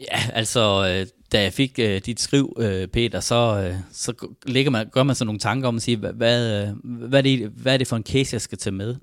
Ja, 0.01 0.19
altså, 0.33 0.87
øh, 0.87 1.07
da 1.31 1.41
jeg 1.41 1.53
fik 1.53 1.79
øh, 1.79 2.01
dit 2.05 2.19
skriv, 2.19 2.57
øh, 2.59 2.87
Peter, 2.87 3.19
så, 3.19 3.69
øh, 3.69 3.75
så 3.91 4.27
ligger 4.45 4.71
man, 4.71 4.89
gør 4.91 5.03
man 5.03 5.15
så 5.15 5.25
nogle 5.25 5.39
tanker 5.39 5.67
om 5.67 5.75
at 5.75 5.81
sige, 5.81 5.97
hvad, 5.97 6.13
hvad, 6.13 6.67
øh, 6.67 6.75
hvad, 6.83 7.19
er 7.19 7.23
det, 7.23 7.49
hvad 7.49 7.73
er 7.73 7.77
det 7.77 7.87
for 7.87 7.95
en 7.95 8.03
case, 8.03 8.33
jeg 8.33 8.41
skal 8.41 8.57
tage 8.57 8.73
med? 8.73 8.95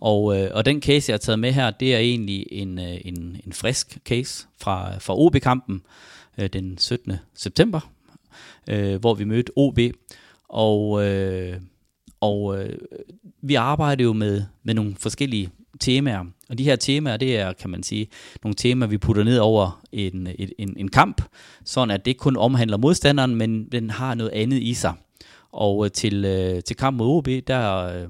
Og, 0.00 0.38
øh, 0.38 0.50
og 0.54 0.64
den 0.64 0.82
case, 0.82 1.10
jeg 1.10 1.14
har 1.14 1.18
taget 1.18 1.38
med 1.38 1.52
her, 1.52 1.70
det 1.70 1.94
er 1.94 1.98
egentlig 1.98 2.46
en, 2.50 2.78
øh, 2.78 3.00
en, 3.04 3.40
en 3.46 3.52
frisk 3.52 3.98
case 4.04 4.46
fra, 4.60 4.98
fra 4.98 5.18
OB-kampen 5.18 5.82
øh, 6.38 6.48
den 6.52 6.78
17. 6.78 7.12
september, 7.34 7.90
øh, 8.68 9.00
hvor 9.00 9.14
vi 9.14 9.24
mødte 9.24 9.52
OB. 9.56 9.78
Og, 10.48 11.04
øh, 11.04 11.60
og 12.20 12.62
øh, 12.62 12.78
vi 13.42 13.54
arbejder 13.54 14.04
jo 14.04 14.12
med, 14.12 14.42
med 14.62 14.74
nogle 14.74 14.94
forskellige 14.98 15.50
temaer. 15.80 16.24
Og 16.48 16.58
de 16.58 16.64
her 16.64 16.76
temaer, 16.76 17.16
det 17.16 17.38
er, 17.38 17.52
kan 17.52 17.70
man 17.70 17.82
sige, 17.82 18.08
nogle 18.44 18.54
temaer, 18.54 18.88
vi 18.88 18.98
putter 18.98 19.24
ned 19.24 19.38
over 19.38 19.82
en, 19.92 20.28
en, 20.58 20.74
en 20.76 20.88
kamp, 20.88 21.22
sådan 21.64 21.90
at 21.90 22.04
det 22.04 22.10
ikke 22.10 22.18
kun 22.18 22.36
omhandler 22.36 22.76
modstanderen, 22.76 23.34
men 23.34 23.64
den 23.64 23.90
har 23.90 24.14
noget 24.14 24.30
andet 24.30 24.62
i 24.62 24.74
sig. 24.74 24.92
Og 25.52 25.84
øh, 25.84 25.90
til, 25.90 26.24
øh, 26.24 26.62
til 26.62 26.76
kamp 26.76 26.96
mod 26.96 27.16
OB, 27.16 27.28
der, 27.46 27.84
øh, 27.84 28.08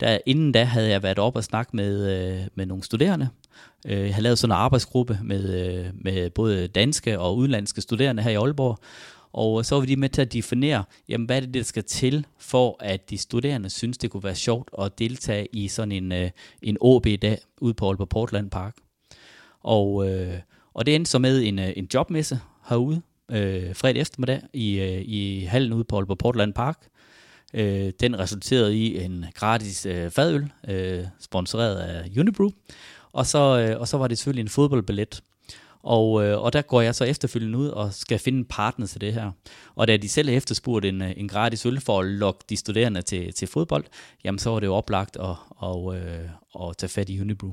der 0.00 0.18
inden 0.26 0.52
da 0.52 0.64
havde 0.64 0.90
jeg 0.90 1.02
været 1.02 1.18
op 1.18 1.36
og 1.36 1.44
snakke 1.44 1.76
med, 1.76 2.16
øh, 2.16 2.40
med 2.54 2.66
nogle 2.66 2.84
studerende. 2.84 3.28
Jeg 3.84 4.14
havde 4.14 4.22
lavet 4.22 4.38
sådan 4.38 4.52
en 4.52 4.60
arbejdsgruppe 4.60 5.18
med, 5.22 5.84
med 5.94 6.30
både 6.30 6.66
danske 6.68 7.18
og 7.18 7.36
udenlandske 7.36 7.80
studerende 7.80 8.22
her 8.22 8.30
i 8.30 8.34
Aalborg, 8.34 8.78
og 9.36 9.64
så 9.64 9.78
var 9.78 9.84
de 9.84 9.96
med 9.96 10.08
til 10.08 10.22
at 10.22 10.32
definere, 10.32 10.84
jamen, 11.08 11.26
hvad 11.26 11.36
er 11.36 11.40
det, 11.40 11.54
der 11.54 11.62
skal 11.62 11.84
til, 11.84 12.26
for 12.38 12.76
at 12.80 13.10
de 13.10 13.18
studerende 13.18 13.70
synes, 13.70 13.98
det 13.98 14.10
kunne 14.10 14.24
være 14.24 14.34
sjovt 14.34 14.70
at 14.78 14.98
deltage 14.98 15.48
i 15.52 15.68
sådan 15.68 15.92
en, 15.92 16.12
øh, 16.12 16.30
en 16.62 16.76
OB-dag 16.80 17.38
ude 17.60 17.74
på 17.74 17.88
Aalborg 17.88 18.08
Portland 18.08 18.50
Park. 18.50 18.76
Og, 19.60 20.10
øh, 20.10 20.34
og 20.74 20.86
det 20.86 20.94
endte 20.94 21.10
så 21.10 21.18
med 21.18 21.42
en, 21.42 21.58
øh, 21.58 21.72
en 21.76 21.88
jobmesse 21.94 22.40
herude, 22.68 23.02
øh, 23.30 23.74
fredag 23.74 24.00
eftermiddag, 24.00 24.42
i, 24.52 24.80
øh, 24.80 25.02
i 25.04 25.44
hallen 25.44 25.72
ude 25.72 25.84
på 25.84 25.96
Aalborg 25.96 26.18
Portland 26.18 26.54
Park. 26.54 26.88
Øh, 27.54 27.92
den 28.00 28.18
resulterede 28.18 28.76
i 28.76 29.04
en 29.04 29.24
gratis 29.34 29.86
øh, 29.86 30.10
fadøl, 30.10 30.52
øh, 30.68 31.04
sponsoreret 31.20 31.76
af 31.76 32.10
Unibrew. 32.18 32.50
Og 33.12 33.26
så, 33.26 33.38
øh, 33.38 33.80
og 33.80 33.88
så 33.88 33.96
var 33.98 34.08
det 34.08 34.18
selvfølgelig 34.18 34.42
en 34.42 34.48
fodboldbillet 34.48 35.22
og, 35.86 36.24
øh, 36.24 36.42
og 36.42 36.52
der 36.52 36.62
går 36.62 36.80
jeg 36.80 36.94
så 36.94 37.04
efterfølgende 37.04 37.58
ud 37.58 37.68
og 37.68 37.94
skal 37.94 38.18
finde 38.18 38.38
en 38.38 38.44
partner 38.44 38.86
til 38.86 39.00
det 39.00 39.12
her. 39.12 39.30
Og 39.74 39.88
da 39.88 39.96
de 39.96 40.08
selv 40.08 40.28
har 40.28 40.36
efterspurgt 40.36 40.84
en, 40.84 41.02
øh, 41.02 41.12
en 41.16 41.28
gratis 41.28 41.66
øl 41.66 41.80
for 41.80 42.00
at 42.00 42.06
lokke 42.06 42.44
de 42.50 42.56
studerende 42.56 43.02
til, 43.02 43.32
til 43.32 43.48
fodbold, 43.48 43.84
jamen 44.24 44.38
så 44.38 44.50
var 44.50 44.60
det 44.60 44.66
jo 44.66 44.74
oplagt 44.74 45.16
at, 45.16 45.34
og, 45.50 45.96
øh, 45.96 46.28
at 46.60 46.76
tage 46.76 46.90
fat 46.90 47.08
i 47.10 47.20
Unibrew. 47.20 47.52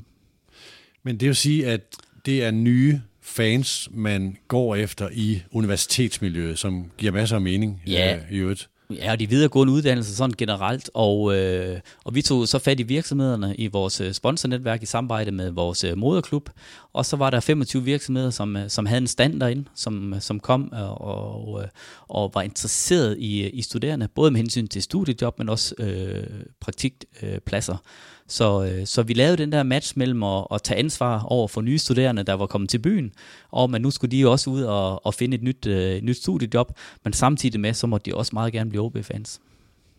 Men 1.04 1.19
det 1.19 1.28
vil 1.28 1.36
sige, 1.36 1.67
at 1.67 1.82
det 2.26 2.43
er 2.43 2.52
nye 2.52 3.02
fans, 3.22 3.89
man 3.91 4.38
går 4.48 4.76
efter 4.76 5.10
i 5.13 5.41
universitetsmiljøet, 5.52 6.60
som 6.60 6.91
giver 6.98 7.12
masser 7.12 7.36
af 7.36 7.41
mening 7.41 7.82
ja. 7.88 8.15
øh, 8.15 8.32
i 8.32 8.38
øvrigt. 8.38 8.69
Ja, 8.89 9.12
og 9.12 9.19
de 9.19 9.30
videregående 9.30 9.74
uddannelser 9.74 10.15
sådan 10.15 10.34
generelt, 10.38 10.89
og, 10.93 11.36
øh, 11.36 11.80
og 12.04 12.15
vi 12.15 12.22
tog 12.22 12.48
så 12.48 12.60
fat 12.60 12.80
i 12.80 12.84
virksomhederne 12.84 13.56
i 13.56 13.67
vores 13.67 14.02
øh, 14.02 14.13
sponsornetværk 14.13 14.84
i 14.84 14.86
samarbejde 14.86 15.32
med 15.32 15.52
vores 15.52 15.84
øh, 15.84 15.98
moderklub, 15.98 16.50
og 16.93 17.06
så 17.06 17.15
var 17.15 17.30
der 17.30 17.39
25 17.39 17.84
virksomheder, 17.84 18.30
som, 18.30 18.56
øh, 18.56 18.69
som 18.69 18.86
havde 18.86 19.02
en 19.02 19.08
stand 19.08 19.39
derinde, 19.39 19.65
som, 19.76 20.15
som 20.19 20.39
kom 20.39 20.72
og, 20.72 21.02
og, 21.02 21.63
og 22.08 22.32
var 22.34 22.41
interesseret 22.41 23.17
i, 23.19 23.50
i 23.50 23.62
studerende, 23.62 24.08
både 24.08 24.32
med 24.32 24.39
hensyn 24.39 24.67
til 24.67 24.84
studiejob, 24.84 25.39
men 25.39 25.50
også 25.50 25.76
øh, 25.80 26.24
praktikpladser. 26.60 27.74
Øh, 27.74 28.12
så, 28.27 28.63
øh, 28.63 28.86
så 28.86 29.03
vi 29.03 29.13
lavede 29.13 29.38
den 29.38 29.51
der 29.51 29.63
match 29.63 29.93
mellem 29.95 30.23
at, 30.23 30.47
at 30.51 30.62
tage 30.63 30.79
ansvar 30.79 31.23
over 31.23 31.47
for 31.47 31.62
nye 31.62 31.77
studerende, 31.77 32.23
der 32.23 32.33
var 32.33 32.45
kommet 32.45 32.69
til 32.69 32.79
byen, 32.79 33.12
og 33.51 33.69
men 33.69 33.81
nu 33.81 33.91
skulle 33.91 34.12
de 34.12 34.19
jo 34.19 34.31
også 34.31 34.49
ud 34.49 34.62
og, 34.63 35.05
og 35.05 35.13
finde 35.13 35.36
et 35.36 35.43
nyt, 35.43 35.65
øh, 35.65 36.01
nyt 36.01 36.17
studiejob, 36.17 36.71
men 37.03 37.13
samtidig 37.13 37.59
med, 37.59 37.73
så 37.73 37.88
måtte 37.88 38.12
de 38.12 38.15
også 38.15 38.31
meget 38.33 38.53
gerne 38.53 38.69
blive 38.69 38.83
OB-fans. 38.83 39.41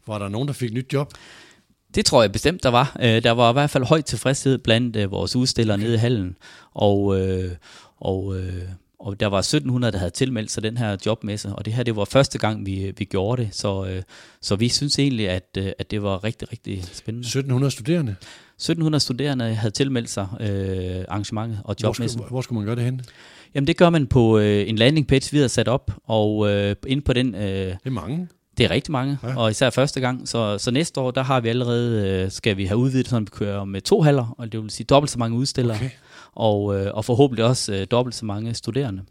Var 0.06 0.18
der 0.18 0.28
nogen, 0.28 0.48
der 0.48 0.54
fik 0.54 0.72
nyt 0.72 0.92
job? 0.92 1.12
Det 1.94 2.06
tror 2.06 2.22
jeg 2.22 2.32
bestemt, 2.32 2.62
der 2.62 2.68
var. 2.68 2.96
Øh, 3.00 3.22
der 3.22 3.30
var 3.30 3.50
i 3.50 3.52
hvert 3.52 3.70
fald 3.70 3.84
høj 3.84 4.00
tilfredshed 4.00 4.58
blandt 4.58 4.96
øh, 4.96 5.10
vores 5.10 5.37
udstillere 5.37 5.74
okay. 5.74 5.84
nede 5.84 5.94
i 5.94 5.98
hallen, 5.98 6.37
og, 6.74 7.20
øh, 7.20 7.50
og 7.96 8.37
øh, 8.37 8.62
og 8.98 9.20
der 9.20 9.26
var 9.26 9.38
1700, 9.38 9.92
der 9.92 9.98
havde 9.98 10.11
tilmeldt 10.11 10.50
sig 10.50 10.62
den 10.62 10.76
her 10.76 10.96
jobmesse, 11.07 11.48
og 11.48 11.64
det 11.64 11.72
her 11.72 11.83
det 11.83 11.96
var 11.96 12.04
første 12.04 12.38
gang, 12.38 12.66
vi, 12.66 12.92
vi 12.98 13.04
gjorde 13.04 13.42
det, 13.42 13.54
så, 13.54 13.87
øh, 13.87 14.02
så 14.40 14.57
vi 14.57 14.68
synes 14.68 14.98
egentlig, 14.98 15.28
at, 15.28 15.48
øh, 15.59 15.72
at 15.78 15.90
det 15.90 16.02
var 16.02 16.24
rigtig, 16.24 16.52
rigtig 16.52 16.85
spændende. 16.92 17.26
1700 17.26 17.70
studerende? 17.70 18.12
1700 18.12 19.00
studerende 19.00 19.54
havde 19.54 19.74
tilmeldt 19.74 20.11
sig 20.11 20.26
øh, 20.40 21.04
arrangementet 21.09 21.61
og 21.64 21.76
jobmessen. 21.83 22.18
Hvor 22.18 22.24
skulle, 22.24 22.30
hvor 22.30 22.40
skulle 22.40 22.59
man 22.59 22.66
gøre 22.66 22.76
det 22.76 22.85
hen? 22.85 23.00
Jamen 23.54 23.66
det 23.66 23.76
gør 23.76 23.90
man 23.90 24.07
på 24.07 24.38
øh, 24.38 24.68
en 24.68 24.76
landing 24.76 25.07
page, 25.07 25.33
vi 25.33 25.38
har 25.38 25.48
sat 25.48 25.68
op, 25.68 25.90
og 26.04 26.50
øh, 26.50 26.76
ind 26.87 27.02
på 27.02 27.12
den... 27.12 27.35
Øh, 27.35 27.42
det 27.42 27.78
er 27.85 27.90
mange. 27.90 28.28
Det 28.59 28.64
er 28.64 28.70
rigtig 28.70 28.92
mange, 28.92 29.18
ja. 29.22 29.37
og 29.37 29.50
især 29.50 29.70
første 29.70 30.00
gang. 30.00 30.28
Så, 30.28 30.59
så 30.59 30.70
næste 30.70 31.00
år, 31.00 31.11
der 31.11 31.22
har 31.22 31.40
vi 31.40 31.48
allerede, 31.48 32.09
øh, 32.09 32.30
skal 32.30 32.57
vi 32.57 32.64
have 32.64 32.76
udvidet, 32.76 33.09
så 33.09 33.20
vi 33.20 33.26
kører 33.26 33.64
med 33.64 33.80
to 33.80 34.02
haller, 34.02 34.35
og 34.38 34.52
det 34.52 34.62
vil 34.62 34.70
sige 34.70 34.87
dobbelt 34.87 35.11
så 35.11 35.18
mange 35.18 35.37
udstillere. 35.37 35.76
Okay 35.76 35.90
og, 36.35 36.81
øh, 36.81 36.94
og 36.94 37.05
forhåbentlig 37.05 37.44
også 37.44 37.75
øh, 37.75 37.87
dobbelt 37.90 38.14
så 38.14 38.25
mange 38.25 38.55
studerende. 38.55 39.03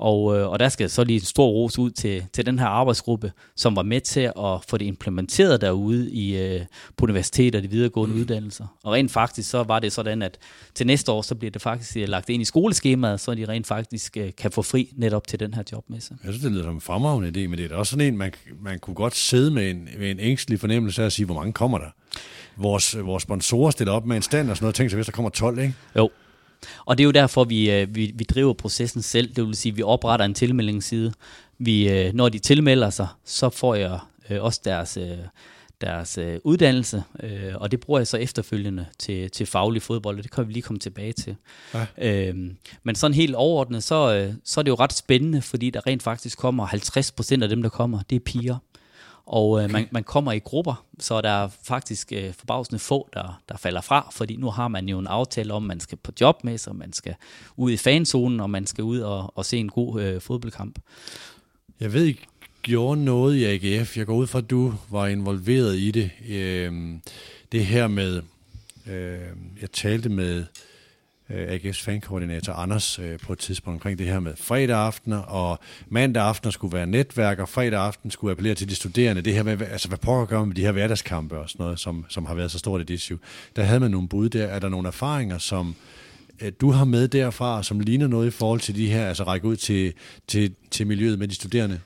Og, 0.00 0.38
øh, 0.38 0.48
og 0.48 0.58
der 0.58 0.68
skal 0.68 0.90
så 0.90 1.04
lige 1.04 1.16
en 1.16 1.24
stor 1.24 1.46
ros 1.46 1.78
ud 1.78 1.90
til, 1.90 2.24
til 2.32 2.46
den 2.46 2.58
her 2.58 2.66
arbejdsgruppe, 2.66 3.32
som 3.56 3.76
var 3.76 3.82
med 3.82 4.00
til 4.00 4.20
at 4.20 4.64
få 4.68 4.78
det 4.78 4.84
implementeret 4.84 5.60
derude 5.60 6.10
i, 6.10 6.36
øh, 6.38 6.60
på 6.96 7.04
universiteter 7.04 7.58
og 7.58 7.62
de 7.62 7.70
videregående 7.70 8.14
mm. 8.14 8.20
uddannelser. 8.20 8.66
Og 8.84 8.92
rent 8.92 9.10
faktisk 9.10 9.50
så 9.50 9.62
var 9.62 9.78
det 9.78 9.92
sådan, 9.92 10.22
at 10.22 10.38
til 10.74 10.86
næste 10.86 11.12
år, 11.12 11.22
så 11.22 11.34
bliver 11.34 11.50
det 11.50 11.62
faktisk 11.62 11.96
øh, 11.96 12.08
lagt 12.08 12.28
ind 12.28 12.42
i 12.42 12.44
skoleskemaet, 12.44 13.20
så 13.20 13.34
de 13.34 13.44
rent 13.48 13.66
faktisk 13.66 14.16
øh, 14.16 14.30
kan 14.38 14.50
få 14.50 14.62
fri 14.62 14.92
netop 14.96 15.26
til 15.26 15.40
den 15.40 15.54
her 15.54 15.62
jobmesse. 15.72 16.14
Jeg 16.24 16.32
synes, 16.32 16.42
det 16.42 16.52
lyder 16.52 16.64
som 16.64 16.74
en 16.74 16.80
fremragende 16.80 17.28
idé, 17.28 17.48
men 17.48 17.58
det 17.58 17.72
er 17.72 17.76
også 17.76 17.90
sådan 17.90 18.06
en, 18.06 18.16
man, 18.16 18.32
man 18.60 18.78
kunne 18.78 18.94
godt 18.94 19.16
sidde 19.16 19.50
med 19.50 19.70
en, 19.70 19.88
med 19.98 20.10
en 20.10 20.20
ængstelig 20.20 20.60
fornemmelse 20.60 21.02
af 21.02 21.06
at 21.06 21.12
sige, 21.12 21.26
hvor 21.26 21.34
mange 21.34 21.52
kommer 21.52 21.78
der? 21.78 21.90
Vores, 22.56 22.96
vores 22.98 23.22
sponsorer 23.22 23.70
stiller 23.70 23.92
op 23.92 24.06
med 24.06 24.16
en 24.16 24.22
stand 24.22 24.50
og 24.50 24.56
sådan 24.56 24.64
noget, 24.64 24.74
tænk 24.74 24.90
sig, 24.90 24.96
hvis 24.96 25.06
der 25.06 25.12
kommer 25.12 25.30
12, 25.30 25.58
ikke? 25.58 25.74
Jo, 25.96 26.10
og 26.84 26.98
det 26.98 27.04
er 27.04 27.06
jo 27.06 27.10
derfor, 27.10 27.44
vi, 27.44 27.70
øh, 27.70 27.94
vi, 27.94 28.12
vi 28.14 28.24
driver 28.24 28.52
processen 28.52 29.02
selv. 29.02 29.34
Det 29.34 29.46
vil 29.46 29.54
sige, 29.54 29.72
at 29.72 29.76
vi 29.76 29.82
opretter 29.82 30.26
en 30.26 30.34
tilmeldingsside. 30.34 31.12
Vi, 31.58 31.88
øh, 31.88 32.14
når 32.14 32.28
de 32.28 32.38
tilmelder 32.38 32.90
sig, 32.90 33.08
så 33.24 33.50
får 33.50 33.74
jeg 33.74 33.98
øh, 34.30 34.42
også 34.42 34.60
deres, 34.64 34.98
deres 35.80 36.18
uddannelse, 36.44 37.02
og 37.54 37.70
det 37.70 37.80
bruger 37.80 38.00
jeg 38.00 38.06
så 38.06 38.16
efterfølgende 38.16 38.86
til, 38.98 39.30
til 39.30 39.46
faglig 39.46 39.82
fodbold, 39.82 40.18
og 40.18 40.22
det 40.22 40.30
kan 40.32 40.48
vi 40.48 40.52
lige 40.52 40.62
komme 40.62 40.78
tilbage 40.78 41.12
til. 41.12 41.36
Ja. 41.74 41.86
Øhm, 41.98 42.56
men 42.82 42.94
sådan 42.94 43.14
helt 43.14 43.34
overordnet, 43.34 43.84
så, 43.84 44.32
så 44.44 44.60
er 44.60 44.62
det 44.62 44.70
jo 44.70 44.74
ret 44.74 44.92
spændende, 44.92 45.42
fordi 45.42 45.70
der 45.70 45.86
rent 45.86 46.02
faktisk 46.02 46.38
kommer 46.38 46.66
50% 46.66 47.42
af 47.42 47.48
dem, 47.48 47.62
der 47.62 47.68
kommer, 47.68 48.02
det 48.10 48.16
er 48.16 48.20
piger. 48.20 48.56
Og 49.30 49.58
øh, 49.58 49.64
okay. 49.64 49.72
man, 49.72 49.88
man 49.90 50.04
kommer 50.04 50.32
i 50.32 50.38
grupper, 50.38 50.84
så 50.98 51.20
der 51.20 51.30
er 51.30 51.48
faktisk 51.62 52.12
øh, 52.12 52.34
forbavsende 52.34 52.78
få, 52.78 53.08
der, 53.12 53.42
der 53.48 53.56
falder 53.56 53.80
fra, 53.80 54.08
fordi 54.12 54.36
nu 54.36 54.50
har 54.50 54.68
man 54.68 54.88
jo 54.88 54.98
en 54.98 55.06
aftale 55.06 55.54
om, 55.54 55.64
at 55.64 55.68
man 55.68 55.80
skal 55.80 55.98
på 55.98 56.12
job 56.20 56.44
med 56.44 56.58
sig, 56.58 56.76
man 56.76 56.92
skal 56.92 57.14
ud 57.56 57.72
i 57.72 57.76
fanzonen, 57.76 58.40
og 58.40 58.50
man 58.50 58.66
skal 58.66 58.84
ud 58.84 58.98
og, 58.98 59.32
og 59.38 59.46
se 59.46 59.56
en 59.56 59.68
god 59.68 60.00
øh, 60.00 60.20
fodboldkamp. 60.20 60.78
Jeg 61.80 61.92
ved 61.92 62.04
ikke, 62.04 62.26
gjorde 62.62 63.04
noget 63.04 63.36
i 63.36 63.44
AGF. 63.44 63.96
Jeg 63.96 64.06
går 64.06 64.14
ud 64.14 64.26
fra, 64.26 64.38
at 64.38 64.50
du 64.50 64.74
var 64.88 65.06
involveret 65.06 65.76
i 65.76 65.90
det. 65.90 66.10
Øh, 66.28 66.72
det 67.52 67.66
her 67.66 67.88
med, 67.88 68.22
øh, 68.86 69.18
jeg 69.60 69.70
talte 69.72 70.08
med 70.08 70.44
Øh, 71.34 71.48
AGF's 71.48 71.84
fankoordinator 71.84 72.52
Anders 72.52 72.98
øh, 72.98 73.18
på 73.18 73.32
et 73.32 73.38
tidspunkt 73.38 73.76
omkring 73.76 73.98
det 73.98 74.06
her 74.06 74.20
med 74.20 74.36
fredag 74.36 74.76
aftener, 74.76 75.18
og 75.18 75.58
mandag 75.88 76.22
aftener 76.22 76.50
skulle 76.50 76.76
være 76.76 76.86
netværk, 76.86 77.38
og 77.38 77.48
fredag 77.48 77.80
aften 77.80 78.10
skulle 78.10 78.30
appellere 78.30 78.54
til 78.54 78.68
de 78.68 78.74
studerende. 78.74 79.22
Det 79.22 79.34
her 79.34 79.42
med, 79.42 79.60
altså 79.60 79.88
hvad 79.88 79.98
pokker 79.98 80.26
gør 80.26 80.44
med 80.44 80.54
de 80.54 80.60
her 80.60 80.72
hverdagskampe 80.72 81.38
og 81.38 81.50
sådan 81.50 81.64
noget, 81.64 81.80
som, 81.80 82.04
som 82.08 82.26
har 82.26 82.34
været 82.34 82.50
så 82.50 82.58
stort 82.58 82.80
et 82.80 82.90
issue. 82.90 83.18
Der 83.56 83.62
havde 83.62 83.80
man 83.80 83.90
nogle 83.90 84.08
bud 84.08 84.28
der. 84.28 84.46
Er 84.46 84.58
der 84.58 84.68
nogle 84.68 84.88
erfaringer, 84.88 85.38
som 85.38 85.74
øh, 86.40 86.52
du 86.60 86.70
har 86.70 86.84
med 86.84 87.08
derfra, 87.08 87.62
som 87.62 87.80
ligner 87.80 88.06
noget 88.06 88.26
i 88.26 88.30
forhold 88.30 88.60
til 88.60 88.74
de 88.76 88.90
her, 88.90 89.06
altså 89.06 89.24
række 89.24 89.46
ud 89.46 89.56
til, 89.56 89.92
til, 90.26 90.54
til 90.70 90.86
miljøet 90.86 91.18
med 91.18 91.28
de 91.28 91.34
studerende? 91.34 91.80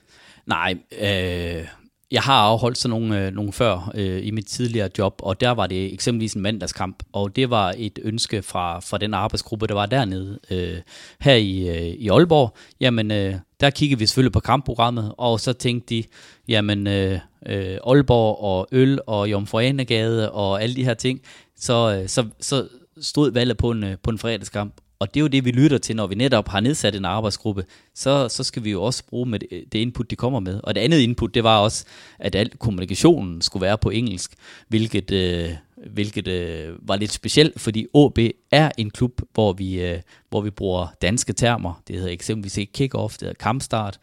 Nej, 0.45 0.75
øh, 1.01 1.67
jeg 2.11 2.21
har 2.21 2.39
afholdt 2.39 2.77
sådan 2.77 2.99
nogle, 2.99 3.25
øh, 3.25 3.33
nogle 3.33 3.53
før 3.53 3.91
øh, 3.95 4.25
i 4.25 4.31
mit 4.31 4.45
tidligere 4.45 4.89
job, 4.97 5.13
og 5.19 5.41
der 5.41 5.51
var 5.51 5.67
det 5.67 5.93
eksempelvis 5.93 6.33
en 6.33 6.41
mandagskamp, 6.41 7.03
og 7.13 7.35
det 7.35 7.49
var 7.49 7.73
et 7.77 7.99
ønske 8.03 8.41
fra, 8.41 8.79
fra 8.79 8.97
den 8.97 9.13
arbejdsgruppe, 9.13 9.67
der 9.67 9.73
var 9.73 9.85
dernede. 9.85 10.39
Øh, 10.51 10.77
her 11.19 11.35
i, 11.35 11.69
øh, 11.69 11.87
i 11.87 12.09
Aalborg, 12.09 12.57
jamen 12.79 13.11
øh, 13.11 13.35
der 13.59 13.69
kiggede 13.69 13.99
vi 13.99 14.05
selvfølgelig 14.05 14.31
på 14.31 14.39
kampprogrammet, 14.39 15.13
og 15.17 15.39
så 15.39 15.53
tænkte 15.53 15.95
de, 15.95 16.03
jamen 16.47 16.87
øh, 16.87 17.19
øh, 17.45 17.77
Aalborg 17.87 18.43
og 18.43 18.67
øl 18.71 18.99
og 19.07 19.31
Jomfruanegade 19.31 20.31
og 20.31 20.63
alle 20.63 20.75
de 20.75 20.83
her 20.83 20.93
ting, 20.93 21.21
så, 21.57 21.99
øh, 22.01 22.07
så, 22.07 22.25
så 22.39 22.67
stod 23.01 23.31
valget 23.31 23.57
på 23.57 23.71
en, 23.71 23.83
øh, 23.83 23.97
på 24.03 24.09
en 24.09 24.17
fredagskamp, 24.17 24.73
og 24.99 25.13
det 25.13 25.19
er 25.19 25.21
jo 25.21 25.27
det, 25.27 25.45
vi 25.45 25.51
lytter 25.51 25.77
til, 25.77 25.95
når 25.95 26.07
vi 26.07 26.15
netop 26.15 26.47
har 26.47 26.59
nedsat 26.59 26.95
en 26.95 27.05
arbejdsgruppe. 27.05 27.65
Så, 27.93 28.29
så 28.29 28.43
skal 28.43 28.63
vi 28.63 28.71
jo 28.71 28.83
også 28.83 29.03
bruge 29.05 29.25
med 29.25 29.39
det, 29.39 29.49
det 29.71 29.79
input, 29.79 30.11
de 30.11 30.15
kommer 30.15 30.39
med. 30.39 30.59
Og 30.63 30.75
det 30.75 30.81
andet 30.81 30.99
input, 30.99 31.33
det 31.33 31.43
var 31.43 31.57
også, 31.57 31.85
at 32.19 32.35
al 32.35 32.57
kommunikationen 32.57 33.41
skulle 33.41 33.65
være 33.65 33.77
på 33.77 33.89
engelsk, 33.89 34.33
hvilket, 34.67 35.11
øh, 35.11 35.49
hvilket 35.87 36.27
øh, 36.27 36.87
var 36.87 36.95
lidt 36.95 37.11
specielt, 37.11 37.61
fordi 37.61 37.87
OB 37.93 38.19
er 38.51 38.71
en 38.77 38.89
klub, 38.89 39.21
hvor 39.33 39.53
vi, 39.53 39.81
øh, 39.81 40.01
hvor 40.29 40.41
vi 40.41 40.49
bruger 40.49 40.87
danske 41.01 41.33
termer. 41.33 41.81
Det 41.87 41.95
hedder 41.95 42.11
eksempelvis 42.11 42.57
ikke 42.57 42.71
kick-off, 42.73 43.13
det 43.13 43.21
hedder 43.21 43.33
kampstart. 43.39 43.99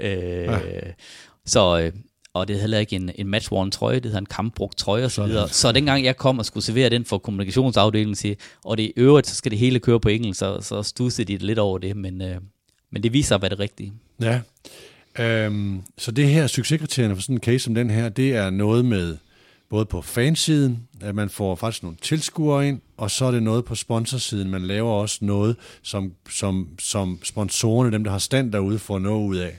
Øh, 0.00 0.08
ja. 0.08 0.58
Så, 1.46 1.80
øh, 1.80 1.92
og 2.34 2.48
det 2.48 2.56
er 2.56 2.60
heller 2.60 2.78
ikke 2.78 2.96
en, 2.96 3.10
en 3.14 3.34
match-worn 3.34 3.70
trøje, 3.70 3.94
det 3.94 4.04
hedder 4.04 4.18
en 4.18 4.26
kampbrugt 4.26 4.78
trøje 4.78 5.04
osv. 5.04 5.28
Så, 5.28 5.48
så 5.50 5.72
dengang 5.72 6.04
jeg 6.04 6.16
kom 6.16 6.38
og 6.38 6.46
skulle 6.46 6.64
servere 6.64 6.90
den 6.90 7.04
for 7.04 7.18
kommunikationsafdelingen, 7.18 8.14
sige, 8.14 8.36
og 8.64 8.76
det 8.76 8.82
i 8.82 8.92
øvrigt, 8.96 9.26
så 9.26 9.34
skal 9.34 9.50
det 9.50 9.58
hele 9.58 9.78
køre 9.78 10.00
på 10.00 10.08
engelsk, 10.08 10.38
så, 10.38 10.60
så 10.60 10.82
stussede 10.82 11.32
de 11.32 11.46
lidt 11.46 11.58
over 11.58 11.78
det, 11.78 11.96
men, 11.96 12.22
øh, 12.22 12.36
men 12.90 13.02
det 13.02 13.12
viser 13.12 13.34
at 13.34 13.42
være 13.42 13.48
det 13.48 13.58
rigtige. 13.58 13.92
Ja, 14.20 14.40
øhm, 15.18 15.82
så 15.98 16.10
det 16.10 16.28
her 16.28 16.46
succeskriterierne 16.46 17.14
for 17.14 17.22
sådan 17.22 17.34
en 17.34 17.40
case 17.40 17.58
som 17.58 17.74
den 17.74 17.90
her, 17.90 18.08
det 18.08 18.36
er 18.36 18.50
noget 18.50 18.84
med 18.84 19.16
både 19.70 19.84
på 19.84 20.02
fansiden, 20.02 20.88
at 21.00 21.14
man 21.14 21.30
får 21.30 21.54
faktisk 21.54 21.82
nogle 21.82 21.98
tilskuere 22.02 22.68
ind, 22.68 22.80
og 22.96 23.10
så 23.10 23.24
er 23.24 23.30
det 23.30 23.42
noget 23.42 23.64
på 23.64 23.74
sponsorsiden. 23.74 24.50
Man 24.50 24.62
laver 24.62 24.90
også 24.90 25.18
noget, 25.20 25.56
som, 25.82 26.12
som, 26.28 26.68
som 26.78 27.18
sponsorerne, 27.22 27.92
dem 27.92 28.04
der 28.04 28.10
har 28.10 28.18
stand 28.18 28.52
derude, 28.52 28.78
får 28.78 28.98
noget 28.98 29.26
ud 29.26 29.36
af. 29.36 29.58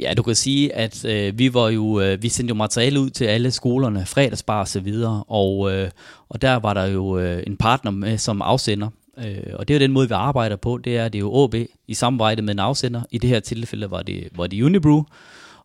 Ja, 0.00 0.14
du 0.14 0.22
kan 0.22 0.34
sige, 0.34 0.74
at 0.74 1.04
øh, 1.04 1.38
vi 1.38 1.54
var 1.54 1.68
jo 1.68 2.00
øh, 2.00 2.22
vi 2.22 2.28
sendte 2.28 2.52
jo 2.52 2.54
materiale 2.54 3.00
ud 3.00 3.10
til 3.10 3.24
alle 3.24 3.50
skolerne, 3.50 4.06
fredagsbar 4.06 4.60
og 4.60 4.68
så 4.68 4.80
videre, 4.80 5.24
og, 5.28 5.72
øh, 5.72 5.90
og 6.28 6.42
der 6.42 6.54
var 6.54 6.74
der 6.74 6.84
jo 6.84 7.18
øh, 7.18 7.42
en 7.46 7.56
partner 7.56 7.90
med 7.90 8.18
som 8.18 8.42
afsender. 8.42 8.88
Øh, 9.18 9.52
og 9.54 9.68
det 9.68 9.74
er 9.74 9.78
jo 9.78 9.84
den 9.84 9.92
måde, 9.92 10.08
vi 10.08 10.14
arbejder 10.14 10.56
på, 10.56 10.78
det 10.78 10.96
er, 10.96 11.08
det 11.08 11.18
er 11.18 11.20
jo 11.20 11.44
AB 11.44 11.54
i 11.88 11.94
samarbejde 11.94 12.42
med 12.42 12.54
en 12.54 12.58
afsender. 12.58 13.02
I 13.10 13.18
det 13.18 13.30
her 13.30 13.40
tilfælde 13.40 13.90
var 13.90 14.02
det, 14.02 14.28
var 14.36 14.46
det 14.46 14.62
Unibrew, 14.62 15.02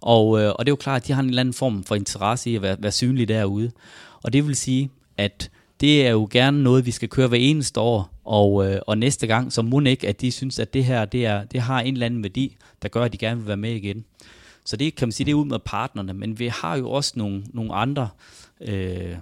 og, 0.01 0.41
øh, 0.41 0.53
og 0.55 0.65
det 0.65 0.69
er 0.69 0.71
jo 0.71 0.75
klart, 0.75 1.01
at 1.01 1.07
de 1.07 1.13
har 1.13 1.21
en 1.21 1.29
eller 1.29 1.39
anden 1.39 1.53
form 1.53 1.83
for 1.83 1.95
interesse 1.95 2.49
i 2.49 2.55
at 2.55 2.61
være, 2.61 2.77
være 2.79 2.91
synlige 2.91 3.25
derude. 3.25 3.71
Og 4.23 4.33
det 4.33 4.47
vil 4.47 4.55
sige, 4.55 4.89
at 5.17 5.49
det 5.81 6.07
er 6.07 6.11
jo 6.11 6.27
gerne 6.31 6.63
noget, 6.63 6.85
vi 6.85 6.91
skal 6.91 7.09
køre 7.09 7.27
hver 7.27 7.37
eneste 7.37 7.79
år, 7.79 8.09
og, 8.31 8.71
øh, 8.71 8.81
og 8.87 8.97
næste 8.97 9.27
gang, 9.27 9.53
så 9.53 9.61
må 9.61 9.79
ikke, 9.79 10.07
at 10.07 10.21
de 10.21 10.31
synes, 10.31 10.59
at 10.59 10.73
det 10.73 10.85
her 10.85 11.05
det, 11.05 11.25
er, 11.25 11.43
det 11.43 11.61
har 11.61 11.81
en 11.81 11.93
eller 11.93 12.05
anden 12.05 12.23
værdi, 12.23 12.57
der 12.81 12.87
gør, 12.87 13.03
at 13.03 13.13
de 13.13 13.17
gerne 13.17 13.39
vil 13.39 13.47
være 13.47 13.57
med 13.57 13.71
igen. 13.71 14.05
Så 14.65 14.77
det 14.77 14.95
kan 14.95 15.07
man 15.07 15.11
sige, 15.11 15.25
det 15.25 15.31
er 15.31 15.35
ud 15.35 15.45
med 15.45 15.59
partnerne, 15.59 16.13
men 16.13 16.39
vi 16.39 16.47
har 16.47 16.77
jo 16.77 16.91
også 16.91 17.13
nogle, 17.15 17.43
nogle 17.53 17.73
andre, 17.73 18.09
øh, 18.61 19.15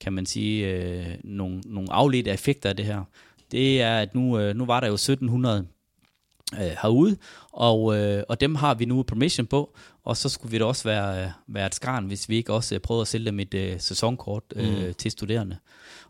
kan 0.00 0.12
man 0.12 0.26
sige, 0.26 0.66
øh, 0.66 1.06
nogle, 1.24 1.60
nogle 1.66 1.92
afledte 1.92 2.30
effekter 2.30 2.68
af 2.68 2.76
det 2.76 2.84
her. 2.84 3.04
Det 3.52 3.82
er, 3.82 3.98
at 3.98 4.14
nu, 4.14 4.38
øh, 4.38 4.56
nu 4.56 4.66
var 4.66 4.80
der 4.80 4.86
jo 4.86 4.94
1700 4.94 5.66
øh, 6.54 6.60
herude, 6.60 7.16
og, 7.52 7.96
øh, 7.96 8.22
og 8.28 8.40
dem 8.40 8.54
har 8.54 8.74
vi 8.74 8.84
nu 8.84 9.02
permission 9.02 9.46
på, 9.46 9.76
og 10.04 10.16
så 10.16 10.28
skulle 10.28 10.50
vi 10.52 10.58
da 10.58 10.64
også 10.64 10.84
være, 10.84 11.32
være 11.46 11.66
et 11.66 11.74
skarn, 11.74 12.06
hvis 12.06 12.28
vi 12.28 12.36
ikke 12.36 12.52
også 12.52 12.78
prøvede 12.78 13.02
at 13.02 13.08
sælge 13.08 13.26
dem 13.26 13.40
et 13.40 13.54
øh, 13.54 13.80
sæsonkort 13.80 14.42
øh, 14.56 14.86
mm. 14.86 14.94
til 14.94 15.10
studerende. 15.10 15.56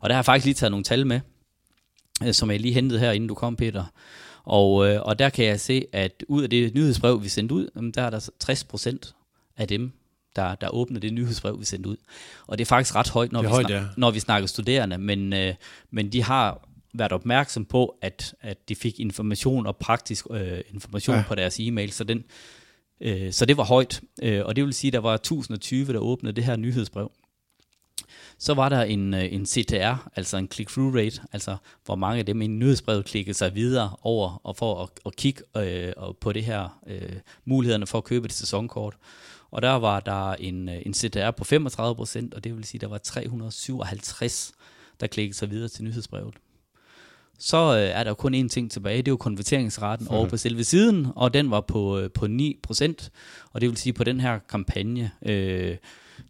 Og 0.00 0.08
der 0.08 0.14
har 0.14 0.18
jeg 0.18 0.24
faktisk 0.24 0.44
lige 0.44 0.54
taget 0.54 0.70
nogle 0.70 0.84
tal 0.84 1.06
med, 1.06 1.16
øh, 1.16 1.39
som 2.32 2.50
jeg 2.50 2.60
lige 2.60 2.74
hentede 2.74 3.00
her, 3.00 3.12
inden 3.12 3.28
du 3.28 3.34
kom, 3.34 3.56
Peter. 3.56 3.84
Og, 4.44 4.88
øh, 4.88 5.02
og 5.02 5.18
der 5.18 5.28
kan 5.28 5.44
jeg 5.44 5.60
se, 5.60 5.84
at 5.92 6.24
ud 6.28 6.42
af 6.42 6.50
det 6.50 6.74
nyhedsbrev, 6.74 7.22
vi 7.22 7.28
sendte 7.28 7.54
ud, 7.54 7.92
der 7.94 8.02
er 8.02 8.10
der 8.10 8.28
60 8.40 8.64
procent 8.64 9.14
af 9.56 9.68
dem, 9.68 9.92
der, 10.36 10.54
der 10.54 10.68
åbner 10.74 11.00
det 11.00 11.12
nyhedsbrev, 11.12 11.60
vi 11.60 11.64
sendte 11.64 11.88
ud. 11.88 11.96
Og 12.46 12.58
det 12.58 12.64
er 12.64 12.66
faktisk 12.66 12.94
ret 12.94 13.08
højt, 13.08 13.32
når, 13.32 13.42
vi, 13.42 13.48
højt, 13.48 13.66
snak, 13.66 13.82
ja. 13.82 13.86
når 13.96 14.10
vi 14.10 14.20
snakker 14.20 14.46
studerende, 14.46 14.98
men, 14.98 15.32
øh, 15.32 15.54
men 15.90 16.12
de 16.12 16.22
har 16.22 16.68
været 16.94 17.12
opmærksom 17.12 17.64
på, 17.64 17.96
at, 18.02 18.34
at 18.40 18.68
de 18.68 18.74
fik 18.74 19.00
information 19.00 19.66
og 19.66 19.76
praktisk 19.76 20.26
øh, 20.30 20.60
information 20.74 21.16
ja. 21.16 21.24
på 21.28 21.34
deres 21.34 21.60
e-mail, 21.60 21.92
så, 21.92 22.04
den, 22.04 22.24
øh, 23.00 23.32
så 23.32 23.46
det 23.46 23.56
var 23.56 23.64
højt. 23.64 24.00
Øh, 24.22 24.44
og 24.44 24.56
det 24.56 24.64
vil 24.64 24.74
sige, 24.74 24.88
at 24.88 24.92
der 24.92 24.98
var 24.98 25.14
1020, 25.14 25.92
der 25.92 25.98
åbnede 25.98 26.36
det 26.36 26.44
her 26.44 26.56
nyhedsbrev. 26.56 27.10
Så 28.38 28.54
var 28.54 28.68
der 28.68 28.82
en, 28.82 29.14
øh, 29.14 29.32
en 29.32 29.46
CTR, 29.46 30.10
altså 30.16 30.36
en 30.36 30.48
click-through 30.54 30.96
rate, 30.96 31.22
altså 31.32 31.56
hvor 31.84 31.94
mange 31.94 32.18
af 32.18 32.26
dem 32.26 32.42
i 32.42 32.46
nyhedsbrevet 32.46 33.04
klikkede 33.04 33.34
sig 33.34 33.54
videre 33.54 33.96
over 34.02 34.40
og 34.44 34.56
for 34.56 34.82
at, 34.82 34.88
at 35.06 35.16
kigge 35.16 35.42
øh, 35.56 35.92
på 36.20 36.32
det 36.32 36.44
her 36.44 36.80
øh, 36.86 37.16
mulighederne 37.44 37.86
for 37.86 37.98
at 37.98 38.04
købe 38.04 38.26
et 38.26 38.32
sæsonkort. 38.32 38.96
Og 39.50 39.62
der 39.62 39.70
var 39.70 40.00
der 40.00 40.32
en, 40.32 40.68
øh, 40.68 40.82
en 40.86 40.94
CTR 40.94 41.30
på 41.30 41.44
35 41.44 41.96
procent, 41.96 42.34
og 42.34 42.44
det 42.44 42.56
vil 42.56 42.64
sige, 42.64 42.80
der 42.80 42.88
var 42.88 42.98
357, 42.98 44.52
der 45.00 45.06
klikkede 45.06 45.38
sig 45.38 45.50
videre 45.50 45.68
til 45.68 45.84
nyhedsbrevet. 45.84 46.34
Så 47.38 47.56
øh, 47.56 47.82
er 47.82 48.04
der 48.04 48.14
kun 48.14 48.34
én 48.34 48.48
ting 48.48 48.70
tilbage, 48.70 48.96
det 48.96 49.08
er 49.08 49.12
jo 49.12 49.16
konverteringsraten 49.16 50.08
over 50.08 50.28
på 50.28 50.36
selve 50.36 50.64
siden, 50.64 51.06
og 51.16 51.34
den 51.34 51.50
var 51.50 51.60
på, 51.60 51.98
øh, 51.98 52.10
på 52.10 52.26
9%, 52.26 53.08
og 53.52 53.60
det 53.60 53.68
vil 53.68 53.76
sige, 53.76 53.92
på 53.92 54.04
den 54.04 54.20
her 54.20 54.38
kampagne, 54.38 55.10
øh, 55.22 55.76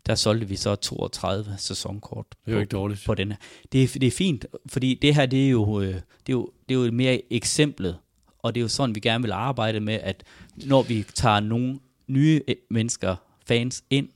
der 0.07 0.15
solgte 0.15 0.49
vi 0.49 0.57
så 0.57 0.75
32 0.75 1.55
sæsonkort 1.59 2.27
det 2.31 2.51
er 2.51 2.55
jo 2.55 2.61
ikke 2.61 2.71
dårligt. 2.71 3.03
på 3.07 3.15
den 3.15 3.31
her. 3.31 3.39
Det 3.73 3.83
er, 3.83 3.99
det 3.99 4.07
er 4.07 4.11
fint, 4.11 4.47
fordi 4.67 4.99
det 5.03 5.15
her, 5.15 5.27
det 5.27 5.47
er 5.47 5.51
jo, 5.51 5.81
øh, 5.81 5.87
det 5.87 5.95
er 5.95 6.33
jo, 6.33 6.51
det 6.69 6.77
er 6.77 6.85
jo 6.85 6.93
mere 6.93 7.23
eksemplet, 7.33 7.97
og 8.39 8.55
det 8.55 8.61
er 8.61 8.63
jo 8.63 8.69
sådan, 8.69 8.95
vi 8.95 9.01
gerne 9.01 9.23
vil 9.23 9.33
arbejde 9.33 9.81
med, 9.81 9.95
at 9.95 10.25
når 10.57 10.83
vi 10.83 11.05
tager 11.15 11.41
nogle 11.41 11.79
nye 12.09 12.41
øh, 12.49 12.55
mennesker, 12.71 13.17
fans 13.47 13.85
ind, 13.91 14.09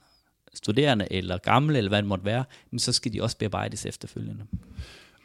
studerende 0.55 1.07
eller 1.11 1.39
gamle, 1.39 1.79
eller 1.79 1.89
hvad 1.89 1.99
det 1.99 2.09
måtte 2.09 2.25
være, 2.25 2.45
så 2.79 2.93
skal 2.93 3.13
de 3.13 3.23
også 3.23 3.39
bearbejdes 3.39 3.87
efterfølgende. 3.87 4.45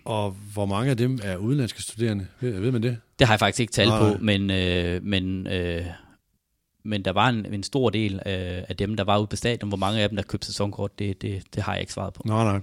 Og 0.06 0.32
hvor 0.54 0.66
mange 0.66 0.92
af 0.92 0.98
dem 0.98 1.20
er 1.24 1.38
udenlandske 1.38 1.82
studerende? 1.82 2.28
Ved, 2.40 2.60
ved 2.60 2.72
man 2.72 2.84
det? 2.84 2.98
Det 3.20 3.28
har 3.28 3.34
jeg 3.34 3.40
faktisk 3.40 3.60
ikke 3.60 3.74
tal 3.74 3.88
på, 3.88 4.18
men, 4.22 4.52
øh, 4.52 5.04
men, 5.04 5.48
øh, 5.48 5.86
men 6.84 7.06
der 7.06 7.12
var 7.12 7.30
en, 7.30 7.54
en 7.54 7.64
stor 7.64 7.90
del 7.90 8.14
øh, 8.14 8.64
af 8.70 8.76
dem, 8.80 8.96
der 8.96 9.04
var 9.04 9.18
ude 9.18 9.28
på 9.28 9.36
stadion. 9.36 9.70
Hvor 9.70 9.78
mange 9.78 10.02
af 10.02 10.10
dem, 10.10 10.16
der 10.16 10.24
købte 10.24 10.48
sæsonkort, 10.48 11.00
det, 11.00 11.22
det, 11.22 11.44
det 11.56 11.64
har 11.64 11.74
jeg 11.74 11.82
ikke 11.82 11.94
svaret 11.94 12.14
på. 12.14 12.24
Nej, 12.26 12.44
nej. 12.44 12.60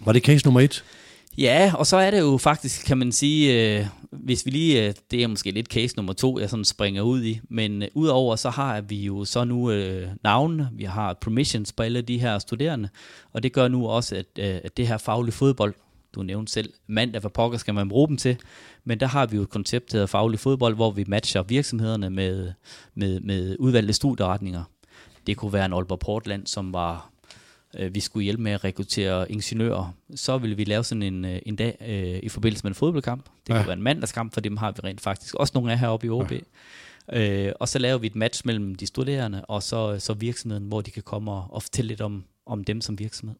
Var 0.00 0.12
det 0.12 0.22
case 0.22 0.44
nummer 0.44 0.60
et? 0.60 0.84
Ja, 1.38 1.72
og 1.78 1.86
så 1.86 1.96
er 1.96 2.10
det 2.10 2.20
jo 2.20 2.38
faktisk, 2.38 2.86
kan 2.86 2.98
man 2.98 3.12
sige, 3.12 3.78
øh, 3.78 3.86
hvis 4.10 4.46
vi 4.46 4.50
lige, 4.50 4.86
øh, 4.86 4.94
det 5.10 5.22
er 5.22 5.26
måske 5.26 5.50
lidt 5.50 5.66
case 5.66 5.96
nummer 5.96 6.12
to, 6.12 6.38
jeg 6.38 6.50
sådan 6.50 6.64
springer 6.64 7.02
ud 7.02 7.24
i, 7.24 7.40
men 7.48 7.82
øh, 7.82 7.88
udover 7.94 8.36
så 8.36 8.50
har 8.50 8.80
vi 8.80 8.96
jo 8.96 9.24
så 9.24 9.44
nu 9.44 9.70
øh, 9.70 10.08
navnene, 10.24 10.68
vi 10.72 10.84
har 10.84 11.12
permissions 11.20 11.72
på 11.72 11.82
alle 11.82 12.02
de 12.02 12.18
her 12.18 12.38
studerende, 12.38 12.88
og 13.32 13.42
det 13.42 13.52
gør 13.52 13.68
nu 13.68 13.88
også, 13.88 14.16
at, 14.16 14.26
øh, 14.38 14.60
at 14.64 14.76
det 14.76 14.88
her 14.88 14.98
faglige 14.98 15.32
fodbold, 15.32 15.74
du 16.14 16.22
nævnte 16.22 16.52
selv, 16.52 16.72
mandag, 16.86 17.20
hvad 17.20 17.30
pokker 17.30 17.58
skal 17.58 17.74
man 17.74 17.88
bruge 17.88 18.08
dem 18.08 18.16
til, 18.16 18.36
men 18.84 19.00
der 19.00 19.06
har 19.06 19.26
vi 19.26 19.36
jo 19.36 19.42
et 19.42 19.50
koncept, 19.50 19.92
der 19.92 19.96
hedder 19.98 20.06
faglig 20.06 20.40
fodbold, 20.40 20.74
hvor 20.74 20.90
vi 20.90 21.04
matcher 21.08 21.42
virksomhederne 21.42 22.10
med, 22.10 22.52
med, 22.94 23.20
med 23.20 23.56
udvalgte 23.58 23.92
studieretninger. 23.92 24.64
Det 25.26 25.36
kunne 25.36 25.52
være 25.52 25.66
en 25.66 25.72
Aalborg 25.72 25.98
Portland, 25.98 26.46
som 26.46 26.72
var 26.72 27.12
øh, 27.78 27.94
vi 27.94 28.00
skulle 28.00 28.24
hjælpe 28.24 28.42
med 28.42 28.52
at 28.52 28.64
rekruttere 28.64 29.32
ingeniører, 29.32 29.94
så 30.14 30.38
ville 30.38 30.56
vi 30.56 30.64
lave 30.64 30.84
sådan 30.84 31.02
en, 31.02 31.24
øh, 31.24 31.38
en 31.46 31.56
dag 31.56 31.76
øh, 31.80 32.20
i 32.22 32.28
forbindelse 32.28 32.64
med 32.64 32.70
en 32.70 32.74
fodboldkamp. 32.74 33.24
Det 33.24 33.48
ja. 33.48 33.54
Ja. 33.54 33.60
kunne 33.60 33.68
være 33.68 33.76
en 33.76 33.82
mandagskamp, 33.82 34.34
for 34.34 34.40
dem 34.40 34.56
har 34.56 34.70
vi 34.72 34.80
rent 34.84 35.00
faktisk 35.00 35.34
også 35.34 35.52
nogle 35.54 35.72
af 35.72 35.78
heroppe 35.78 36.06
i 36.06 36.10
OB. 36.10 36.32
Ja. 36.32 36.38
Øh, 37.12 37.52
og 37.60 37.68
så 37.68 37.78
laver 37.78 37.98
vi 37.98 38.06
et 38.06 38.16
match 38.16 38.42
mellem 38.46 38.74
de 38.74 38.86
studerende 38.86 39.44
og 39.44 39.62
så, 39.62 39.98
så 39.98 40.14
virksomheden, 40.14 40.64
hvor 40.64 40.80
de 40.80 40.90
kan 40.90 41.02
komme 41.02 41.32
og, 41.32 41.46
og 41.50 41.62
fortælle 41.62 41.88
lidt 41.88 42.00
om, 42.00 42.24
om 42.46 42.64
dem 42.64 42.80
som 42.80 42.98
virksomhed. 42.98 43.36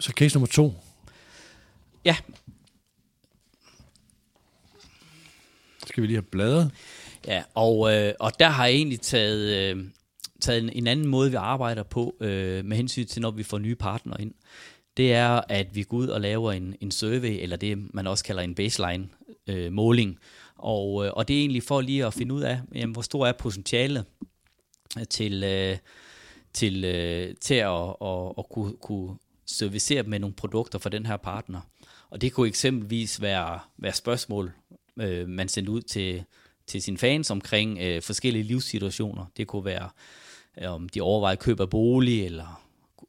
Så 0.00 0.12
case 0.12 0.36
nummer 0.36 0.46
to. 0.46 0.74
Ja, 2.04 2.16
Skal 5.86 6.02
vi 6.02 6.06
lige 6.06 6.16
have 6.16 6.22
bladret? 6.22 6.70
Ja, 7.26 7.42
og, 7.54 7.94
øh, 7.94 8.14
og 8.20 8.32
der 8.38 8.48
har 8.48 8.66
jeg 8.66 8.74
egentlig 8.74 9.00
taget, 9.00 9.74
øh, 9.76 9.84
taget 10.40 10.62
en, 10.62 10.70
en 10.70 10.86
anden 10.86 11.06
måde, 11.06 11.30
vi 11.30 11.36
arbejder 11.36 11.82
på 11.82 12.16
øh, 12.20 12.64
med 12.64 12.76
hensyn 12.76 13.06
til, 13.06 13.22
når 13.22 13.30
vi 13.30 13.42
får 13.42 13.58
nye 13.58 13.74
partnere 13.74 14.22
ind. 14.22 14.34
Det 14.96 15.12
er, 15.12 15.40
at 15.48 15.74
vi 15.74 15.82
går 15.82 15.96
ud 15.96 16.08
og 16.08 16.20
laver 16.20 16.52
en, 16.52 16.76
en 16.80 16.90
survey, 16.90 17.42
eller 17.42 17.56
det 17.56 17.94
man 17.94 18.06
også 18.06 18.24
kalder 18.24 18.42
en 18.42 18.54
baseline 18.54 19.08
øh, 19.46 19.72
måling. 19.72 20.18
Og, 20.56 21.06
øh, 21.06 21.12
og 21.14 21.28
det 21.28 21.36
er 21.36 21.40
egentlig 21.40 21.62
for 21.62 21.80
lige 21.80 22.06
at 22.06 22.14
finde 22.14 22.34
ud 22.34 22.42
af, 22.42 22.60
jamen, 22.74 22.92
hvor 22.92 23.02
stor 23.02 23.26
er 23.26 23.32
potentialet 23.32 24.04
til, 25.10 25.44
øh, 25.44 25.76
til, 26.52 26.84
øh, 26.84 27.34
til 27.40 27.54
at, 27.54 27.96
at, 28.02 28.32
at 28.38 28.44
kunne, 28.50 28.72
kunne 28.82 29.16
servicere 29.46 30.02
med 30.02 30.18
nogle 30.18 30.34
produkter 30.34 30.78
for 30.78 30.88
den 30.88 31.06
her 31.06 31.16
partner. 31.16 31.60
Og 32.12 32.20
det 32.20 32.32
kunne 32.32 32.48
eksempelvis 32.48 33.20
være, 33.20 33.58
være 33.78 33.92
spørgsmål, 33.92 34.52
øh, 35.00 35.28
man 35.28 35.48
sendte 35.48 35.72
ud 35.72 35.82
til, 35.82 36.24
til 36.66 36.82
sine 36.82 36.98
fans 36.98 37.30
omkring 37.30 37.78
øh, 37.78 38.02
forskellige 38.02 38.42
livssituationer. 38.42 39.24
Det 39.36 39.46
kunne 39.46 39.64
være, 39.64 39.88
øh, 40.62 40.72
om 40.72 40.88
de 40.88 41.00
overvejer 41.00 41.36
køb 41.36 41.60
af 41.60 41.70
bolig, 41.70 42.24
eller 42.24 42.62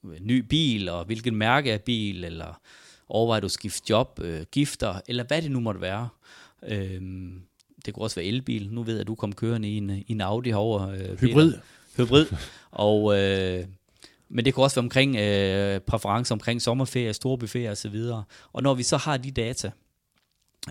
øh, 0.05 0.19
ny 0.19 0.37
bil, 0.37 0.89
og 0.89 1.05
hvilken 1.05 1.35
mærke 1.35 1.73
af 1.73 1.81
bil, 1.81 2.23
eller 2.23 2.61
overvejer 3.09 3.39
du 3.39 3.45
at 3.45 3.51
skifte 3.51 3.83
job, 3.89 4.19
øh, 4.23 4.41
gifter, 4.51 5.01
eller 5.07 5.23
hvad 5.23 5.41
det 5.41 5.51
nu 5.51 5.59
måtte 5.59 5.81
være. 5.81 6.09
Øh, 6.67 7.01
det 7.85 7.93
kunne 7.93 8.03
også 8.05 8.15
være 8.15 8.25
elbil. 8.25 8.69
Nu 8.71 8.83
ved 8.83 8.93
jeg, 8.93 9.01
at 9.01 9.07
du 9.07 9.15
kom 9.15 9.33
kørende 9.33 9.69
i 9.69 9.77
en, 9.77 9.89
i 9.89 10.05
en 10.07 10.21
Audi 10.21 10.49
herover. 10.49 10.89
Øh, 10.89 10.97
Peter. 10.97 11.15
Hybrid. 11.15 11.53
Hybrid. 11.97 12.25
Og, 12.71 13.19
øh, 13.19 13.65
men 14.33 14.45
det 14.45 14.53
kunne 14.53 14.65
også 14.65 14.75
være 14.75 14.83
omkring 14.85 15.15
øh, 15.15 15.79
præferencer 15.79 16.35
omkring 16.35 16.61
sommerferie, 16.61 17.13
storbyferie 17.13 17.71
osv. 17.71 17.95
Og 18.53 18.63
når 18.63 18.73
vi 18.73 18.83
så 18.83 18.97
har 18.97 19.17
de 19.17 19.31
data, 19.31 19.71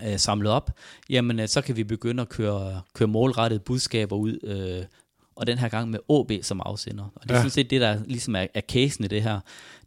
øh, 0.05 0.19
samlet 0.19 0.51
op, 0.51 0.71
jamen 1.09 1.39
øh, 1.39 1.47
så 1.47 1.61
kan 1.61 1.75
vi 1.75 1.83
begynde 1.83 2.21
at 2.21 2.29
køre, 2.29 2.81
køre 2.93 3.07
målrettede 3.07 3.59
budskaber 3.59 4.15
ud, 4.15 4.39
øh, 4.43 4.85
og 5.35 5.47
den 5.47 5.57
her 5.57 5.69
gang 5.69 5.89
med 5.89 5.99
OB 6.07 6.31
som 6.41 6.61
afsender. 6.65 7.03
Og 7.15 7.23
det 7.23 7.31
er 7.31 7.35
Ja. 7.35 7.39
sådan 7.39 7.49
set 7.51 7.69
det, 7.69 7.81
der 7.81 7.99
ligesom 8.05 8.35
er, 8.35 8.47
er 8.53 8.61
casen 8.61 9.03
i 9.05 9.07
det 9.07 9.21
her, 9.23 9.39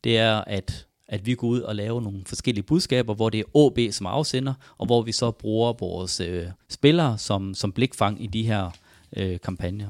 det 0.04 0.18
er, 0.18 0.36
at, 0.46 0.86
at 1.08 1.26
vi 1.26 1.34
går 1.34 1.46
ud 1.48 1.60
og 1.60 1.76
laver 1.76 2.00
nogle 2.00 2.22
forskellige 2.26 2.62
budskaber, 2.62 3.14
hvor 3.14 3.30
det 3.30 3.40
er 3.40 3.44
OB 3.54 3.78
som 3.90 4.06
afsender, 4.06 4.54
og 4.78 4.86
hvor 4.86 5.02
vi 5.02 5.12
så 5.12 5.30
bruger 5.30 5.72
vores 5.72 6.20
øh, 6.20 6.46
spillere 6.68 7.18
som, 7.18 7.54
som 7.54 7.72
blikfang 7.72 8.24
i 8.24 8.26
de 8.26 8.42
her 8.46 8.70
øh, 9.16 9.40
kampagner. 9.40 9.88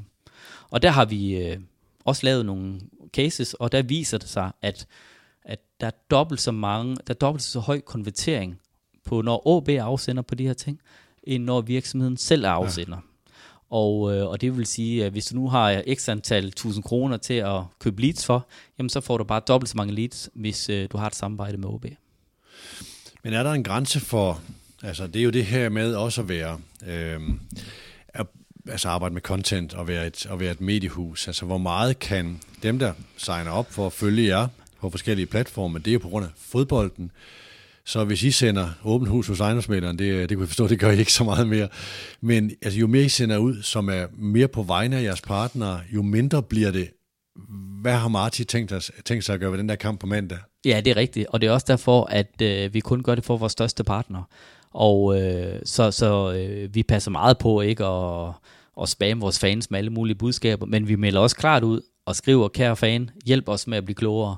Og 0.69 0.81
der 0.81 0.89
har 0.89 1.05
vi 1.05 1.35
øh, 1.37 1.57
også 2.05 2.21
lavet 2.25 2.45
nogle 2.45 2.79
cases, 3.13 3.53
og 3.53 3.71
der 3.71 3.81
viser 3.81 4.17
det 4.17 4.29
sig, 4.29 4.51
at, 4.61 4.87
at 5.43 5.59
der 5.81 5.87
er 5.87 5.91
dobbelt 6.11 6.41
så 6.41 6.51
mange, 6.51 6.95
der 6.95 7.13
er 7.13 7.17
dobbelt 7.17 7.43
så 7.43 7.59
høj 7.59 7.81
konvertering 7.81 8.59
på, 9.05 9.21
når 9.21 9.47
OB 9.47 9.69
afsender 9.69 10.21
på 10.21 10.35
de 10.35 10.47
her 10.47 10.53
ting, 10.53 10.79
end 11.23 11.43
når 11.43 11.61
virksomheden 11.61 12.17
selv 12.17 12.43
er 12.43 12.49
afsender. 12.49 12.97
Ja. 12.97 13.01
Og, 13.69 14.15
øh, 14.15 14.27
og 14.27 14.41
det 14.41 14.57
vil 14.57 14.65
sige, 14.65 15.05
at 15.05 15.11
hvis 15.11 15.25
du 15.25 15.35
nu 15.35 15.49
har 15.49 15.83
x 15.95 16.09
antal 16.09 16.51
tusind 16.51 16.83
kroner 16.83 17.17
til 17.17 17.33
at 17.33 17.61
købe 17.79 18.01
leads 18.01 18.25
for, 18.25 18.47
jamen 18.77 18.89
så 18.89 19.01
får 19.01 19.17
du 19.17 19.23
bare 19.23 19.41
dobbelt 19.47 19.69
så 19.69 19.77
mange 19.77 19.93
leads, 19.93 20.29
hvis 20.33 20.69
øh, 20.69 20.87
du 20.91 20.97
har 20.97 21.07
et 21.07 21.15
samarbejde 21.15 21.57
med 21.57 21.69
OB. 21.69 21.85
Men 23.23 23.33
er 23.33 23.43
der 23.43 23.51
en 23.51 23.63
grænse 23.63 23.99
for, 23.99 24.41
altså 24.83 25.07
det 25.07 25.19
er 25.19 25.23
jo 25.23 25.29
det 25.29 25.45
her 25.45 25.69
med 25.69 25.95
også 25.95 26.21
at 26.21 26.29
være, 26.29 26.59
øh, 26.87 27.19
altså 28.71 28.89
arbejde 28.89 29.13
med 29.13 29.21
content 29.21 29.73
og 29.73 29.87
være, 29.87 30.07
et, 30.07 30.25
og 30.25 30.39
være 30.39 30.51
et 30.51 30.61
mediehus. 30.61 31.27
Altså 31.27 31.45
hvor 31.45 31.57
meget 31.57 31.99
kan 31.99 32.39
dem, 32.63 32.79
der 32.79 32.93
signer 33.17 33.51
op 33.51 33.71
for 33.71 33.85
at 33.85 33.93
følge 33.93 34.27
jer 34.27 34.47
på 34.81 34.89
forskellige 34.89 35.25
platforme, 35.25 35.79
det 35.79 35.93
er 35.93 35.99
på 35.99 36.09
grund 36.09 36.25
af 36.25 36.31
fodbolden. 36.37 37.11
Så 37.85 38.03
hvis 38.03 38.23
I 38.23 38.31
sender 38.31 38.69
åbent 38.83 39.09
hus 39.09 39.27
hos 39.27 39.39
ejendomsmælderen, 39.39 39.99
det, 39.99 40.05
øh, 40.05 40.21
det 40.21 40.29
kunne 40.29 40.41
jeg 40.41 40.47
forstå, 40.47 40.67
det 40.67 40.79
gør 40.79 40.91
I 40.91 40.99
ikke 40.99 41.13
så 41.13 41.23
meget 41.23 41.47
mere. 41.47 41.67
Men 42.21 42.51
altså, 42.61 42.79
jo 42.79 42.87
mere 42.87 43.03
I 43.03 43.09
sender 43.09 43.37
ud, 43.37 43.61
som 43.61 43.89
er 43.89 44.05
mere 44.17 44.47
på 44.47 44.63
vegne 44.63 44.97
af 44.97 45.03
jeres 45.03 45.21
partnere, 45.21 45.81
jo 45.93 46.01
mindre 46.01 46.43
bliver 46.43 46.71
det. 46.71 46.89
Hvad 47.81 47.93
har 47.93 48.07
Marti 48.07 48.43
tænkt, 48.43 48.71
os, 48.71 48.91
tænkt 49.05 49.25
sig 49.25 49.33
at 49.33 49.39
gøre 49.39 49.51
ved 49.51 49.59
den 49.59 49.69
der 49.69 49.75
kamp 49.75 49.99
på 49.99 50.07
mandag? 50.07 50.37
Ja, 50.65 50.81
det 50.85 50.91
er 50.91 50.97
rigtigt, 50.97 51.27
og 51.29 51.41
det 51.41 51.47
er 51.47 51.51
også 51.51 51.65
derfor, 51.69 52.05
at 52.05 52.41
øh, 52.41 52.73
vi 52.73 52.79
kun 52.79 53.03
gør 53.03 53.15
det 53.15 53.25
for 53.25 53.37
vores 53.37 53.51
største 53.51 53.83
partner. 53.83 54.23
Og 54.71 55.21
øh, 55.21 55.61
så, 55.65 55.91
så 55.91 56.33
øh, 56.33 56.75
vi 56.75 56.83
passer 56.83 57.11
meget 57.11 57.37
på 57.37 57.61
ikke 57.61 57.85
at, 57.85 58.33
og 58.77 58.89
spamme 58.89 59.21
vores 59.21 59.39
fans 59.39 59.71
med 59.71 59.79
alle 59.79 59.89
mulige 59.89 60.15
budskaber, 60.15 60.65
men 60.65 60.87
vi 60.87 60.95
melder 60.95 61.19
også 61.19 61.35
klart 61.35 61.63
ud 61.63 61.81
og 62.05 62.15
skriver, 62.15 62.47
kære 62.47 62.75
fan, 62.75 63.09
hjælp 63.25 63.49
os 63.49 63.67
med 63.67 63.77
at 63.77 63.85
blive 63.85 63.95
klogere. 63.95 64.35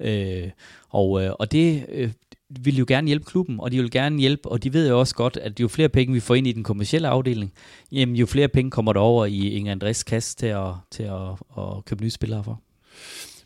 Øh, 0.00 0.50
og, 0.88 1.22
øh, 1.22 1.32
og 1.38 1.52
det 1.52 1.86
øh, 1.88 2.10
vil 2.50 2.76
jo 2.76 2.84
gerne 2.88 3.06
hjælpe 3.06 3.24
klubben, 3.24 3.60
og 3.60 3.72
de 3.72 3.76
vil 3.76 3.90
gerne 3.90 4.18
hjælpe, 4.18 4.48
og 4.48 4.62
de 4.62 4.72
ved 4.72 4.88
jo 4.88 5.00
også 5.00 5.14
godt, 5.14 5.36
at 5.36 5.60
jo 5.60 5.68
flere 5.68 5.88
penge 5.88 6.14
vi 6.14 6.20
får 6.20 6.34
ind 6.34 6.46
i 6.46 6.52
den 6.52 6.64
kommercielle 6.64 7.08
afdeling, 7.08 7.52
jamen 7.92 8.16
jo 8.16 8.26
flere 8.26 8.48
penge 8.48 8.70
kommer 8.70 8.92
der 8.92 9.00
over 9.00 9.26
i 9.26 9.48
Inger 9.48 9.72
Andres 9.72 10.02
kasse 10.02 10.36
til 10.36 10.46
at, 10.46 10.72
til 10.90 11.02
at, 11.02 11.30
at 11.58 11.84
købe 11.84 12.02
nye 12.02 12.10
spillere 12.10 12.44
for. 12.44 12.60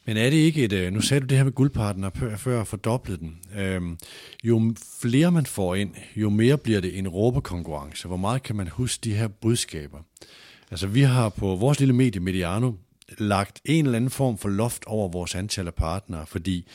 Men 0.07 0.17
er 0.17 0.31
det 0.31 0.37
ikke 0.37 0.65
et, 0.65 0.73
øh, 0.73 0.93
nu 0.93 1.01
sagde 1.01 1.21
du 1.21 1.27
det 1.27 1.37
her 1.37 1.45
med 1.45 1.53
guldpartner 1.53 2.11
før- 2.15 2.37
før 2.37 2.57
jeg 2.57 2.67
den. 3.17 3.37
Øhm, 3.59 3.99
jo 4.45 4.75
flere 5.01 5.33
man 5.33 5.47
får 5.47 5.75
ind, 5.75 5.91
jo 6.17 6.31
mere 6.31 6.59
bliver 6.59 6.81
det 6.81 6.99
en 6.99 7.09
råbekonkurrence. 7.09 8.09
Hvor 8.09 8.17
meget 8.17 8.43
kan 8.43 8.57
man 8.57 8.69
huske 8.69 9.01
de 9.05 9.15
her 9.15 9.29
budskaber? 9.29 9.99
Altså 10.71 10.87
vi 10.87 11.01
har 11.03 11.29
på 11.29 11.55
vores 11.57 11.79
lille 11.79 11.95
medie 11.95 12.21
Mediano 12.21 12.73
lagt 13.19 13.61
en 13.65 13.85
eller 13.85 13.97
anden 13.97 14.11
form 14.11 14.39
for 14.39 14.49
loft 14.49 14.85
over 14.87 15.09
vores 15.09 15.35
antal 15.35 15.67
af 15.67 15.75
partnere, 15.75 16.27
fordi 16.27 16.67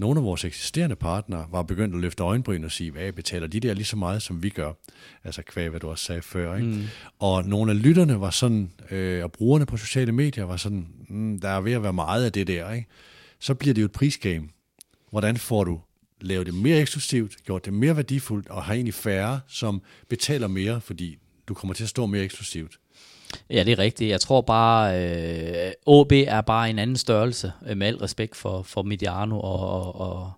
nogle 0.00 0.20
af 0.20 0.24
vores 0.24 0.44
eksisterende 0.44 0.96
partnere 0.96 1.46
var 1.50 1.62
begyndt 1.62 1.94
at 1.94 2.00
løfte 2.00 2.22
øjenbryn 2.22 2.64
og 2.64 2.72
sige, 2.72 2.90
hvad 2.90 3.12
betaler 3.12 3.46
de 3.46 3.60
der 3.60 3.74
lige 3.74 3.84
så 3.84 3.96
meget, 3.96 4.22
som 4.22 4.42
vi 4.42 4.48
gør? 4.48 4.72
Altså 5.24 5.42
kvæg, 5.42 5.68
hvad 5.68 5.80
du 5.80 5.88
også 5.88 6.04
sagde 6.04 6.22
før. 6.22 6.56
Ikke? 6.56 6.68
Mm. 6.68 6.84
Og 7.18 7.44
nogle 7.44 7.72
af 7.72 7.82
lytterne 7.82 8.20
var 8.20 8.30
sådan, 8.30 8.72
øh, 8.90 9.24
og 9.24 9.32
brugerne 9.32 9.66
på 9.66 9.76
sociale 9.76 10.12
medier 10.12 10.44
var 10.44 10.56
sådan, 10.56 10.86
mm, 11.08 11.40
der 11.40 11.48
er 11.48 11.60
ved 11.60 11.72
at 11.72 11.82
være 11.82 11.92
meget 11.92 12.24
af 12.24 12.32
det 12.32 12.46
der. 12.46 12.72
Ikke? 12.72 12.88
Så 13.40 13.54
bliver 13.54 13.74
det 13.74 13.82
jo 13.82 13.86
et 13.86 13.92
prisgame. 13.92 14.48
Hvordan 15.10 15.36
får 15.36 15.64
du 15.64 15.80
lavet 16.20 16.46
det 16.46 16.54
mere 16.54 16.80
eksklusivt, 16.80 17.36
gjort 17.44 17.64
det 17.64 17.72
mere 17.72 17.96
værdifuldt, 17.96 18.48
og 18.48 18.62
har 18.62 18.74
egentlig 18.74 18.94
færre, 18.94 19.40
som 19.48 19.82
betaler 20.08 20.48
mere, 20.48 20.80
fordi 20.80 21.18
du 21.48 21.54
kommer 21.54 21.74
til 21.74 21.82
at 21.82 21.88
stå 21.88 22.06
mere 22.06 22.24
eksklusivt. 22.24 22.78
Ja, 23.50 23.64
det 23.64 23.72
er 23.72 23.78
rigtigt. 23.78 24.10
Jeg 24.10 24.20
tror 24.20 24.40
bare, 24.40 25.04
øh, 25.66 25.72
OB 25.86 26.12
er 26.12 26.40
bare 26.40 26.70
en 26.70 26.78
anden 26.78 26.96
størrelse, 26.96 27.52
øh, 27.66 27.76
med 27.76 27.86
al 27.86 27.96
respekt 27.96 28.36
for, 28.36 28.62
for 28.62 28.82
Mediano, 28.82 29.40
og, 29.40 29.60
og, 29.60 30.00
og, 30.00 30.32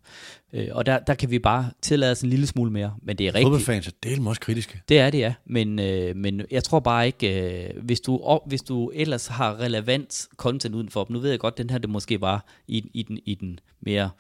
øh, 0.53 0.68
og 0.72 0.86
der, 0.86 0.99
der 0.99 1.14
kan 1.14 1.30
vi 1.30 1.38
bare 1.38 1.70
tillade 1.82 2.12
os 2.12 2.22
en 2.22 2.30
lille 2.30 2.47
smule 2.47 2.70
mere. 2.70 2.95
Men 3.03 3.18
det 3.18 3.26
er 3.26 3.28
rigtigt. 3.28 3.45
Fodboldfans 3.45 3.86
er 3.86 3.93
delt 4.03 4.26
også 4.26 4.40
kritiske. 4.40 4.80
Det 4.88 4.99
er 4.99 5.11
det, 5.11 5.18
ja. 5.18 5.34
Men, 5.47 5.78
øh, 5.78 6.16
men 6.16 6.43
jeg 6.51 6.64
tror 6.64 6.80
bare 6.80 7.07
ikke, 7.07 7.64
øh, 7.64 7.82
hvis, 7.82 8.01
du, 8.01 8.16
og, 8.16 8.43
hvis 8.47 8.62
du 8.62 8.90
ellers 8.95 9.26
har 9.26 9.61
relevant 9.61 10.28
content 10.36 10.74
udenfor, 10.74 11.07
nu 11.11 11.18
ved 11.18 11.30
jeg 11.30 11.38
godt, 11.38 11.59
den 11.59 11.70
her 11.70 11.78
det 11.78 11.90
måske 11.90 12.20
var 12.20 12.45
i, 12.68 12.90
i, 12.95 13.03
den, 13.03 13.18
i 13.24 13.34
den 13.34 13.59
mere 13.80 14.11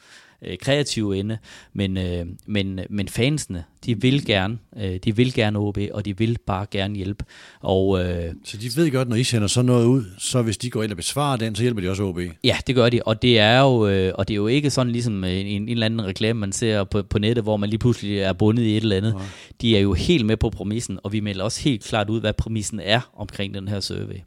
øh, 0.44 0.58
kreative 0.58 1.18
ende, 1.18 1.38
men, 1.72 1.96
øh, 1.96 2.26
men, 2.46 2.80
men 2.90 3.08
fansene, 3.08 3.64
de 3.86 4.00
vil 4.00 4.26
gerne, 4.26 4.58
øh, 4.76 4.96
de 5.04 5.16
vil 5.16 5.34
gerne 5.34 5.58
OB, 5.58 5.78
og 5.92 6.04
de 6.04 6.18
vil 6.18 6.38
bare 6.46 6.66
gerne 6.70 6.96
hjælpe. 6.96 7.24
Og, 7.60 8.04
øh, 8.04 8.34
så 8.44 8.56
de 8.56 8.70
ved 8.76 8.90
godt, 8.90 9.08
når 9.08 9.16
I 9.16 9.24
sender 9.24 9.48
sådan 9.48 9.66
noget 9.66 9.86
ud, 9.86 10.04
så 10.18 10.42
hvis 10.42 10.58
de 10.58 10.70
går 10.70 10.82
ind 10.82 10.90
og 10.90 10.96
besvarer 10.96 11.36
den, 11.36 11.54
så 11.54 11.62
hjælper 11.62 11.80
de 11.80 11.90
også 11.90 12.02
OB? 12.02 12.18
Ja, 12.44 12.56
det 12.66 12.74
gør 12.74 12.88
de, 12.88 13.00
og 13.02 13.22
det 13.22 13.38
er 13.38 13.60
jo, 13.60 13.88
øh, 13.88 14.12
og 14.14 14.28
det 14.28 14.34
er 14.34 14.36
jo 14.36 14.46
ikke 14.46 14.70
sådan 14.70 14.92
ligesom 14.92 15.24
en, 15.24 15.46
en 15.46 15.68
eller 15.68 15.86
anden 15.86 16.04
reklame, 16.04 16.40
man 16.40 16.52
ser 16.52 16.84
på, 16.84 17.02
på 17.02 17.18
nettet, 17.18 17.44
hvor 17.44 17.56
man 17.56 17.68
lige 17.68 17.78
pludselig 17.78 18.18
er 18.18 18.32
bundet 18.32 18.62
i 18.62 18.76
et 18.76 18.82
eller 18.82 18.96
andet. 18.96 19.14
Nej. 19.14 19.24
De 19.60 19.76
er 19.76 19.80
jo 19.80 19.92
helt 19.92 20.26
med 20.26 20.36
på 20.36 20.50
præmissen, 20.50 20.98
og 21.02 21.12
vi 21.12 21.20
melder 21.20 21.44
også 21.44 21.62
helt 21.62 21.84
klart 21.84 22.10
ud, 22.10 22.20
hvad 22.20 22.32
præmissen 22.32 22.80
er 22.80 23.00
omkring 23.16 23.54
den 23.54 23.68
her 23.68 23.80
survey. 23.80 24.18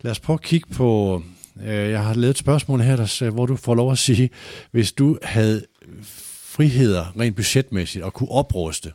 Lad 0.00 0.10
os 0.10 0.20
prøve 0.20 0.34
at 0.34 0.42
kigge 0.42 0.74
på, 0.74 1.16
øh, 1.16 1.33
Øh, 1.60 1.90
jeg 1.90 2.04
har 2.04 2.14
lavet 2.14 2.30
et 2.30 2.38
spørgsmål 2.38 2.80
her, 2.80 2.96
der, 2.96 3.30
hvor 3.30 3.46
du 3.46 3.56
får 3.56 3.74
lov 3.74 3.92
at 3.92 3.98
sige, 3.98 4.30
hvis 4.70 4.92
du 4.92 5.18
havde 5.22 5.66
friheder 6.02 7.20
rent 7.20 7.36
budgetmæssigt 7.36 8.04
og 8.04 8.12
kunne 8.12 8.30
opruste, 8.30 8.92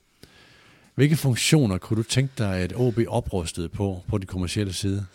hvilke 0.96 1.16
funktioner 1.16 1.78
kunne 1.78 1.98
du 1.98 2.04
tænke 2.04 2.34
dig, 2.38 2.58
at 2.58 2.74
OB 2.76 3.00
oprustede 3.08 3.70
på, 3.70 4.04
på 4.08 4.18
de 4.18 4.26
kommercielle 4.26 4.74
side? 4.74 5.06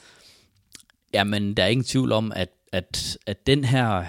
Jamen, 1.15 1.55
der 1.55 1.63
er 1.63 1.69
ingen 1.69 1.85
tvivl 1.85 2.13
om, 2.13 2.33
at, 2.37 2.49
at, 2.73 3.19
at 3.27 3.47
den 3.47 3.65
her 3.65 4.05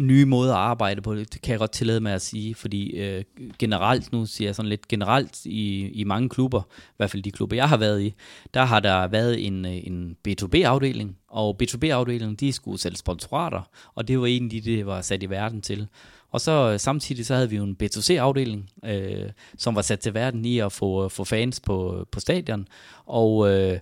nye 0.00 0.24
måde 0.24 0.50
at 0.50 0.56
arbejde 0.56 1.02
på, 1.02 1.14
det 1.14 1.42
kan 1.42 1.50
jeg 1.50 1.58
godt 1.58 1.72
tillade 1.72 2.00
mig 2.00 2.14
at 2.14 2.22
sige, 2.22 2.54
fordi 2.54 2.90
øh, 2.90 3.24
generelt, 3.58 4.12
nu 4.12 4.26
siger 4.26 4.48
jeg 4.48 4.54
sådan 4.54 4.68
lidt 4.68 4.88
generelt 4.88 5.46
i, 5.46 5.88
i 5.88 6.04
mange 6.04 6.28
klubber, 6.28 6.60
i 6.88 6.94
hvert 6.96 7.10
fald 7.10 7.22
de 7.22 7.30
klubber, 7.30 7.56
jeg 7.56 7.68
har 7.68 7.76
været 7.76 8.02
i, 8.02 8.14
der 8.54 8.64
har 8.64 8.80
der 8.80 9.06
været 9.06 9.46
en, 9.46 9.66
øh, 9.66 9.86
en 9.86 10.16
B2B-afdeling, 10.28 11.16
og 11.28 11.56
B2B-afdelingen, 11.62 12.34
de 12.34 12.52
skulle 12.52 12.80
sælge 12.80 12.96
sponsorater, 12.96 13.62
og 13.94 14.08
det 14.08 14.20
var 14.20 14.26
egentlig 14.26 14.64
det, 14.64 14.76
det 14.78 14.86
var 14.86 15.00
sat 15.00 15.22
i 15.22 15.30
verden 15.30 15.62
til. 15.62 15.88
Og 16.30 16.40
så 16.40 16.70
øh, 16.72 16.80
samtidig 16.80 17.26
så 17.26 17.34
havde 17.34 17.50
vi 17.50 17.56
jo 17.56 17.64
en 17.64 17.76
B2C-afdeling, 17.82 18.70
øh, 18.84 19.30
som 19.58 19.74
var 19.74 19.82
sat 19.82 20.00
til 20.00 20.14
verden 20.14 20.44
i 20.44 20.58
at 20.58 20.72
få, 20.72 21.04
øh, 21.04 21.10
få 21.10 21.24
fans 21.24 21.60
på, 21.60 22.06
på 22.12 22.20
stadion, 22.20 22.68
og, 23.06 23.50
øh, 23.52 23.78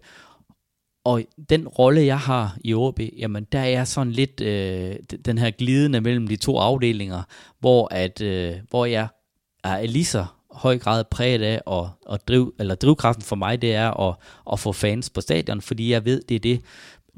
og 1.04 1.22
den 1.50 1.68
rolle, 1.68 2.06
jeg 2.06 2.18
har 2.18 2.56
i 2.64 2.74
OB, 2.74 3.00
jamen 3.18 3.46
der 3.52 3.60
er 3.60 3.84
sådan 3.84 4.12
lidt 4.12 4.40
øh, 4.40 4.96
den 5.24 5.38
her 5.38 5.50
glidende 5.50 6.00
mellem 6.00 6.28
de 6.28 6.36
to 6.36 6.58
afdelinger, 6.58 7.22
hvor, 7.60 7.88
at, 7.90 8.20
øh, 8.20 8.54
hvor 8.70 8.86
jeg 8.86 9.08
er 9.64 9.86
lige 9.86 10.04
så 10.04 10.26
høj 10.50 10.78
grad 10.78 11.04
præget 11.10 11.42
af, 11.42 11.60
og, 11.66 11.90
og 12.06 12.18
driv, 12.28 12.54
eller 12.58 12.74
drivkraften 12.74 13.24
for 13.24 13.36
mig, 13.36 13.62
det 13.62 13.74
er 13.74 14.08
at, 14.08 14.16
at 14.52 14.60
få 14.60 14.72
fans 14.72 15.10
på 15.10 15.20
stadion, 15.20 15.60
fordi 15.60 15.92
jeg 15.92 16.04
ved, 16.04 16.22
det 16.28 16.34
er 16.34 16.40
det, 16.40 16.60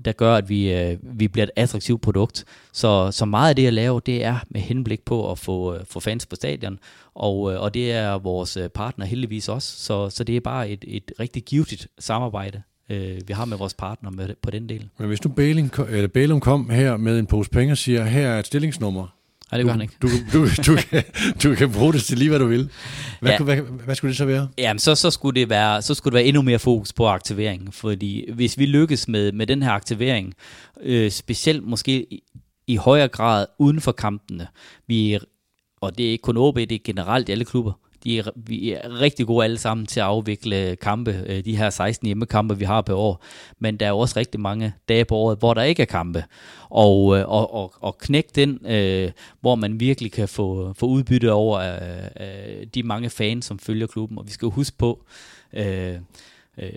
der 0.05 0.13
gør, 0.13 0.35
at 0.35 0.49
vi, 0.49 0.73
øh, 0.73 0.99
vi 1.03 1.29
bliver 1.29 1.45
et 1.45 1.51
attraktivt 1.57 2.03
produkt. 2.03 2.45
Så, 2.73 3.11
så 3.11 3.25
meget 3.25 3.49
af 3.49 3.57
det, 3.57 3.63
jeg 3.63 3.73
laver, 3.73 4.01
det 4.01 4.25
er 4.25 4.39
med 4.51 4.61
henblik 4.61 5.05
på 5.05 5.31
at 5.33 5.39
få, 5.39 5.75
øh, 5.75 5.85
få 5.87 6.01
fans 6.01 6.27
på 6.27 6.37
stadion, 6.37 6.79
og, 7.15 7.53
øh, 7.53 7.61
og 7.61 7.75
det 7.75 7.93
er 7.93 8.19
vores 8.19 8.57
øh, 8.57 8.69
partner 8.69 9.07
heldigvis 9.07 9.49
også, 9.49 9.85
så, 9.85 10.11
så 10.11 10.25
det 10.25 10.37
er 10.37 10.41
bare 10.41 10.71
et, 10.71 10.85
et 10.89 11.13
rigtig 11.21 11.43
givetigt 11.43 11.89
samarbejde 11.99 12.63
øh, 12.91 13.21
vi 13.27 13.33
har 13.33 13.45
med 13.45 13.57
vores 13.57 13.75
partner 13.75 14.11
med, 14.11 14.35
på 14.43 14.51
den 14.51 14.69
del. 14.69 14.89
Men 14.99 15.09
hvis 15.09 15.25
nu 15.25 15.31
Bælum, 15.31 15.71
eller 15.89 16.09
Bælum 16.09 16.41
kom 16.41 16.71
her 16.71 16.97
med 16.97 17.19
en 17.19 17.27
pose 17.27 17.51
penge 17.51 17.73
og 17.73 17.79
siger, 17.79 18.05
her 18.05 18.29
er 18.29 18.39
et 18.39 18.47
stillingsnummer, 18.47 19.07
Nej, 19.53 19.59
det 19.59 19.67
gør 19.67 19.73
han 19.73 19.81
ikke. 19.81 19.95
Du, 20.03 20.09
du, 20.33 20.47
du, 20.67 20.77
kan, 20.77 21.03
du 21.43 21.55
kan 21.55 21.73
bruge 21.73 21.93
det 21.93 22.03
til 22.03 22.19
lige, 22.19 22.29
hvad 22.29 22.39
du 22.39 22.47
vil. 22.47 22.71
Hvad, 23.21 23.33
ja. 23.33 23.43
hvad, 23.43 23.57
hvad, 23.57 23.85
hvad 23.85 23.95
skulle 23.95 24.09
det 24.09 24.17
så 24.17 24.25
være? 24.25 24.49
Jamen, 24.59 24.79
så, 24.79 24.95
så, 24.95 25.11
skulle 25.11 25.41
det 25.41 25.49
være, 25.49 25.83
så 25.83 25.95
skulle 25.95 26.13
det 26.13 26.15
være 26.15 26.25
endnu 26.25 26.43
mere 26.43 26.59
fokus 26.59 26.93
på 26.93 27.09
aktivering. 27.09 27.75
Fordi 27.75 28.33
hvis 28.33 28.59
vi 28.59 28.67
lykkes 28.67 29.09
med, 29.09 29.33
med 29.33 29.47
den 29.47 29.63
her 29.63 29.71
aktivering, 29.71 30.35
øh, 30.83 31.11
specielt 31.11 31.65
måske 31.65 32.13
i, 32.13 32.23
i 32.67 32.77
højere 32.77 33.09
grad 33.09 33.47
uden 33.59 33.81
for 33.81 33.93
kampene, 33.93 34.47
vi, 34.87 35.19
og 35.81 35.99
det 35.99 36.07
er 36.07 36.11
ikke 36.11 36.23
kun 36.23 36.37
OB, 36.37 36.57
det 36.57 36.73
er 36.73 36.79
generelt 36.85 37.29
i 37.29 37.33
alle 37.33 37.45
klubber, 37.45 37.73
de 38.05 38.19
er, 38.19 38.31
vi 38.37 38.73
er 38.73 39.01
rigtig 39.01 39.27
gode 39.27 39.45
alle 39.45 39.59
sammen 39.59 39.87
til 39.87 40.01
at 40.01 40.07
afvikle 40.07 40.77
kampe, 40.77 41.25
øh, 41.27 41.45
de 41.45 41.57
her 41.57 41.71
16 41.71 42.07
hjemmekampe, 42.07 42.59
vi 42.59 42.65
har 42.65 42.81
per 42.81 42.95
år. 42.95 43.25
Men 43.59 43.77
der 43.77 43.87
er 43.87 43.93
også 43.93 44.19
rigtig 44.19 44.41
mange 44.41 44.75
dage 44.89 45.05
på 45.05 45.17
året, 45.17 45.39
hvor 45.39 45.55
der 45.55 45.63
ikke 45.63 45.83
er 45.83 45.87
kampe. 45.87 46.25
Og, 46.71 47.19
øh, 47.19 47.29
og, 47.29 47.55
og, 47.55 47.75
og 47.81 47.99
knække 47.99 48.31
den, 48.35 48.67
øh, 48.67 49.11
hvor 49.41 49.55
man 49.55 49.81
virkelig 49.81 50.13
kan 50.13 50.29
få, 50.29 50.73
få 50.73 50.87
udbytte 50.87 51.33
over 51.33 51.59
øh, 51.59 52.05
øh, 52.21 52.67
de 52.75 52.83
mange 52.83 53.11
fans, 53.11 53.47
som 53.47 53.59
følger 53.59 53.87
klubben. 53.87 54.19
Og 54.19 54.27
vi 54.27 54.33
skal 54.33 54.47
jo 54.47 54.51
huske 54.51 54.79
på, 54.79 55.05
øh, 55.53 55.95
øh, 56.59 56.69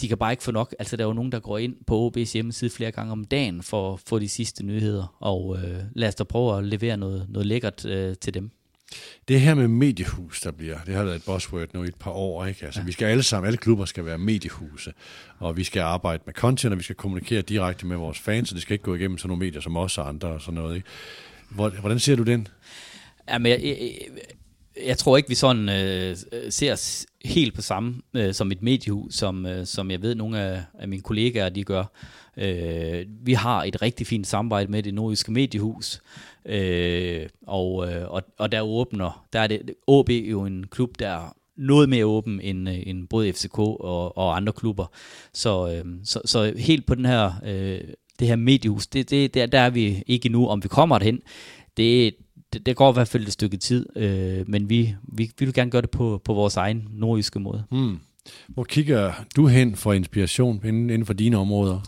de 0.00 0.08
kan 0.08 0.18
bare 0.18 0.32
ikke 0.32 0.42
få 0.42 0.50
nok. 0.50 0.74
Altså, 0.78 0.96
der 0.96 1.04
er 1.04 1.08
jo 1.08 1.14
nogen, 1.14 1.32
der 1.32 1.40
går 1.40 1.58
ind 1.58 1.76
på 1.86 2.08
OB's 2.08 2.32
hjemmeside 2.32 2.70
flere 2.70 2.90
gange 2.90 3.12
om 3.12 3.24
dagen 3.24 3.62
for 3.62 3.92
at 3.92 4.00
få 4.00 4.18
de 4.18 4.28
sidste 4.28 4.66
nyheder. 4.66 5.16
Og 5.20 5.56
øh, 5.58 5.82
lad 5.94 6.08
os 6.08 6.14
da 6.14 6.24
prøve 6.24 6.58
at 6.58 6.64
levere 6.64 6.96
noget, 6.96 7.26
noget 7.28 7.46
lækkert 7.46 7.84
øh, 7.84 8.16
til 8.16 8.34
dem. 8.34 8.50
Det 9.28 9.40
her 9.40 9.54
med 9.54 9.68
mediehus, 9.68 10.40
der 10.40 10.50
bliver, 10.50 10.78
det 10.86 10.94
har 10.94 11.04
været 11.04 11.16
et 11.16 11.24
buzzword 11.24 11.68
nu 11.74 11.82
i 11.84 11.88
et 11.88 11.94
par 11.94 12.10
år, 12.10 12.46
ikke? 12.46 12.64
Altså, 12.64 12.80
ja. 12.80 12.86
vi 12.86 12.92
skal 12.92 13.06
alle 13.06 13.22
sammen, 13.22 13.46
alle 13.46 13.56
klubber 13.56 13.84
skal 13.84 14.04
være 14.04 14.18
mediehuse, 14.18 14.92
og 15.38 15.56
vi 15.56 15.64
skal 15.64 15.80
arbejde 15.80 16.22
med 16.26 16.34
content, 16.34 16.72
og 16.72 16.78
vi 16.78 16.84
skal 16.84 16.96
kommunikere 16.96 17.42
direkte 17.42 17.86
med 17.86 17.96
vores 17.96 18.18
fans, 18.18 18.50
og 18.50 18.54
det 18.54 18.62
skal 18.62 18.72
ikke 18.72 18.84
gå 18.84 18.94
igennem 18.94 19.18
sådan 19.18 19.28
nogle 19.28 19.44
medier 19.44 19.60
som 19.60 19.76
os 19.76 19.98
og 19.98 20.08
andre 20.08 20.28
og 20.28 20.40
sådan 20.40 20.54
noget, 20.54 20.76
ikke? 20.76 20.88
Hvordan 21.80 21.98
ser 21.98 22.16
du 22.16 22.22
den? 22.22 22.48
Jamen, 23.28 23.52
jeg, 23.52 23.60
jeg, 23.64 23.90
jeg 24.86 24.98
tror 24.98 25.16
ikke, 25.16 25.28
vi 25.28 25.34
sådan 25.34 25.68
øh, 25.68 26.16
ser 26.50 26.72
os 26.72 27.06
helt 27.24 27.54
på 27.54 27.62
samme 27.62 27.94
øh, 28.14 28.34
som 28.34 28.52
et 28.52 28.62
mediehus, 28.62 29.14
som, 29.14 29.46
øh, 29.46 29.66
som 29.66 29.90
jeg 29.90 30.02
ved, 30.02 30.14
nogle 30.14 30.40
af, 30.40 30.62
af 30.78 30.88
mine 30.88 31.02
kollegaer, 31.02 31.48
de 31.48 31.64
gør. 31.64 31.84
Øh, 32.36 33.06
vi 33.22 33.32
har 33.32 33.64
et 33.64 33.82
rigtig 33.82 34.06
fint 34.06 34.26
samarbejde 34.26 34.72
med 34.72 34.82
det 34.82 34.94
nordiske 34.94 35.32
mediehus, 35.32 36.00
øh, 36.46 37.28
og, 37.46 37.92
øh, 37.92 38.10
og, 38.10 38.22
og 38.38 38.52
der 38.52 38.60
åbner, 38.60 39.26
der 39.32 39.40
er 39.40 39.46
det, 39.46 39.74
OB 39.86 40.10
jo 40.10 40.44
en 40.44 40.66
klub, 40.70 40.98
der 40.98 41.08
er 41.08 41.36
noget 41.56 41.88
mere 41.88 42.06
åben 42.06 42.40
end, 42.40 42.68
øh, 42.68 42.82
end 42.86 43.08
både 43.08 43.32
FCK 43.32 43.58
og, 43.58 44.18
og 44.18 44.36
andre 44.36 44.52
klubber. 44.52 44.86
Så, 45.32 45.72
øh, 45.72 45.84
så, 46.04 46.20
så 46.24 46.52
helt 46.56 46.86
på 46.86 46.94
den 46.94 47.06
her, 47.06 47.32
øh, 47.46 47.80
det 48.18 48.28
her 48.28 48.36
mediehus, 48.36 48.86
det, 48.86 49.10
det, 49.10 49.34
der, 49.34 49.46
der 49.46 49.60
er 49.60 49.70
vi 49.70 50.02
ikke 50.06 50.26
endnu, 50.26 50.48
om 50.48 50.62
vi 50.62 50.68
kommer 50.68 50.98
derhen. 50.98 51.20
Det, 51.76 52.14
det, 52.52 52.66
det 52.66 52.76
går 52.76 52.90
i 52.90 52.92
hvert 52.92 53.08
fald 53.08 53.26
et 53.26 53.32
stykke 53.32 53.56
tid, 53.56 53.86
øh, 53.96 54.48
men 54.48 54.70
vi, 54.70 54.94
vi, 55.02 55.30
vi 55.38 55.44
vil 55.44 55.54
gerne 55.54 55.70
gøre 55.70 55.82
det 55.82 55.90
på, 55.90 56.20
på 56.24 56.34
vores 56.34 56.56
egen 56.56 56.88
nordiske 56.92 57.40
måde. 57.40 57.64
Hmm. 57.70 57.98
Hvor 58.48 58.64
kigger 58.64 59.12
du 59.36 59.46
hen 59.46 59.76
for 59.76 59.92
inspiration 59.92 60.60
inden, 60.64 60.90
inden 60.90 61.06
for 61.06 61.12
dine 61.12 61.36
områder? 61.36 61.80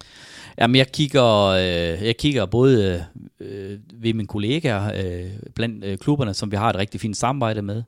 Jamen, 0.59 0.77
jeg 0.77 0.93
kigger, 0.93 1.47
øh, 1.47 2.07
jeg 2.07 2.17
kigger 2.17 2.47
både 2.47 3.05
øh, 3.41 3.79
ved 3.95 4.15
mine 4.15 4.27
kollegaer 4.27 4.93
øh, 4.95 5.31
blandt 5.55 5.85
øh, 5.85 5.99
klubberne, 5.99 6.35
som 6.35 6.51
vi 6.51 6.57
har 6.57 6.71
et 6.71 6.77
rigtig 6.77 7.01
fint 7.01 7.17
samarbejde 7.17 7.63
med, 7.63 7.83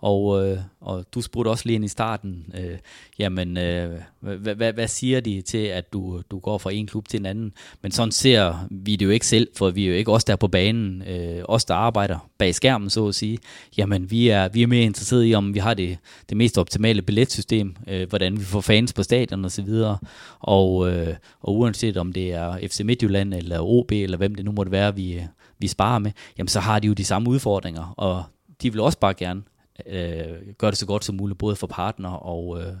og, 0.00 0.48
øh, 0.48 0.58
og 0.80 1.04
du 1.14 1.20
spurgte 1.20 1.48
også 1.48 1.66
lige 1.66 1.74
ind 1.74 1.84
i 1.84 1.88
starten, 1.88 2.46
øh, 2.54 2.78
jamen, 3.18 3.58
øh, 3.58 4.00
hvad, 4.20 4.54
hvad, 4.54 4.72
hvad 4.72 4.88
siger 4.88 5.20
de 5.20 5.40
til, 5.42 5.58
at 5.58 5.92
du, 5.92 6.22
du 6.30 6.38
går 6.38 6.58
fra 6.58 6.72
en 6.72 6.86
klub 6.86 7.08
til 7.08 7.20
en 7.20 7.26
anden? 7.26 7.52
Men 7.82 7.92
sådan 7.92 8.12
ser 8.12 8.66
vi 8.70 8.96
det 8.96 9.06
jo 9.06 9.10
ikke 9.10 9.26
selv, 9.26 9.48
for 9.56 9.70
vi 9.70 9.84
er 9.84 9.88
jo 9.88 9.94
ikke 9.94 10.12
os 10.12 10.24
der 10.24 10.36
på 10.36 10.48
banen, 10.48 11.02
øh, 11.02 11.42
os 11.44 11.64
der 11.64 11.74
arbejder 11.74 12.30
bag 12.38 12.54
skærmen, 12.54 12.90
så 12.90 13.08
at 13.08 13.14
sige. 13.14 13.38
Jamen, 13.76 14.10
vi 14.10 14.28
er, 14.28 14.48
vi 14.48 14.62
er 14.62 14.66
mere 14.66 14.82
interesserede 14.82 15.28
i, 15.28 15.34
om 15.34 15.54
vi 15.54 15.58
har 15.58 15.74
det, 15.74 15.98
det 16.28 16.36
mest 16.36 16.58
optimale 16.58 17.02
billetsystem, 17.02 17.76
øh, 17.88 18.08
hvordan 18.08 18.38
vi 18.38 18.44
får 18.44 18.60
fans 18.60 18.92
på 18.92 19.02
stadion 19.02 19.44
og 19.44 19.50
så 19.50 19.62
videre. 19.62 19.98
Og, 20.40 20.92
øh, 20.92 21.14
og 21.40 21.58
uanset 21.58 21.96
om 21.96 22.12
det 22.12 22.32
er 22.32 22.58
FC 22.68 22.80
Midtjylland 22.84 23.34
eller 23.34 23.60
OB, 23.60 23.92
eller 23.92 24.16
hvem 24.16 24.34
det 24.34 24.44
nu 24.44 24.52
måtte 24.52 24.72
være, 24.72 24.94
vi, 24.94 25.22
vi 25.58 25.68
sparer 25.68 25.98
med, 25.98 26.10
jamen 26.38 26.48
så 26.48 26.60
har 26.60 26.78
de 26.78 26.86
jo 26.86 26.92
de 26.92 27.04
samme 27.04 27.30
udfordringer, 27.30 27.94
og 27.96 28.24
de 28.62 28.72
vil 28.72 28.80
også 28.80 28.98
bare 28.98 29.14
gerne 29.14 29.42
øh, 29.86 30.54
gøre 30.58 30.70
det 30.70 30.78
så 30.78 30.86
godt 30.86 31.04
som 31.04 31.14
muligt, 31.14 31.38
både 31.38 31.56
for 31.56 31.66
partner 31.66 32.10
og, 32.10 32.60
øh, 32.60 32.72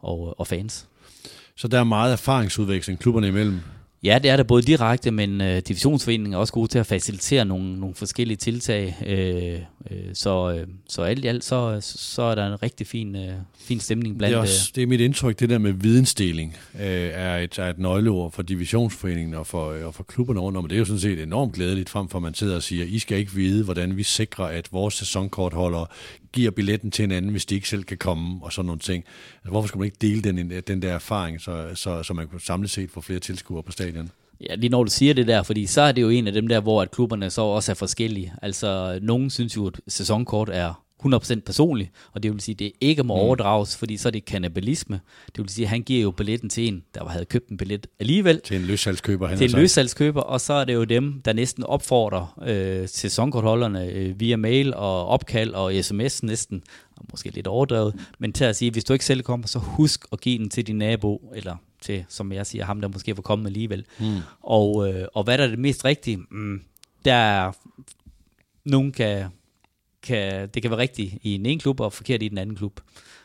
og, 0.00 0.40
og 0.40 0.46
fans. 0.46 0.86
Så 1.56 1.68
der 1.68 1.80
er 1.80 1.84
meget 1.84 2.12
erfaringsudveksling 2.12 2.98
klubberne 2.98 3.28
imellem? 3.28 3.60
Ja, 4.02 4.18
det 4.22 4.30
er 4.30 4.36
der 4.36 4.42
både 4.42 4.62
direkte, 4.62 5.10
men 5.10 5.40
øh, 5.40 5.62
divisionsforeningen 5.68 6.34
er 6.34 6.38
også 6.38 6.52
god 6.52 6.68
til 6.68 6.78
at 6.78 6.86
facilitere 6.86 7.44
nogle, 7.44 7.80
nogle 7.80 7.94
forskellige 7.94 8.36
tiltag. 8.36 8.96
Øh, 9.06 9.60
øh, 9.90 10.14
så, 10.14 10.54
øh, 10.56 10.66
så 10.88 11.02
alt 11.02 11.24
i 11.24 11.28
alt, 11.28 11.44
så, 11.44 11.78
så 11.80 12.22
er 12.22 12.34
der 12.34 12.46
en 12.46 12.62
rigtig 12.62 12.86
fin, 12.86 13.16
øh, 13.16 13.32
fin 13.58 13.80
stemning 13.80 14.18
blandt... 14.18 14.30
Det 14.30 14.36
er, 14.36 14.40
også, 14.40 14.70
øh, 14.70 14.74
det 14.74 14.82
er 14.82 14.86
mit 14.86 15.00
indtryk, 15.00 15.40
det 15.40 15.50
der 15.50 15.58
med 15.58 15.72
vidensdeling 15.72 16.56
øh, 16.74 17.10
er, 17.12 17.36
et, 17.36 17.58
er 17.58 17.70
et 17.70 17.78
nøgleord 17.78 18.32
for 18.32 18.42
divisionsforeningen 18.42 19.34
og 19.34 19.46
for, 19.46 19.70
øh, 19.70 19.86
og 19.86 19.94
for 19.94 20.02
klubberne 20.02 20.40
rundt 20.40 20.58
om. 20.58 20.68
Det 20.68 20.74
er 20.74 20.78
jo 20.78 20.84
sådan 20.84 21.00
set 21.00 21.22
enormt 21.22 21.54
glædeligt, 21.54 21.88
frem 21.88 22.08
for 22.08 22.18
at 22.18 22.22
man 22.22 22.34
sidder 22.34 22.56
og 22.56 22.62
siger, 22.62 22.84
I 22.84 22.98
skal 22.98 23.18
ikke 23.18 23.32
vide, 23.32 23.64
hvordan 23.64 23.96
vi 23.96 24.02
sikrer, 24.02 24.44
at 24.44 24.68
vores 24.72 24.94
sæsonkortholder 24.94 25.86
giver 26.32 26.50
billetten 26.50 26.90
til 26.90 27.04
en 27.04 27.10
anden, 27.10 27.30
hvis 27.30 27.46
de 27.46 27.54
ikke 27.54 27.68
selv 27.68 27.84
kan 27.84 27.98
komme, 27.98 28.44
og 28.44 28.52
sådan 28.52 28.66
nogle 28.66 28.80
ting. 28.80 29.04
Altså, 29.34 29.50
hvorfor 29.50 29.68
skulle 29.68 29.80
man 29.80 29.86
ikke 29.86 29.98
dele 30.00 30.22
den, 30.22 30.62
den 30.66 30.82
der 30.82 30.92
erfaring, 30.92 31.40
så, 31.40 31.68
så, 31.74 32.02
så 32.02 32.14
man 32.14 32.28
kunne 32.28 32.40
samlet 32.40 32.70
set 32.70 32.90
få 32.90 33.00
flere 33.00 33.20
tilskuere 33.20 33.62
på 33.62 33.72
stadion? 33.72 34.10
Ja, 34.40 34.54
lige 34.54 34.70
når 34.70 34.84
du 34.84 34.90
siger 34.90 35.14
det 35.14 35.26
der, 35.26 35.42
fordi 35.42 35.66
så 35.66 35.80
er 35.80 35.92
det 35.92 36.02
jo 36.02 36.08
en 36.08 36.26
af 36.26 36.32
dem 36.32 36.48
der, 36.48 36.60
hvor 36.60 36.82
at 36.82 36.90
klubberne 36.90 37.30
så 37.30 37.42
også 37.42 37.72
er 37.72 37.74
forskellige. 37.74 38.32
Altså, 38.42 38.98
nogen 39.02 39.30
synes 39.30 39.56
jo, 39.56 39.66
at 39.66 39.80
sæsonkort 39.88 40.48
er 40.52 40.84
100% 41.06 41.40
personlig, 41.40 41.90
og 42.12 42.22
det 42.22 42.32
vil 42.32 42.40
sige, 42.40 42.54
at 42.54 42.58
det 42.58 42.72
ikke 42.80 43.02
må 43.02 43.14
overdrages, 43.14 43.76
fordi 43.76 43.96
så 43.96 44.08
er 44.08 44.10
det 44.10 44.24
kannibalisme. 44.24 45.00
Det 45.26 45.38
vil 45.38 45.48
sige, 45.48 45.64
at 45.64 45.68
han 45.70 45.82
giver 45.82 46.02
jo 46.02 46.10
billetten 46.10 46.48
til 46.50 46.68
en, 46.68 46.82
der 46.94 47.08
havde 47.08 47.24
købt 47.24 47.48
en 47.48 47.56
billet 47.56 47.86
alligevel, 48.00 48.40
Til 48.40 48.56
en 48.56 48.62
løssalgskøber. 48.62 49.26
han 49.28 49.38
til 49.38 49.50
en 49.54 49.60
løssalgskøber, 49.60 50.20
og 50.20 50.40
så 50.40 50.52
er 50.52 50.64
det 50.64 50.74
jo 50.74 50.84
dem, 50.84 51.22
der 51.24 51.32
næsten 51.32 51.64
opfordrer 51.64 52.38
øh, 52.46 52.88
sæsonkortholderne 52.88 53.86
øh, 53.86 54.20
via 54.20 54.36
mail 54.36 54.74
og 54.74 55.06
opkald 55.06 55.54
og 55.54 55.72
sms 55.84 56.22
næsten, 56.22 56.62
og 56.96 57.04
måske 57.10 57.30
lidt 57.30 57.46
overdrevet, 57.46 57.94
men 58.18 58.32
til 58.32 58.44
at 58.44 58.56
sige, 58.56 58.70
hvis 58.70 58.84
du 58.84 58.92
ikke 58.92 59.04
selv 59.04 59.22
kommer, 59.22 59.46
så 59.46 59.58
husk 59.58 60.04
at 60.12 60.20
give 60.20 60.38
den 60.38 60.50
til 60.50 60.66
din 60.66 60.76
nabo, 60.76 61.32
eller 61.34 61.56
til, 61.82 62.04
som 62.08 62.32
jeg 62.32 62.46
siger, 62.46 62.64
ham 62.64 62.80
der 62.80 62.88
måske 62.88 63.16
var 63.16 63.22
kommet 63.22 63.46
alligevel. 63.46 63.84
Mm. 64.00 64.16
Og, 64.40 64.88
øh, 64.88 65.06
og 65.14 65.24
hvad 65.24 65.38
der 65.38 65.44
er 65.44 65.48
det 65.48 65.58
mest 65.58 65.84
rigtige? 65.84 66.16
Mm, 66.30 66.60
der 67.04 67.14
er, 67.14 67.52
nogen 68.64 68.92
kan, 68.92 69.26
kan, 70.02 70.48
det 70.48 70.62
kan 70.62 70.70
være 70.70 70.80
rigtigt 70.80 71.14
i 71.22 71.34
en 71.34 71.46
ene 71.46 71.60
klub, 71.60 71.80
og 71.80 71.92
forkert 71.92 72.22
i 72.22 72.28
den 72.28 72.38
anden 72.38 72.56
klub. 72.56 72.80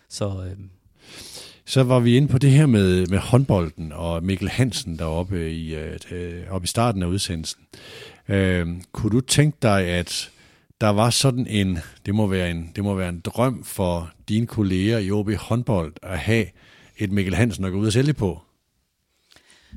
Så 0.10 0.26
øh, 0.26 0.66
Så 1.66 1.84
var 1.84 2.00
vi 2.00 2.18
inde 2.18 2.28
på 2.28 2.38
det 2.38 2.52
her 2.52 2.66
med, 2.66 3.08
med 3.08 3.18
håndbolden 3.18 3.92
og 3.92 4.24
Mikkel 4.24 4.50
Hansen 4.50 5.00
deroppe 5.00 5.52
i, 5.52 5.76
øh, 5.76 6.00
øh 6.12 6.44
oppe 6.50 6.66
i 6.66 6.68
starten 6.68 7.04
af 7.04 7.08
udsendelsen. 7.08 7.62
Øh, 8.30 8.68
kunne 8.92 9.12
du 9.12 9.22
tænke 9.22 9.58
dig, 9.62 9.82
at 9.82 10.32
der 10.82 10.90
var 10.90 11.10
sådan 11.10 11.48
en, 11.48 11.78
det 12.06 12.16
må 12.16 12.28
være 12.28 12.52
en, 12.52 12.72
det 12.76 12.84
må 12.84 12.96
være 12.96 13.10
en 13.10 13.20
drøm 13.20 13.64
for 13.64 14.12
dine 14.30 14.48
kolleger 14.48 14.98
i 14.98 15.12
OB 15.12 15.34
håndbold 15.36 15.94
at 16.04 16.20
have 16.20 16.46
et 16.98 17.12
Mikkel 17.12 17.36
Hansen 17.36 17.66
at 17.66 17.72
gå 17.72 17.78
ud 17.78 17.88
og 17.88 17.94
sælge 17.94 18.14
på? 18.14 18.42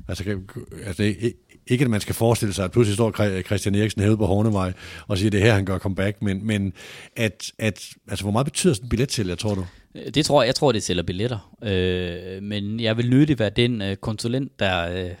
Altså, 0.07 0.39
altså 0.85 1.03
det 1.03 1.33
ikke, 1.69 1.83
at 1.83 1.89
man 1.89 2.01
skal 2.01 2.15
forestille 2.15 2.53
sig, 2.53 2.65
at 2.65 2.71
pludselig 2.71 2.95
står 2.95 3.11
Chri- 3.11 3.41
Christian 3.41 3.75
Eriksen 3.75 4.01
herude 4.01 4.17
på 4.17 4.25
Hornevej 4.25 4.73
og 5.07 5.17
siger, 5.17 5.29
at 5.29 5.31
det 5.31 5.41
er 5.41 5.45
her, 5.45 5.53
han 5.53 5.65
gør 5.65 5.77
comeback, 5.77 6.21
men, 6.21 6.47
men 6.47 6.73
at, 7.15 7.51
at, 7.57 7.89
altså, 8.07 8.23
hvor 8.25 8.31
meget 8.31 8.45
betyder 8.45 8.73
sådan 8.73 8.85
en 8.85 8.89
billetsælger, 8.89 9.35
tror 9.35 9.55
du? 9.55 9.65
Øh, 9.95 10.13
Det 10.13 10.25
tror 10.25 10.41
jeg, 10.41 10.47
jeg 10.47 10.55
tror, 10.55 10.71
det 10.71 10.83
sælger 10.83 11.03
billetter. 11.03 11.55
Øh, 11.63 12.43
men 12.43 12.79
jeg 12.79 12.97
vil 12.97 13.09
nødig 13.09 13.39
være 13.39 13.49
den 13.49 13.81
øh, 13.81 13.95
konsulent, 13.95 14.59
der, 14.59 15.03
øh, 15.05 15.11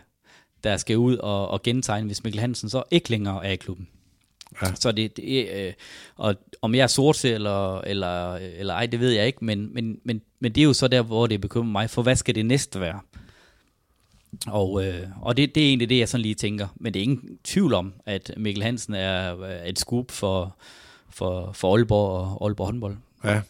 der 0.63 0.77
skal 0.77 0.97
ud 0.97 1.17
og, 1.17 1.47
og 1.47 1.63
gentegne, 1.63 2.07
hvis 2.07 2.23
Mikkel 2.23 2.39
Hansen 2.41 2.69
så 2.69 2.83
ikke 2.91 3.09
længere 3.09 3.45
er 3.45 3.51
i 3.51 3.55
klubben. 3.55 3.87
Ja. 4.61 4.67
Så 4.75 4.91
det, 4.91 5.17
det 5.17 5.47
øh, 5.55 5.73
og 6.15 6.35
om 6.61 6.75
jeg 6.75 6.83
er 6.83 6.87
sort 6.87 7.25
eller, 7.25 7.81
eller, 7.81 8.33
eller 8.35 8.73
ej, 8.73 8.85
det 8.85 8.99
ved 8.99 9.11
jeg 9.11 9.27
ikke, 9.27 9.45
men, 9.45 9.73
men, 9.73 9.97
men, 10.05 10.21
men 10.39 10.51
det 10.51 10.61
er 10.61 10.65
jo 10.65 10.73
så 10.73 10.87
der, 10.87 11.01
hvor 11.01 11.27
det 11.27 11.41
bekymrer 11.41 11.71
mig, 11.71 11.89
for 11.89 12.01
hvad 12.01 12.15
skal 12.15 12.35
det 12.35 12.45
næste 12.45 12.79
være? 12.79 12.99
Og, 14.47 14.85
øh, 14.85 15.07
og 15.21 15.37
det, 15.37 15.55
det 15.55 15.63
er 15.63 15.67
egentlig 15.67 15.89
det, 15.89 15.99
jeg 15.99 16.09
sådan 16.09 16.21
lige 16.21 16.35
tænker. 16.35 16.67
Men 16.75 16.93
det 16.93 16.99
er 16.99 17.03
ingen 17.03 17.37
tvivl 17.43 17.73
om, 17.73 17.93
at 18.05 18.31
Mikkel 18.37 18.63
Hansen 18.63 18.93
er 18.93 19.43
er 19.43 19.69
et 19.69 19.79
scoop 19.79 20.11
for, 20.11 20.55
for, 21.09 21.51
for 21.53 21.75
Aalborg 21.75 22.09
og 22.09 22.45
Aalborg 22.47 22.67
håndbold. 22.67 22.95
Ja. 23.23 23.41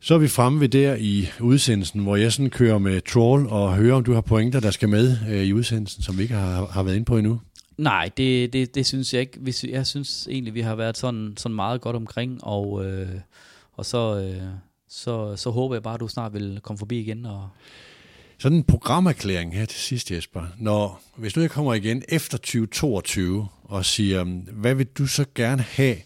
Så 0.00 0.14
er 0.14 0.18
vi 0.18 0.28
fremme 0.28 0.60
ved 0.60 0.68
der 0.68 0.94
i 0.94 1.28
udsendelsen, 1.40 2.00
hvor 2.00 2.16
jeg 2.16 2.32
sådan 2.32 2.50
kører 2.50 2.78
med 2.78 3.00
troll 3.00 3.46
og 3.46 3.76
hører, 3.76 3.94
om 3.94 4.04
du 4.04 4.12
har 4.12 4.20
pointer, 4.20 4.60
der 4.60 4.70
skal 4.70 4.88
med 4.88 5.16
øh, 5.28 5.42
i 5.42 5.52
udsendelsen, 5.52 6.02
som 6.02 6.18
vi 6.18 6.22
ikke 6.22 6.34
har, 6.34 6.66
har 6.66 6.82
været 6.82 6.94
inde 6.94 7.04
på 7.04 7.18
endnu. 7.18 7.40
Nej, 7.76 8.10
det, 8.16 8.52
det, 8.52 8.74
det 8.74 8.86
synes 8.86 9.14
jeg 9.14 9.20
ikke. 9.20 9.54
Jeg 9.68 9.86
synes 9.86 10.28
egentlig, 10.30 10.54
vi 10.54 10.60
har 10.60 10.74
været 10.74 10.96
sådan, 10.96 11.34
sådan 11.36 11.54
meget 11.56 11.80
godt 11.80 11.96
omkring, 11.96 12.44
og, 12.44 12.84
øh, 12.86 13.08
og 13.72 13.86
så, 13.86 14.18
øh, 14.18 14.42
så, 14.88 15.36
så 15.36 15.50
håber 15.50 15.74
jeg 15.74 15.82
bare, 15.82 15.94
at 15.94 16.00
du 16.00 16.08
snart 16.08 16.34
vil 16.34 16.60
komme 16.62 16.78
forbi 16.78 17.00
igen. 17.00 17.26
Og, 17.26 17.48
sådan 18.42 18.58
en 18.58 18.64
programerklæring 18.64 19.54
her 19.54 19.64
til 19.64 19.80
sidst, 19.80 20.10
Jesper. 20.10 20.42
Når, 20.58 21.02
hvis 21.16 21.36
nu 21.36 21.42
jeg 21.42 21.50
kommer 21.50 21.74
igen 21.74 22.02
efter 22.08 22.38
2022 22.38 23.48
og 23.64 23.84
siger, 23.84 24.24
mm, 24.24 24.30
hvad 24.32 24.74
vil 24.74 24.86
du 24.86 25.06
så 25.06 25.24
gerne 25.34 25.62
have, 25.62 25.96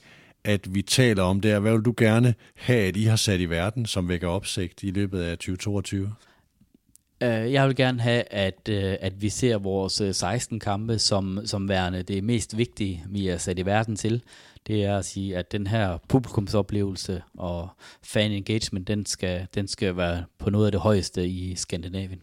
at 0.45 0.75
vi 0.75 0.83
taler 0.83 1.23
om 1.23 1.41
der? 1.41 1.59
Hvad 1.59 1.73
vil 1.73 1.81
du 1.81 1.95
gerne 1.97 2.35
have, 2.55 2.89
at 2.89 2.97
I 2.97 3.05
har 3.05 3.17
sat 3.17 3.41
i 3.41 3.45
verden, 3.45 3.87
som 3.87 4.09
vækker 4.09 4.29
opsigt 4.29 4.83
i 4.83 4.91
løbet 4.91 5.21
af 5.21 5.39
2022? 5.39 6.13
Øh, 7.21 7.53
jeg 7.53 7.67
vil 7.67 7.77
gerne 7.77 8.01
have, 8.01 8.23
at, 8.33 8.69
øh, 8.69 8.97
at 9.01 9.23
vi 9.23 9.29
ser 9.29 9.59
vores 9.59 10.01
øh, 10.01 10.15
16 10.15 10.61
kampe 10.61 10.99
som, 10.99 11.41
som 11.45 11.69
værende 11.69 12.03
det 12.03 12.25
mest 12.25 12.57
vigtige, 12.57 13.05
vi 13.09 13.29
er 13.29 13.39
sat 13.39 13.59
i 13.59 13.67
verden 13.67 13.97
til. 13.97 14.23
Det 14.67 14.85
er 14.85 14.99
at 14.99 15.05
sige, 15.05 15.37
at 15.37 15.53
den 15.53 15.67
her 15.67 15.99
publikumsoplevelse 16.09 17.23
og 17.39 17.69
fan 18.03 18.33
engagement, 18.33 18.89
den 18.89 19.07
skal, 19.07 19.47
den 19.55 19.69
skal 19.69 19.97
være 19.97 20.25
på 20.39 20.51
noget 20.51 20.67
af 20.67 20.73
det 20.73 20.81
højeste 20.81 21.29
i 21.29 21.55
Skandinavien. 21.55 22.21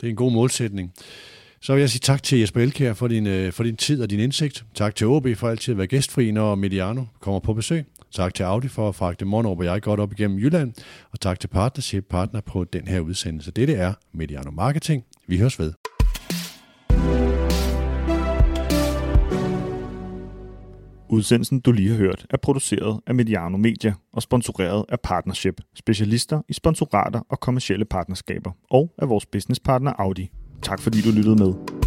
Det 0.00 0.06
er 0.06 0.10
en 0.10 0.16
god 0.16 0.32
målsætning. 0.32 0.92
Så 1.60 1.72
vil 1.72 1.80
jeg 1.80 1.90
sige 1.90 2.00
tak 2.00 2.22
til 2.22 2.38
Jesper 2.38 2.60
Elkær 2.60 2.92
for 2.94 3.08
din, 3.08 3.26
øh, 3.26 3.52
for 3.52 3.64
din 3.64 3.76
tid 3.76 4.02
og 4.02 4.10
din 4.10 4.20
indsigt. 4.20 4.64
Tak 4.74 4.94
til 4.94 5.06
OB 5.06 5.26
for 5.36 5.48
altid 5.48 5.74
at 5.74 5.78
være 5.78 5.86
gæstfri, 5.86 6.30
når 6.30 6.54
Mediano 6.54 7.04
kommer 7.20 7.40
på 7.40 7.54
besøg. 7.54 7.84
Tak 8.12 8.34
til 8.34 8.42
Audi 8.42 8.68
for 8.68 8.88
at 8.88 8.94
fragte 8.94 9.24
Monrup 9.24 9.58
og 9.58 9.64
jeg 9.64 9.82
godt 9.82 10.00
op 10.00 10.12
igennem 10.12 10.38
Jylland. 10.38 10.72
Og 11.12 11.20
tak 11.20 11.40
til 11.40 11.48
Partnership 11.48 12.04
Partner 12.10 12.40
på 12.40 12.64
den 12.64 12.88
her 12.88 13.00
udsendelse. 13.00 13.50
Dette 13.50 13.74
er 13.74 13.92
Mediano 14.12 14.50
Marketing. 14.50 15.04
Vi 15.26 15.38
høres 15.38 15.58
ved. 15.58 15.89
Udsendelsen, 21.12 21.60
du 21.60 21.72
lige 21.72 21.88
har 21.88 21.96
hørt, 21.96 22.26
er 22.30 22.36
produceret 22.36 23.00
af 23.06 23.14
Mediano 23.14 23.56
Media 23.56 23.94
og 24.12 24.22
sponsoreret 24.22 24.84
af 24.88 25.00
Partnership, 25.00 25.60
specialister 25.74 26.42
i 26.48 26.52
sponsorater 26.52 27.20
og 27.28 27.40
kommercielle 27.40 27.84
partnerskaber, 27.84 28.52
og 28.70 28.94
af 28.98 29.08
vores 29.08 29.26
businesspartner 29.26 29.92
Audi. 29.98 30.30
Tak 30.62 30.80
fordi 30.80 31.00
du 31.00 31.10
lyttede 31.10 31.36
med. 31.36 31.79